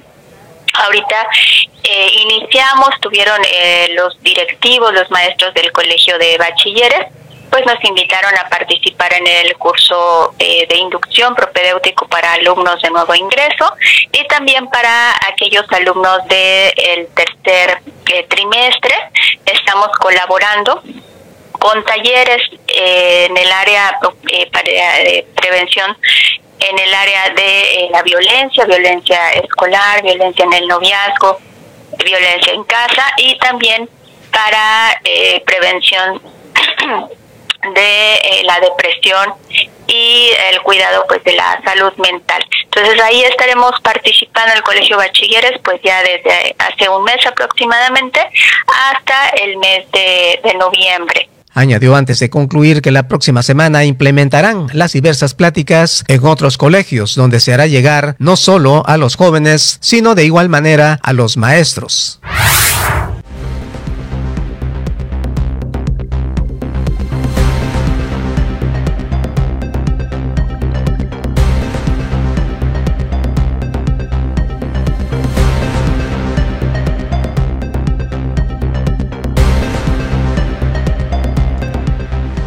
Ahorita 0.74 1.28
eh, 1.84 2.10
iniciamos, 2.22 2.98
tuvieron 3.00 3.38
eh, 3.44 3.90
los 3.94 4.18
directivos, 4.22 4.92
los 4.94 5.10
maestros 5.10 5.52
del 5.52 5.70
Colegio 5.70 6.16
de 6.18 6.38
Bachilleres, 6.38 7.08
pues 7.50 7.66
nos 7.66 7.84
invitaron 7.84 8.34
a 8.38 8.48
participar 8.48 9.12
en 9.12 9.26
el 9.26 9.54
curso 9.58 10.34
eh, 10.38 10.66
de 10.66 10.78
inducción 10.78 11.34
propedéutico 11.34 12.08
para 12.08 12.32
alumnos 12.32 12.80
de 12.80 12.88
nuevo 12.88 13.14
ingreso 13.14 13.70
y 14.10 14.26
también 14.26 14.66
para 14.68 15.14
aquellos 15.30 15.66
alumnos 15.70 16.26
del 16.28 17.08
tercer 17.08 17.82
eh, 18.06 18.26
trimestre. 18.30 18.94
Estamos 19.44 19.88
colaborando 20.00 20.82
con 21.62 21.84
talleres 21.84 22.42
eh, 22.66 23.26
en 23.30 23.36
el 23.36 23.52
área 23.52 23.96
de 24.24 25.26
prevención 25.36 25.96
en 26.58 26.78
el 26.78 26.94
área 26.94 27.30
de 27.30 27.88
la 27.90 28.02
violencia, 28.02 28.64
violencia 28.64 29.30
escolar, 29.32 30.02
violencia 30.02 30.44
en 30.44 30.52
el 30.54 30.66
noviazgo, 30.66 31.38
violencia 32.04 32.52
en 32.52 32.64
casa 32.64 33.04
y 33.16 33.38
también 33.38 33.88
para 34.32 35.00
prevención 35.44 36.22
de 37.74 38.14
eh, 38.14 38.42
la 38.44 38.58
depresión 38.60 39.34
y 39.86 40.30
el 40.50 40.62
cuidado 40.62 41.04
pues 41.08 41.22
de 41.24 41.32
la 41.34 41.60
salud 41.64 41.92
mental. 41.98 42.44
Entonces 42.64 43.00
ahí 43.02 43.22
estaremos 43.22 43.72
participando 43.82 44.52
en 44.52 44.58
el 44.58 44.64
Colegio 44.64 44.96
Bachilleres 44.96 45.60
pues 45.62 45.80
ya 45.82 46.02
desde 46.02 46.56
hace 46.58 46.88
un 46.88 47.04
mes 47.04 47.24
aproximadamente 47.26 48.20
hasta 48.66 49.28
el 49.30 49.58
mes 49.58 49.90
de 49.92 50.54
noviembre. 50.58 51.28
Añadió 51.54 51.96
antes 51.96 52.18
de 52.18 52.30
concluir 52.30 52.80
que 52.80 52.90
la 52.90 53.08
próxima 53.08 53.42
semana 53.42 53.84
implementarán 53.84 54.68
las 54.72 54.92
diversas 54.92 55.34
pláticas 55.34 56.04
en 56.08 56.24
otros 56.24 56.56
colegios 56.56 57.14
donde 57.14 57.40
se 57.40 57.52
hará 57.52 57.66
llegar 57.66 58.16
no 58.18 58.36
solo 58.36 58.82
a 58.86 58.96
los 58.96 59.16
jóvenes, 59.16 59.78
sino 59.80 60.14
de 60.14 60.24
igual 60.24 60.48
manera 60.48 60.98
a 61.02 61.12
los 61.12 61.36
maestros. 61.36 62.20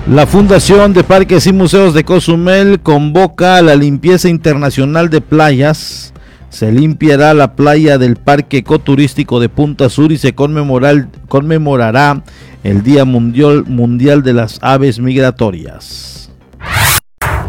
La 0.08 0.28
Fundación 0.28 0.93
de 0.93 1.03
Parques 1.03 1.47
y 1.47 1.51
Museos 1.51 1.95
de 1.95 2.03
Cozumel 2.03 2.80
convoca 2.80 3.58
a 3.58 3.64
la 3.64 3.76
limpieza 3.76 4.30
internacional 4.30 5.10
de 5.10 5.20
playas. 5.20 6.14
Se 6.49 6.72
limpiará 6.72 7.34
la 7.34 7.56
playa 7.56 7.97
del 7.97 8.16
Parque 8.16 8.58
Ecoturístico 8.58 9.39
de 9.39 9.49
Punta 9.49 9.89
Sur 9.89 10.12
y 10.12 10.20
se 10.20 10.36
conmemorará 10.36 12.24
el 12.64 12.84
Día 12.84 13.03
Mundial, 13.03 13.66
Mundial 13.66 14.22
de 14.22 14.34
las 14.34 14.60
Aves 14.62 14.99
Migratorias. 14.99 16.24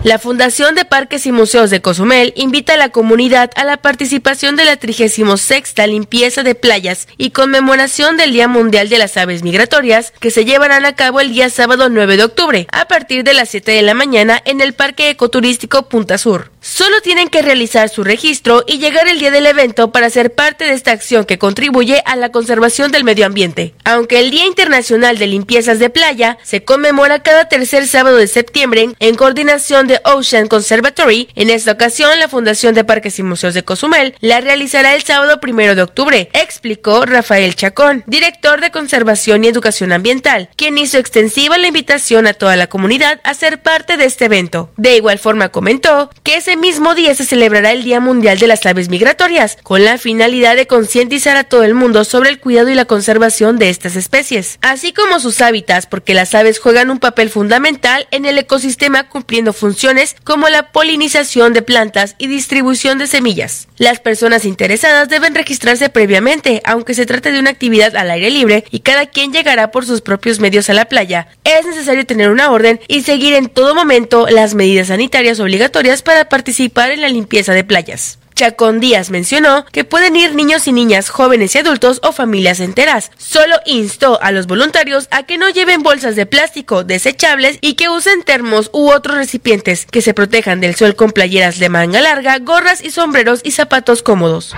La 0.06 0.20
Fundación 0.20 0.76
de 0.76 0.84
Parques 0.84 1.26
y 1.26 1.32
Museos 1.32 1.68
de 1.68 1.82
Cozumel 1.82 2.32
invita 2.36 2.74
a 2.74 2.76
la 2.76 2.90
comunidad 2.90 3.50
a 3.56 3.64
la 3.64 3.78
participación 3.78 4.54
de 4.54 4.64
la 4.64 4.76
36 4.76 5.74
limpieza 5.88 6.44
de 6.44 6.54
playas 6.54 7.08
y 7.18 7.30
conmemoración 7.30 8.16
del 8.16 8.30
Día 8.30 8.46
Mundial 8.46 8.88
de 8.88 8.98
las 8.98 9.16
Aves 9.16 9.42
Migratorias 9.42 10.12
que 10.20 10.30
se 10.30 10.44
llevarán 10.44 10.84
a 10.84 10.94
cabo 10.94 11.18
el 11.18 11.32
día 11.32 11.50
sábado 11.50 11.88
9 11.88 12.18
de 12.18 12.22
octubre 12.22 12.68
a 12.70 12.86
partir 12.86 13.24
de 13.24 13.34
las 13.34 13.48
7 13.48 13.72
de 13.72 13.82
la 13.82 13.94
mañana 13.94 14.40
en 14.44 14.60
el 14.60 14.74
Parque 14.74 15.10
Ecoturístico 15.10 15.88
Punta 15.88 16.18
Sur. 16.18 16.52
Solo 16.68 17.00
tienen 17.00 17.28
que 17.28 17.42
realizar 17.42 17.88
su 17.88 18.02
registro 18.02 18.64
y 18.66 18.78
llegar 18.78 19.06
el 19.06 19.20
día 19.20 19.30
del 19.30 19.46
evento 19.46 19.92
para 19.92 20.10
ser 20.10 20.34
parte 20.34 20.64
de 20.64 20.72
esta 20.72 20.90
acción 20.90 21.24
que 21.24 21.38
contribuye 21.38 22.02
a 22.04 22.16
la 22.16 22.32
conservación 22.32 22.90
del 22.90 23.04
medio 23.04 23.24
ambiente. 23.24 23.72
Aunque 23.84 24.18
el 24.18 24.32
Día 24.32 24.46
Internacional 24.46 25.16
de 25.16 25.28
Limpiezas 25.28 25.78
de 25.78 25.90
Playa 25.90 26.38
se 26.42 26.64
conmemora 26.64 27.22
cada 27.22 27.48
tercer 27.48 27.86
sábado 27.86 28.16
de 28.16 28.26
septiembre 28.26 28.88
en 28.98 29.14
coordinación 29.14 29.86
de 29.86 30.00
Ocean 30.04 30.48
Conservatory, 30.48 31.28
en 31.36 31.50
esta 31.50 31.70
ocasión 31.70 32.18
la 32.18 32.26
Fundación 32.28 32.74
de 32.74 32.82
Parques 32.82 33.20
y 33.20 33.22
Museos 33.22 33.54
de 33.54 33.62
Cozumel 33.62 34.16
la 34.20 34.40
realizará 34.40 34.96
el 34.96 35.04
sábado 35.04 35.38
primero 35.38 35.76
de 35.76 35.82
octubre, 35.82 36.30
explicó 36.32 37.06
Rafael 37.06 37.54
Chacón, 37.54 38.02
director 38.08 38.60
de 38.60 38.72
Conservación 38.72 39.44
y 39.44 39.48
Educación 39.48 39.92
Ambiental, 39.92 40.50
quien 40.56 40.78
hizo 40.78 40.98
extensiva 40.98 41.58
la 41.58 41.68
invitación 41.68 42.26
a 42.26 42.34
toda 42.34 42.56
la 42.56 42.66
comunidad 42.66 43.20
a 43.22 43.34
ser 43.34 43.62
parte 43.62 43.96
de 43.96 44.06
este 44.06 44.24
evento. 44.24 44.72
De 44.76 44.96
igual 44.96 45.20
forma 45.20 45.50
comentó 45.50 46.10
que 46.24 46.40
mismo 46.56 46.94
día 46.94 47.14
se 47.14 47.24
celebrará 47.24 47.72
el 47.72 47.84
Día 47.84 48.00
Mundial 48.00 48.38
de 48.38 48.46
las 48.46 48.64
Aves 48.66 48.88
Migratorias, 48.88 49.58
con 49.62 49.84
la 49.84 49.98
finalidad 49.98 50.56
de 50.56 50.66
concientizar 50.66 51.36
a 51.36 51.44
todo 51.44 51.62
el 51.62 51.74
mundo 51.74 52.04
sobre 52.04 52.30
el 52.30 52.40
cuidado 52.40 52.70
y 52.70 52.74
la 52.74 52.86
conservación 52.86 53.58
de 53.58 53.68
estas 53.68 53.94
especies, 53.94 54.58
así 54.62 54.92
como 54.92 55.20
sus 55.20 55.40
hábitats, 55.40 55.86
porque 55.86 56.14
las 56.14 56.34
aves 56.34 56.58
juegan 56.58 56.90
un 56.90 56.98
papel 56.98 57.30
fundamental 57.30 58.08
en 58.10 58.24
el 58.24 58.38
ecosistema 58.38 59.08
cumpliendo 59.08 59.52
funciones 59.52 60.16
como 60.24 60.48
la 60.48 60.72
polinización 60.72 61.52
de 61.52 61.62
plantas 61.62 62.14
y 62.18 62.26
distribución 62.26 62.98
de 62.98 63.06
semillas. 63.06 63.68
Las 63.76 64.00
personas 64.00 64.44
interesadas 64.44 65.08
deben 65.08 65.34
registrarse 65.34 65.90
previamente, 65.90 66.62
aunque 66.64 66.94
se 66.94 67.06
trate 67.06 67.30
de 67.30 67.38
una 67.38 67.50
actividad 67.50 67.94
al 67.96 68.10
aire 68.10 68.30
libre 68.30 68.64
y 68.70 68.80
cada 68.80 69.06
quien 69.06 69.32
llegará 69.32 69.70
por 69.70 69.84
sus 69.84 70.00
propios 70.00 70.40
medios 70.40 70.70
a 70.70 70.74
la 70.74 70.86
playa. 70.86 71.28
Es 71.44 71.66
necesario 71.66 72.06
tener 72.06 72.30
una 72.30 72.50
orden 72.50 72.80
y 72.88 73.02
seguir 73.02 73.34
en 73.34 73.48
todo 73.48 73.74
momento 73.74 74.26
las 74.28 74.54
medidas 74.54 74.88
sanitarias 74.88 75.38
obligatorias 75.40 76.02
para 76.02 76.28
participar 76.28 76.45
participar 76.46 76.92
en 76.92 77.00
la 77.00 77.08
limpieza 77.08 77.54
de 77.54 77.64
playas. 77.64 78.20
Chacón 78.36 78.78
Díaz 78.78 79.10
mencionó 79.10 79.66
que 79.72 79.82
pueden 79.82 80.14
ir 80.14 80.36
niños 80.36 80.68
y 80.68 80.72
niñas, 80.72 81.08
jóvenes 81.08 81.52
y 81.56 81.58
adultos 81.58 81.98
o 82.04 82.12
familias 82.12 82.60
enteras. 82.60 83.10
Solo 83.18 83.56
instó 83.64 84.22
a 84.22 84.30
los 84.30 84.46
voluntarios 84.46 85.08
a 85.10 85.24
que 85.24 85.38
no 85.38 85.48
lleven 85.48 85.82
bolsas 85.82 86.14
de 86.14 86.24
plástico 86.24 86.84
desechables 86.84 87.58
y 87.62 87.74
que 87.74 87.88
usen 87.88 88.22
termos 88.22 88.70
u 88.72 88.92
otros 88.92 89.16
recipientes 89.16 89.86
que 89.86 90.02
se 90.02 90.14
protejan 90.14 90.60
del 90.60 90.76
sol 90.76 90.94
con 90.94 91.10
playeras 91.10 91.58
de 91.58 91.68
manga 91.68 92.00
larga, 92.00 92.38
gorras 92.38 92.80
y 92.80 92.92
sombreros 92.92 93.40
y 93.42 93.50
zapatos 93.50 94.02
cómodos. 94.02 94.54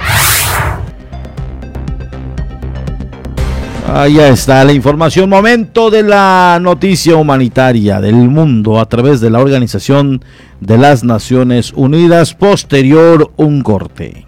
Ahí 3.90 4.18
está 4.18 4.64
la 4.64 4.74
información, 4.74 5.30
momento 5.30 5.90
de 5.90 6.02
la 6.02 6.58
noticia 6.60 7.16
humanitaria 7.16 8.02
del 8.02 8.16
mundo 8.16 8.78
a 8.78 8.86
través 8.86 9.22
de 9.22 9.30
la 9.30 9.38
Organización 9.38 10.22
de 10.60 10.76
las 10.76 11.04
Naciones 11.04 11.72
Unidas, 11.72 12.34
posterior 12.34 13.32
un 13.36 13.62
corte. 13.62 14.26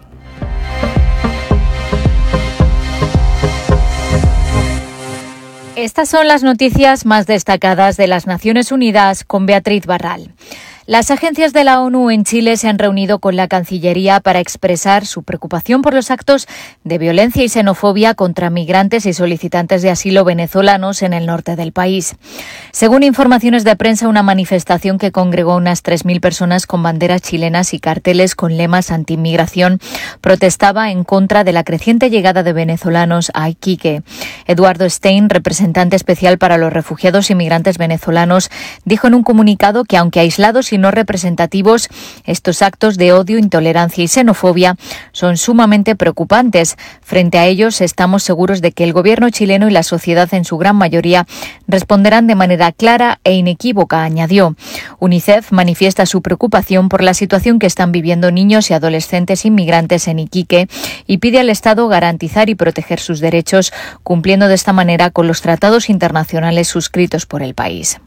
Estas 5.75 6.09
son 6.09 6.27
las 6.27 6.41
noticias 6.41 7.05
más 7.05 7.27
destacadas 7.27 7.97
de 7.97 8.07
las 8.07 8.25
Naciones 8.25 8.71
Unidas 8.71 9.23
con 9.23 9.45
Beatriz 9.45 9.85
Barral. 9.85 10.31
Las 10.91 11.09
agencias 11.09 11.53
de 11.53 11.63
la 11.63 11.79
ONU 11.79 12.11
en 12.11 12.25
Chile 12.25 12.57
se 12.57 12.67
han 12.67 12.77
reunido 12.77 13.19
con 13.19 13.37
la 13.37 13.47
Cancillería 13.47 14.19
para 14.19 14.41
expresar 14.41 15.05
su 15.05 15.23
preocupación 15.23 15.81
por 15.81 15.93
los 15.93 16.11
actos 16.11 16.49
de 16.83 16.97
violencia 16.97 17.45
y 17.45 17.47
xenofobia 17.47 18.13
contra 18.13 18.49
migrantes 18.49 19.05
y 19.05 19.13
solicitantes 19.13 19.83
de 19.83 19.89
asilo 19.89 20.25
venezolanos 20.25 21.01
en 21.01 21.13
el 21.13 21.27
norte 21.27 21.55
del 21.55 21.71
país. 21.71 22.17
Según 22.73 23.03
informaciones 23.03 23.63
de 23.63 23.77
prensa, 23.77 24.09
una 24.09 24.21
manifestación 24.21 24.97
que 24.97 25.13
congregó 25.13 25.55
unas 25.55 25.81
3.000 25.81 26.19
personas 26.19 26.67
con 26.67 26.83
banderas 26.83 27.21
chilenas 27.21 27.73
y 27.73 27.79
carteles 27.79 28.35
con 28.35 28.57
lemas 28.57 28.91
anti-inmigración 28.91 29.79
protestaba 30.19 30.91
en 30.91 31.05
contra 31.05 31.45
de 31.45 31.53
la 31.53 31.63
creciente 31.63 32.09
llegada 32.09 32.43
de 32.43 32.51
venezolanos 32.51 33.31
a 33.33 33.47
Iquique. 33.47 34.03
Eduardo 34.45 34.89
Stein, 34.89 35.29
representante 35.29 35.95
especial 35.95 36.37
para 36.37 36.57
los 36.57 36.73
refugiados 36.73 37.31
y 37.31 37.35
migrantes 37.35 37.77
venezolanos, 37.77 38.51
dijo 38.83 39.07
en 39.07 39.13
un 39.13 39.23
comunicado 39.23 39.85
que 39.85 39.95
aunque 39.95 40.19
aislados 40.19 40.73
y 40.73 40.80
no 40.81 40.91
representativos, 40.91 41.87
estos 42.25 42.61
actos 42.61 42.97
de 42.97 43.13
odio, 43.13 43.37
intolerancia 43.37 44.03
y 44.03 44.07
xenofobia 44.07 44.75
son 45.11 45.37
sumamente 45.37 45.95
preocupantes. 45.95 46.77
Frente 47.01 47.37
a 47.37 47.45
ellos, 47.45 47.81
estamos 47.81 48.23
seguros 48.23 48.61
de 48.61 48.71
que 48.71 48.83
el 48.83 48.93
gobierno 48.93 49.29
chileno 49.29 49.69
y 49.69 49.71
la 49.71 49.83
sociedad 49.83 50.33
en 50.33 50.43
su 50.43 50.57
gran 50.57 50.75
mayoría 50.75 51.27
responderán 51.67 52.27
de 52.27 52.35
manera 52.35 52.71
clara 52.71 53.19
e 53.23 53.33
inequívoca, 53.33 54.03
añadió. 54.03 54.55
UNICEF 54.99 55.51
manifiesta 55.51 56.05
su 56.05 56.21
preocupación 56.21 56.89
por 56.89 57.03
la 57.03 57.13
situación 57.13 57.59
que 57.59 57.67
están 57.67 57.91
viviendo 57.91 58.31
niños 58.31 58.69
y 58.69 58.73
adolescentes 58.73 59.45
inmigrantes 59.45 60.07
en 60.07 60.19
Iquique 60.19 60.67
y 61.07 61.17
pide 61.19 61.39
al 61.39 61.49
Estado 61.49 61.87
garantizar 61.87 62.49
y 62.49 62.55
proteger 62.55 62.99
sus 62.99 63.19
derechos, 63.19 63.71
cumpliendo 64.03 64.47
de 64.47 64.55
esta 64.55 64.73
manera 64.73 65.09
con 65.11 65.27
los 65.27 65.41
tratados 65.41 65.89
internacionales 65.89 66.67
suscritos 66.67 67.25
por 67.25 67.43
el 67.43 67.53
país. 67.53 67.99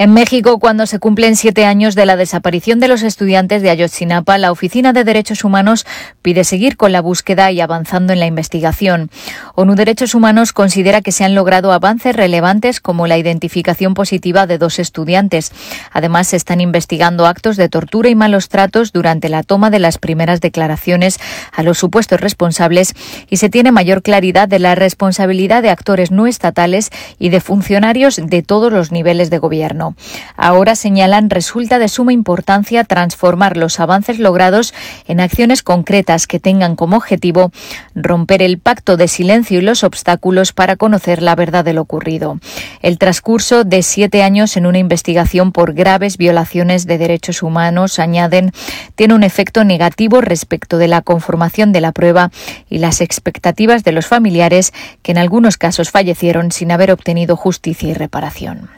En 0.00 0.12
México, 0.12 0.60
cuando 0.60 0.86
se 0.86 1.00
cumplen 1.00 1.34
siete 1.34 1.64
años 1.64 1.96
de 1.96 2.06
la 2.06 2.14
desaparición 2.14 2.78
de 2.78 2.86
los 2.86 3.02
estudiantes 3.02 3.62
de 3.62 3.70
Ayotzinapa, 3.70 4.38
la 4.38 4.52
Oficina 4.52 4.92
de 4.92 5.02
Derechos 5.02 5.42
Humanos 5.42 5.86
pide 6.22 6.44
seguir 6.44 6.76
con 6.76 6.92
la 6.92 7.00
búsqueda 7.00 7.50
y 7.50 7.60
avanzando 7.60 8.12
en 8.12 8.20
la 8.20 8.26
investigación. 8.26 9.10
ONU 9.56 9.74
Derechos 9.74 10.14
Humanos 10.14 10.52
considera 10.52 11.00
que 11.00 11.10
se 11.10 11.24
han 11.24 11.34
logrado 11.34 11.72
avances 11.72 12.14
relevantes 12.14 12.80
como 12.80 13.08
la 13.08 13.18
identificación 13.18 13.94
positiva 13.94 14.46
de 14.46 14.58
dos 14.58 14.78
estudiantes. 14.78 15.50
Además, 15.90 16.28
se 16.28 16.36
están 16.36 16.60
investigando 16.60 17.26
actos 17.26 17.56
de 17.56 17.68
tortura 17.68 18.08
y 18.08 18.14
malos 18.14 18.48
tratos 18.48 18.92
durante 18.92 19.28
la 19.28 19.42
toma 19.42 19.68
de 19.68 19.80
las 19.80 19.98
primeras 19.98 20.40
declaraciones 20.40 21.18
a 21.50 21.64
los 21.64 21.76
supuestos 21.76 22.20
responsables 22.20 22.94
y 23.28 23.38
se 23.38 23.48
tiene 23.48 23.72
mayor 23.72 24.02
claridad 24.02 24.46
de 24.46 24.60
la 24.60 24.76
responsabilidad 24.76 25.60
de 25.60 25.70
actores 25.70 26.12
no 26.12 26.28
estatales 26.28 26.90
y 27.18 27.30
de 27.30 27.40
funcionarios 27.40 28.20
de 28.22 28.42
todos 28.44 28.72
los 28.72 28.92
niveles 28.92 29.28
de 29.28 29.38
gobierno. 29.38 29.87
Ahora 30.36 30.74
señalan 30.74 31.30
resulta 31.30 31.78
de 31.78 31.88
suma 31.88 32.12
importancia 32.12 32.84
transformar 32.84 33.56
los 33.56 33.80
avances 33.80 34.18
logrados 34.18 34.74
en 35.06 35.20
acciones 35.20 35.62
concretas 35.62 36.26
que 36.26 36.40
tengan 36.40 36.76
como 36.76 36.96
objetivo 36.96 37.52
romper 37.94 38.42
el 38.42 38.58
pacto 38.58 38.96
de 38.96 39.08
silencio 39.08 39.58
y 39.58 39.62
los 39.62 39.84
obstáculos 39.84 40.52
para 40.52 40.76
conocer 40.76 41.22
la 41.22 41.34
verdad 41.34 41.64
de 41.64 41.72
lo 41.72 41.82
ocurrido. 41.82 42.38
El 42.82 42.98
transcurso 42.98 43.64
de 43.64 43.82
siete 43.82 44.22
años 44.22 44.56
en 44.56 44.66
una 44.66 44.78
investigación 44.78 45.52
por 45.52 45.74
graves 45.74 46.16
violaciones 46.16 46.86
de 46.86 46.98
derechos 46.98 47.42
humanos, 47.42 47.98
añaden, 47.98 48.52
tiene 48.94 49.14
un 49.14 49.22
efecto 49.22 49.64
negativo 49.64 50.20
respecto 50.20 50.78
de 50.78 50.88
la 50.88 51.02
conformación 51.02 51.72
de 51.72 51.80
la 51.80 51.92
prueba 51.92 52.30
y 52.68 52.78
las 52.78 53.00
expectativas 53.00 53.84
de 53.84 53.92
los 53.92 54.06
familiares 54.06 54.72
que 55.02 55.12
en 55.12 55.18
algunos 55.18 55.56
casos 55.56 55.90
fallecieron 55.90 56.52
sin 56.52 56.72
haber 56.72 56.90
obtenido 56.90 57.36
justicia 57.36 57.88
y 57.90 57.94
reparación. 57.94 58.68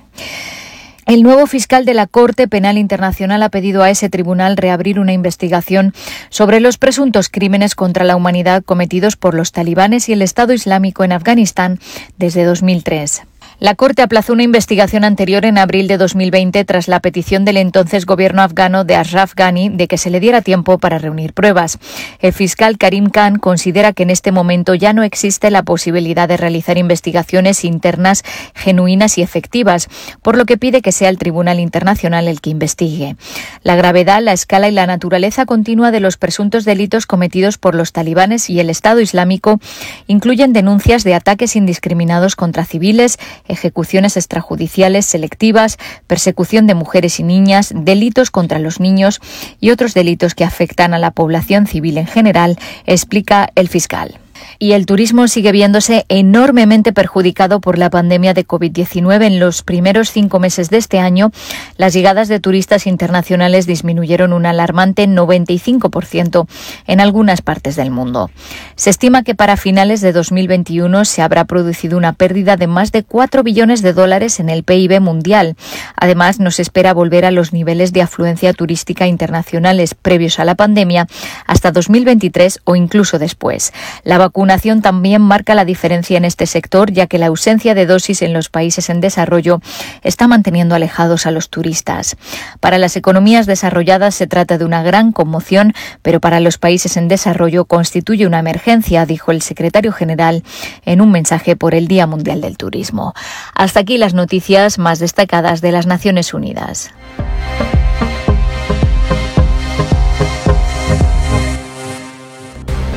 El 1.10 1.24
nuevo 1.24 1.48
fiscal 1.48 1.84
de 1.86 1.92
la 1.92 2.06
Corte 2.06 2.46
Penal 2.46 2.78
Internacional 2.78 3.42
ha 3.42 3.48
pedido 3.48 3.82
a 3.82 3.90
ese 3.90 4.08
tribunal 4.08 4.56
reabrir 4.56 5.00
una 5.00 5.12
investigación 5.12 5.92
sobre 6.28 6.60
los 6.60 6.78
presuntos 6.78 7.28
crímenes 7.28 7.74
contra 7.74 8.04
la 8.04 8.14
humanidad 8.14 8.62
cometidos 8.62 9.16
por 9.16 9.34
los 9.34 9.50
talibanes 9.50 10.08
y 10.08 10.12
el 10.12 10.22
Estado 10.22 10.52
Islámico 10.52 11.02
en 11.02 11.10
Afganistán 11.10 11.80
desde 12.16 12.44
2003. 12.44 13.22
La 13.60 13.74
Corte 13.74 14.00
aplazó 14.00 14.32
una 14.32 14.42
investigación 14.42 15.04
anterior 15.04 15.44
en 15.44 15.58
abril 15.58 15.86
de 15.86 15.98
2020 15.98 16.64
tras 16.64 16.88
la 16.88 17.00
petición 17.00 17.44
del 17.44 17.58
entonces 17.58 18.06
gobierno 18.06 18.40
afgano 18.40 18.84
de 18.84 18.96
Ashraf 18.96 19.34
Ghani 19.34 19.68
de 19.68 19.86
que 19.86 19.98
se 19.98 20.08
le 20.08 20.18
diera 20.18 20.40
tiempo 20.40 20.78
para 20.78 20.98
reunir 20.98 21.34
pruebas. 21.34 21.78
El 22.20 22.32
fiscal 22.32 22.78
Karim 22.78 23.10
Khan 23.10 23.36
considera 23.36 23.92
que 23.92 24.04
en 24.04 24.08
este 24.08 24.32
momento 24.32 24.74
ya 24.74 24.94
no 24.94 25.02
existe 25.02 25.50
la 25.50 25.62
posibilidad 25.62 26.26
de 26.26 26.38
realizar 26.38 26.78
investigaciones 26.78 27.66
internas 27.66 28.22
genuinas 28.54 29.18
y 29.18 29.22
efectivas, 29.22 29.88
por 30.22 30.38
lo 30.38 30.46
que 30.46 30.56
pide 30.56 30.80
que 30.80 30.90
sea 30.90 31.10
el 31.10 31.18
Tribunal 31.18 31.60
Internacional 31.60 32.28
el 32.28 32.40
que 32.40 32.48
investigue. 32.48 33.16
La 33.62 33.76
gravedad, 33.76 34.22
la 34.22 34.32
escala 34.32 34.70
y 34.70 34.72
la 34.72 34.86
naturaleza 34.86 35.44
continua 35.44 35.90
de 35.90 36.00
los 36.00 36.16
presuntos 36.16 36.64
delitos 36.64 37.04
cometidos 37.04 37.58
por 37.58 37.74
los 37.74 37.92
talibanes 37.92 38.48
y 38.48 38.58
el 38.58 38.70
Estado 38.70 39.00
Islámico 39.00 39.60
incluyen 40.06 40.54
denuncias 40.54 41.04
de 41.04 41.12
ataques 41.12 41.56
indiscriminados 41.56 42.36
contra 42.36 42.64
civiles, 42.64 43.18
ejecuciones 43.50 44.16
extrajudiciales 44.16 45.06
selectivas, 45.06 45.78
persecución 46.06 46.66
de 46.66 46.74
mujeres 46.74 47.20
y 47.20 47.22
niñas, 47.22 47.72
delitos 47.74 48.30
contra 48.30 48.58
los 48.58 48.80
niños 48.80 49.20
y 49.60 49.70
otros 49.70 49.94
delitos 49.94 50.34
que 50.34 50.44
afectan 50.44 50.94
a 50.94 50.98
la 50.98 51.10
población 51.10 51.66
civil 51.66 51.98
en 51.98 52.06
general, 52.06 52.58
explica 52.86 53.50
el 53.54 53.68
fiscal 53.68 54.18
y 54.62 54.72
el 54.72 54.84
turismo 54.84 55.26
sigue 55.26 55.52
viéndose 55.52 56.04
enormemente 56.10 56.92
perjudicado 56.92 57.62
por 57.62 57.78
la 57.78 57.88
pandemia 57.88 58.34
de 58.34 58.46
COVID-19. 58.46 59.24
En 59.24 59.40
los 59.40 59.62
primeros 59.62 60.10
cinco 60.10 60.38
meses 60.38 60.68
de 60.68 60.76
este 60.76 60.98
año, 60.98 61.32
las 61.78 61.94
llegadas 61.94 62.28
de 62.28 62.40
turistas 62.40 62.86
internacionales 62.86 63.66
disminuyeron 63.66 64.34
un 64.34 64.44
alarmante 64.44 65.08
95% 65.08 66.46
en 66.86 67.00
algunas 67.00 67.40
partes 67.40 67.74
del 67.74 67.90
mundo. 67.90 68.30
Se 68.76 68.90
estima 68.90 69.22
que 69.22 69.34
para 69.34 69.56
finales 69.56 70.02
de 70.02 70.12
2021 70.12 71.06
se 71.06 71.22
habrá 71.22 71.46
producido 71.46 71.96
una 71.96 72.12
pérdida 72.12 72.58
de 72.58 72.66
más 72.66 72.92
de 72.92 73.02
4 73.02 73.42
billones 73.42 73.80
de 73.80 73.94
dólares 73.94 74.40
en 74.40 74.50
el 74.50 74.62
PIB 74.62 75.00
mundial. 75.00 75.56
Además, 75.96 76.38
nos 76.38 76.60
espera 76.60 76.92
volver 76.92 77.24
a 77.24 77.30
los 77.30 77.54
niveles 77.54 77.94
de 77.94 78.02
afluencia 78.02 78.52
turística 78.52 79.06
internacionales 79.06 79.94
previos 79.94 80.38
a 80.38 80.44
la 80.44 80.54
pandemia 80.54 81.06
hasta 81.46 81.72
2023 81.72 82.60
o 82.64 82.76
incluso 82.76 83.18
después. 83.18 83.72
La 84.04 84.18
vacunación 84.50 84.82
también 84.82 85.22
marca 85.22 85.54
la 85.54 85.64
diferencia 85.64 86.16
en 86.16 86.24
este 86.24 86.44
sector, 86.44 86.90
ya 86.90 87.06
que 87.06 87.18
la 87.18 87.26
ausencia 87.26 87.72
de 87.72 87.86
dosis 87.86 88.20
en 88.20 88.32
los 88.32 88.48
países 88.48 88.90
en 88.90 89.00
desarrollo 89.00 89.60
está 90.02 90.26
manteniendo 90.26 90.74
alejados 90.74 91.24
a 91.24 91.30
los 91.30 91.50
turistas. 91.50 92.16
Para 92.58 92.76
las 92.76 92.96
economías 92.96 93.46
desarrolladas 93.46 94.16
se 94.16 94.26
trata 94.26 94.58
de 94.58 94.64
una 94.64 94.82
gran 94.82 95.12
conmoción, 95.12 95.72
pero 96.02 96.18
para 96.18 96.40
los 96.40 96.58
países 96.58 96.96
en 96.96 97.06
desarrollo 97.06 97.64
constituye 97.64 98.26
una 98.26 98.40
emergencia, 98.40 99.06
dijo 99.06 99.30
el 99.30 99.40
secretario 99.40 99.92
general 99.92 100.42
en 100.84 101.00
un 101.00 101.12
mensaje 101.12 101.54
por 101.54 101.76
el 101.76 101.86
Día 101.86 102.08
Mundial 102.08 102.40
del 102.40 102.56
Turismo. 102.56 103.14
Hasta 103.54 103.78
aquí 103.78 103.98
las 103.98 104.14
noticias 104.14 104.80
más 104.80 104.98
destacadas 104.98 105.60
de 105.60 105.70
las 105.70 105.86
Naciones 105.86 106.34
Unidas. 106.34 106.90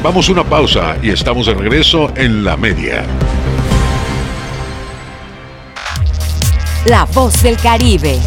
Vamos 0.04 0.28
a 0.28 0.34
una 0.34 0.44
pausa 0.44 0.98
y 1.02 1.12
estamos 1.12 1.46
de 1.46 1.54
regreso 1.54 2.12
en 2.18 2.44
la 2.44 2.58
media. 2.58 3.06
La 6.86 7.06
voz 7.06 7.42
del 7.42 7.56
Caribe. 7.56 8.20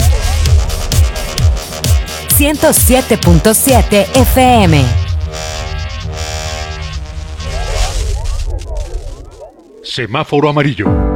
107.7 2.39 4.07
FM. 4.17 4.85
Semáforo 9.83 10.49
amarillo. 10.49 11.16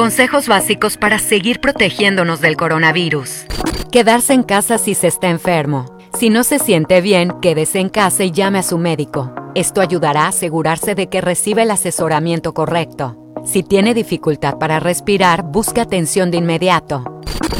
Consejos 0.00 0.48
básicos 0.48 0.96
para 0.96 1.18
seguir 1.18 1.60
protegiéndonos 1.60 2.40
del 2.40 2.56
coronavirus. 2.56 3.44
Quedarse 3.92 4.32
en 4.32 4.42
casa 4.42 4.78
si 4.78 4.94
se 4.94 5.08
está 5.08 5.28
enfermo. 5.28 5.98
Si 6.18 6.30
no 6.30 6.42
se 6.42 6.58
siente 6.58 7.02
bien, 7.02 7.34
quédese 7.42 7.80
en 7.80 7.90
casa 7.90 8.24
y 8.24 8.30
llame 8.30 8.60
a 8.60 8.62
su 8.62 8.78
médico. 8.78 9.30
Esto 9.54 9.82
ayudará 9.82 10.22
a 10.22 10.28
asegurarse 10.28 10.94
de 10.94 11.10
que 11.10 11.20
recibe 11.20 11.64
el 11.64 11.70
asesoramiento 11.70 12.54
correcto. 12.54 13.14
Si 13.44 13.62
tiene 13.62 13.92
dificultad 13.92 14.56
para 14.56 14.80
respirar, 14.80 15.42
busque 15.42 15.82
atención 15.82 16.30
de 16.30 16.38
inmediato. 16.38 17.04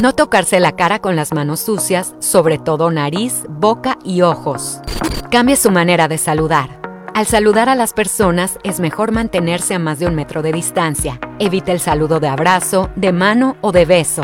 No 0.01 0.15
tocarse 0.15 0.59
la 0.59 0.71
cara 0.71 0.97
con 0.97 1.15
las 1.15 1.33
manos 1.33 1.59
sucias, 1.59 2.15
sobre 2.17 2.57
todo 2.57 2.89
nariz, 2.89 3.43
boca 3.49 3.99
y 4.03 4.23
ojos. 4.23 4.81
Cambie 5.29 5.57
su 5.57 5.69
manera 5.69 6.07
de 6.07 6.17
saludar. 6.17 6.80
Al 7.13 7.25
saludar 7.25 7.67
a 7.67 7.75
las 7.75 7.91
personas 7.91 8.57
es 8.63 8.79
mejor 8.79 9.11
mantenerse 9.11 9.73
a 9.73 9.79
más 9.79 9.99
de 9.99 10.07
un 10.07 10.15
metro 10.15 10.41
de 10.41 10.53
distancia. 10.53 11.19
Evite 11.39 11.73
el 11.73 11.81
saludo 11.81 12.21
de 12.21 12.29
abrazo, 12.29 12.89
de 12.95 13.11
mano 13.11 13.57
o 13.59 13.73
de 13.73 13.83
beso. 13.83 14.23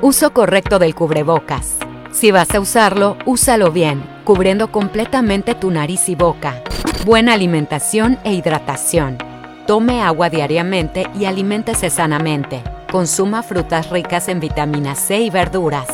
Uso 0.00 0.32
correcto 0.32 0.78
del 0.78 0.94
cubrebocas. 0.94 1.76
Si 2.12 2.30
vas 2.30 2.54
a 2.54 2.60
usarlo, 2.60 3.18
úsalo 3.26 3.70
bien, 3.70 4.02
cubriendo 4.24 4.72
completamente 4.72 5.54
tu 5.54 5.70
nariz 5.70 6.08
y 6.08 6.14
boca. 6.14 6.62
Buena 7.04 7.34
alimentación 7.34 8.18
e 8.24 8.32
hidratación. 8.32 9.18
Tome 9.66 10.00
agua 10.00 10.30
diariamente 10.30 11.06
y 11.18 11.26
aliméntese 11.26 11.90
sanamente. 11.90 12.62
Consuma 12.90 13.42
frutas 13.42 13.90
ricas 13.90 14.28
en 14.28 14.40
vitamina 14.40 14.94
C 14.94 15.20
y 15.20 15.28
verduras. 15.28 15.86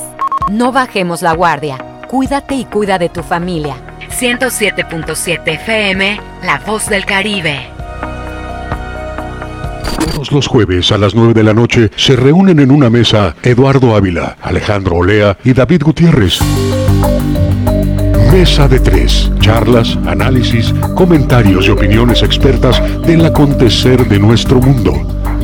No 0.52 0.70
bajemos 0.70 1.20
la 1.20 1.34
guardia. 1.34 1.78
Cuídate 2.08 2.54
y 2.54 2.64
cuida 2.64 2.98
de 2.98 3.08
tu 3.08 3.24
familia. 3.24 3.74
107.7 4.12 5.40
FM, 5.46 6.20
La 6.44 6.58
Voz 6.64 6.88
del 6.88 7.04
Caribe. 7.04 7.66
Todos 10.04 10.30
los 10.30 10.46
jueves 10.46 10.92
a 10.92 10.98
las 10.98 11.14
9 11.14 11.34
de 11.34 11.42
la 11.42 11.54
noche 11.54 11.90
se 11.96 12.14
reúnen 12.14 12.60
en 12.60 12.70
una 12.70 12.90
mesa 12.90 13.34
Eduardo 13.42 13.96
Ávila, 13.96 14.36
Alejandro 14.42 14.96
Olea 14.96 15.36
y 15.44 15.52
David 15.52 15.82
Gutiérrez. 15.82 16.40
Mesa 18.32 18.68
de 18.68 18.80
tres. 18.80 19.30
Charlas, 19.40 19.98
análisis, 20.06 20.72
comentarios 20.94 21.66
y 21.66 21.70
opiniones 21.70 22.22
expertas 22.22 22.80
del 23.02 23.24
acontecer 23.26 24.08
de 24.08 24.18
nuestro 24.18 24.60
mundo. 24.60 24.94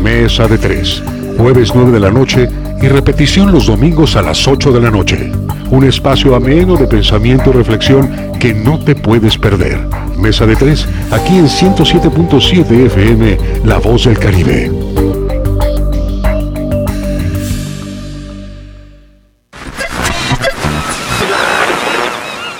Mesa 0.02 0.46
de 0.46 0.58
tres. 0.58 1.02
Jueves 1.36 1.72
9 1.74 1.92
de 1.92 2.00
la 2.00 2.10
noche 2.10 2.48
y 2.80 2.88
repetición 2.88 3.52
los 3.52 3.66
domingos 3.66 4.16
a 4.16 4.22
las 4.22 4.46
8 4.46 4.72
de 4.72 4.80
la 4.80 4.90
noche. 4.90 5.32
Un 5.70 5.84
espacio 5.84 6.34
ameno 6.34 6.76
de 6.76 6.86
pensamiento 6.86 7.50
y 7.50 7.52
reflexión 7.52 8.32
que 8.40 8.54
no 8.54 8.78
te 8.82 8.94
puedes 8.94 9.36
perder. 9.36 9.78
Mesa 10.16 10.46
de 10.46 10.56
tres, 10.56 10.88
aquí 11.10 11.36
en 11.36 11.46
107.7 11.46 12.86
FM, 12.86 13.38
La 13.64 13.78
Voz 13.78 14.06
del 14.06 14.18
Caribe. 14.18 14.70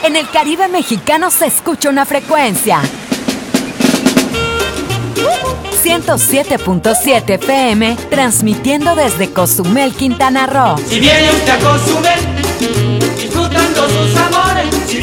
En 0.05 0.17
el 0.17 0.29
Caribe 0.31 0.69
mexicano 0.69 1.31
se 1.31 1.47
escucha 1.47 1.89
una 1.89 2.05
frecuencia. 2.05 2.83
107.7 5.89 7.31
FM, 7.31 7.97
transmitiendo 8.11 8.95
desde 8.95 9.31
Cozumel, 9.31 9.95
Quintana 9.95 10.47
Roo. 10.47 10.77
Si 10.87 11.01
viene 11.01 11.31
usted 11.31 11.53
a 11.53 11.59
Cozumel, 11.59 12.28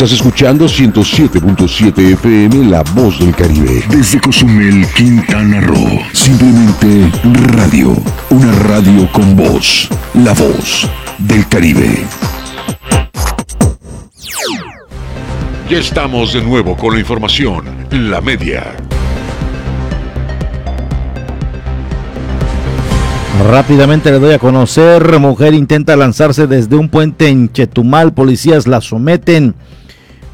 Estás 0.00 0.12
escuchando 0.12 0.64
107.7 0.64 2.12
FM 2.14 2.70
La 2.70 2.82
Voz 2.94 3.18
del 3.18 3.36
Caribe. 3.36 3.84
Desde 3.90 4.18
Cozumel, 4.18 4.86
Quintana 4.96 5.60
Roo. 5.60 6.00
Simplemente 6.14 7.12
radio. 7.54 7.94
Una 8.30 8.50
radio 8.60 9.06
con 9.12 9.36
voz. 9.36 9.90
La 10.14 10.32
Voz 10.32 10.88
del 11.18 11.46
Caribe. 11.48 12.02
Ya 15.68 15.76
estamos 15.76 16.32
de 16.32 16.40
nuevo 16.44 16.74
con 16.78 16.94
la 16.94 17.00
información. 17.00 17.66
La 17.90 18.22
media. 18.22 18.74
Rápidamente 23.50 24.10
le 24.10 24.18
doy 24.18 24.32
a 24.32 24.38
conocer, 24.38 25.18
mujer 25.18 25.52
intenta 25.52 25.94
lanzarse 25.94 26.46
desde 26.46 26.76
un 26.76 26.88
puente 26.88 27.28
en 27.28 27.52
Chetumal, 27.52 28.14
policías 28.14 28.66
la 28.66 28.80
someten. 28.80 29.54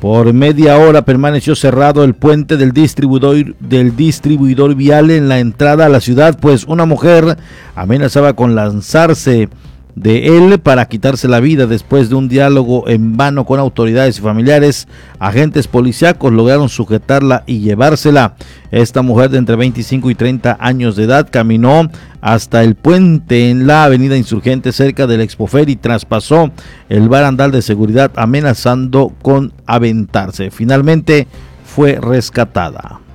Por 0.01 0.33
media 0.35 0.77
hora 0.77 1.07
permaneció 1.07 1.57
cerrado 1.57 2.05
el 2.05 2.15
puente 2.15 2.59
del 2.59 2.73
distribuidor, 2.73 3.57
del 3.61 3.97
distribuidor 3.97 4.75
vial 4.75 5.11
en 5.11 5.29
la 5.29 5.39
entrada 5.39 5.87
a 5.87 5.89
la 5.89 6.01
ciudad, 6.01 6.39
pues 6.39 6.65
una 6.65 6.85
mujer 6.85 7.39
amenazaba 7.75 8.35
con 8.35 8.55
lanzarse 8.55 9.49
de 9.97 10.37
él 10.37 10.61
para 10.61 10.87
quitarse 10.87 11.27
la 11.27 11.41
vida 11.41 11.67
después 11.67 12.11
de 12.11 12.15
un 12.15 12.29
diálogo 12.29 12.87
en 12.87 13.17
vano 13.17 13.47
con 13.47 13.59
autoridades 13.59 14.19
y 14.19 14.23
familiares. 14.23 14.87
Agentes 15.19 15.67
policíacos 15.67 16.33
lograron 16.33 16.69
sujetarla 16.69 17.43
y 17.47 17.61
llevársela. 17.61 18.37
Esta 18.71 19.01
mujer 19.01 19.31
de 19.31 19.39
entre 19.39 19.57
25 19.57 20.11
y 20.11 20.15
30 20.15 20.59
años 20.61 20.97
de 20.97 21.05
edad 21.05 21.29
caminó 21.31 21.91
hasta 22.21 22.63
el 22.63 22.75
puente 22.75 23.51
en 23.51 23.67
la 23.67 23.85
avenida 23.85 24.19
Insurgente 24.19 24.71
cerca 24.71 25.07
del 25.07 25.23
Expofer 25.23 25.71
y 25.71 25.77
traspasó 25.77 26.51
el 26.91 27.09
barandal 27.09 27.51
de 27.51 27.63
seguridad 27.63 28.13
amenazando 28.17 29.15
con 29.23 29.55
aventarse. 29.67 30.51
Finalmente 30.51 31.27
fue 31.65 31.99
rescatada. 32.03 33.06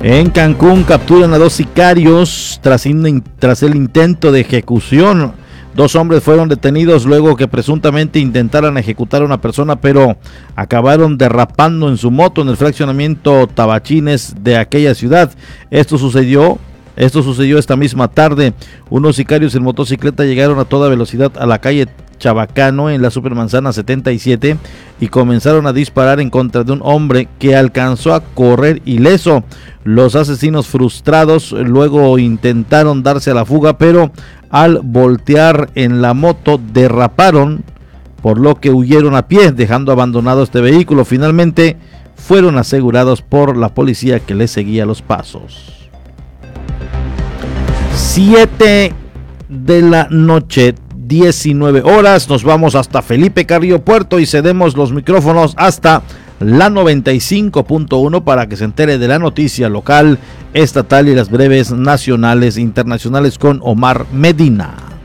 En 0.00 0.30
Cancún 0.30 0.84
capturan 0.84 1.34
a 1.34 1.38
dos 1.38 1.54
sicarios 1.54 2.60
tras, 2.62 2.86
el 2.86 3.74
intento 3.74 4.30
de 4.30 4.40
ejecución. 4.40 5.32
Dos 5.74 5.96
hombres 5.96 6.22
fueron 6.22 6.48
detenidos 6.48 7.04
luego 7.04 7.34
que 7.34 7.48
presuntamente 7.48 8.20
intentaran 8.20 8.78
ejecutar 8.78 9.22
a 9.22 9.24
una 9.24 9.40
persona, 9.40 9.80
pero 9.80 10.16
acabaron 10.54 11.18
derrapando 11.18 11.88
en 11.88 11.96
su 11.96 12.12
moto 12.12 12.42
en 12.42 12.48
el 12.48 12.56
fraccionamiento 12.56 13.48
Tabachines 13.48 14.36
de 14.40 14.56
aquella 14.56 14.94
ciudad. 14.94 15.32
Esto 15.70 15.98
sucedió 15.98 16.58
esto 16.94 17.22
sucedió 17.22 17.58
esta 17.58 17.76
misma 17.76 18.08
tarde. 18.08 18.54
Unos 18.90 19.14
sicarios 19.16 19.54
en 19.54 19.62
motocicleta 19.62 20.24
llegaron 20.24 20.58
a 20.58 20.64
toda 20.64 20.88
velocidad 20.88 21.30
a 21.38 21.46
la 21.46 21.60
calle 21.60 21.86
Chabacano 22.18 22.90
en 22.90 23.02
la 23.02 23.10
Supermanzana 23.10 23.72
77 23.72 24.56
y 25.00 25.08
comenzaron 25.08 25.66
a 25.66 25.72
disparar 25.72 26.20
en 26.20 26.30
contra 26.30 26.64
de 26.64 26.72
un 26.72 26.80
hombre 26.82 27.28
que 27.38 27.56
alcanzó 27.56 28.14
a 28.14 28.20
correr 28.20 28.82
ileso. 28.84 29.44
Los 29.84 30.16
asesinos 30.16 30.66
frustrados 30.66 31.52
luego 31.52 32.18
intentaron 32.18 33.02
darse 33.02 33.30
a 33.30 33.34
la 33.34 33.44
fuga, 33.44 33.78
pero 33.78 34.12
al 34.50 34.80
voltear 34.82 35.70
en 35.74 36.02
la 36.02 36.14
moto 36.14 36.60
derraparon, 36.72 37.64
por 38.22 38.38
lo 38.38 38.56
que 38.56 38.70
huyeron 38.70 39.14
a 39.14 39.28
pie, 39.28 39.52
dejando 39.52 39.92
abandonado 39.92 40.42
este 40.42 40.60
vehículo. 40.60 41.04
Finalmente 41.04 41.76
fueron 42.16 42.58
asegurados 42.58 43.22
por 43.22 43.56
la 43.56 43.74
policía 43.74 44.20
que 44.20 44.34
les 44.34 44.50
seguía 44.50 44.84
los 44.84 45.02
pasos. 45.02 45.88
7 47.94 48.92
de 49.48 49.82
la 49.82 50.08
noche, 50.10 50.74
19 51.08 51.82
horas. 51.82 52.28
Nos 52.28 52.44
vamos 52.44 52.74
hasta 52.74 53.02
Felipe 53.02 53.46
Carrillo 53.46 53.80
Puerto 53.80 54.20
y 54.20 54.26
cedemos 54.26 54.76
los 54.76 54.92
micrófonos 54.92 55.54
hasta 55.56 56.02
la 56.38 56.68
95.1 56.68 58.22
para 58.22 58.46
que 58.46 58.56
se 58.56 58.64
entere 58.64 58.98
de 58.98 59.08
la 59.08 59.18
noticia 59.18 59.68
local, 59.68 60.18
estatal 60.54 61.08
y 61.08 61.14
las 61.14 61.30
breves 61.30 61.72
nacionales 61.72 62.56
e 62.56 62.60
internacionales 62.60 63.38
con 63.38 63.60
Omar 63.62 64.06
Medina. 64.12 64.97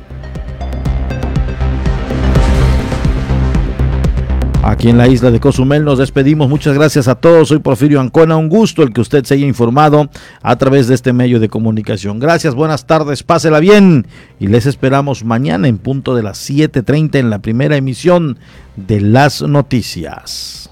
Aquí 4.66 4.88
en 4.88 4.98
la 4.98 5.10
isla 5.10 5.30
de 5.30 5.42
Cozumel 5.42 5.84
nos 5.84 6.00
despedimos. 6.00 6.48
Muchas 6.48 6.74
gracias 6.74 7.10
a 7.10 7.16
todos. 7.16 7.50
Soy 7.50 7.60
Porfirio 7.60 8.00
Ancona. 8.00 8.38
Un 8.38 8.48
gusto 8.48 8.82
el 8.82 8.94
que 8.94 9.02
usted 9.02 9.26
se 9.26 9.34
haya 9.34 9.46
informado 9.46 10.10
a 10.42 10.56
través 10.56 10.88
de 10.88 10.96
este 10.96 11.12
medio 11.12 11.42
de 11.42 11.50
comunicación. 11.50 12.18
Gracias, 12.18 12.56
buenas 12.56 12.88
tardes, 12.88 13.24
pásela 13.24 13.60
bien. 13.60 14.08
Y 14.40 14.48
les 14.48 14.66
esperamos 14.66 15.26
mañana 15.26 15.68
en 15.68 15.80
punto 15.80 16.16
de 16.16 16.24
las 16.24 16.50
7.30 16.50 17.16
en 17.20 17.30
la 17.30 17.40
primera 17.40 17.76
emisión 17.76 18.40
de 18.78 19.02
las 19.02 19.42
noticias. 19.42 20.70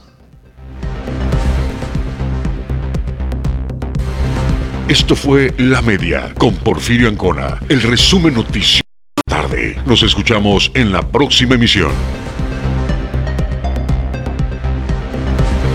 Esto 4.88 5.18
fue 5.18 5.54
La 5.58 5.82
Media 5.82 6.34
con 6.38 6.56
Porfirio 6.56 7.10
Ancona. 7.10 7.60
El 7.68 7.82
resumen 7.82 8.36
noticioso 8.36 8.82
tarde. 9.28 9.78
Nos 9.86 10.02
escuchamos 10.04 10.72
en 10.76 10.94
la 10.94 11.02
próxima 11.02 11.56
emisión. 11.56 11.92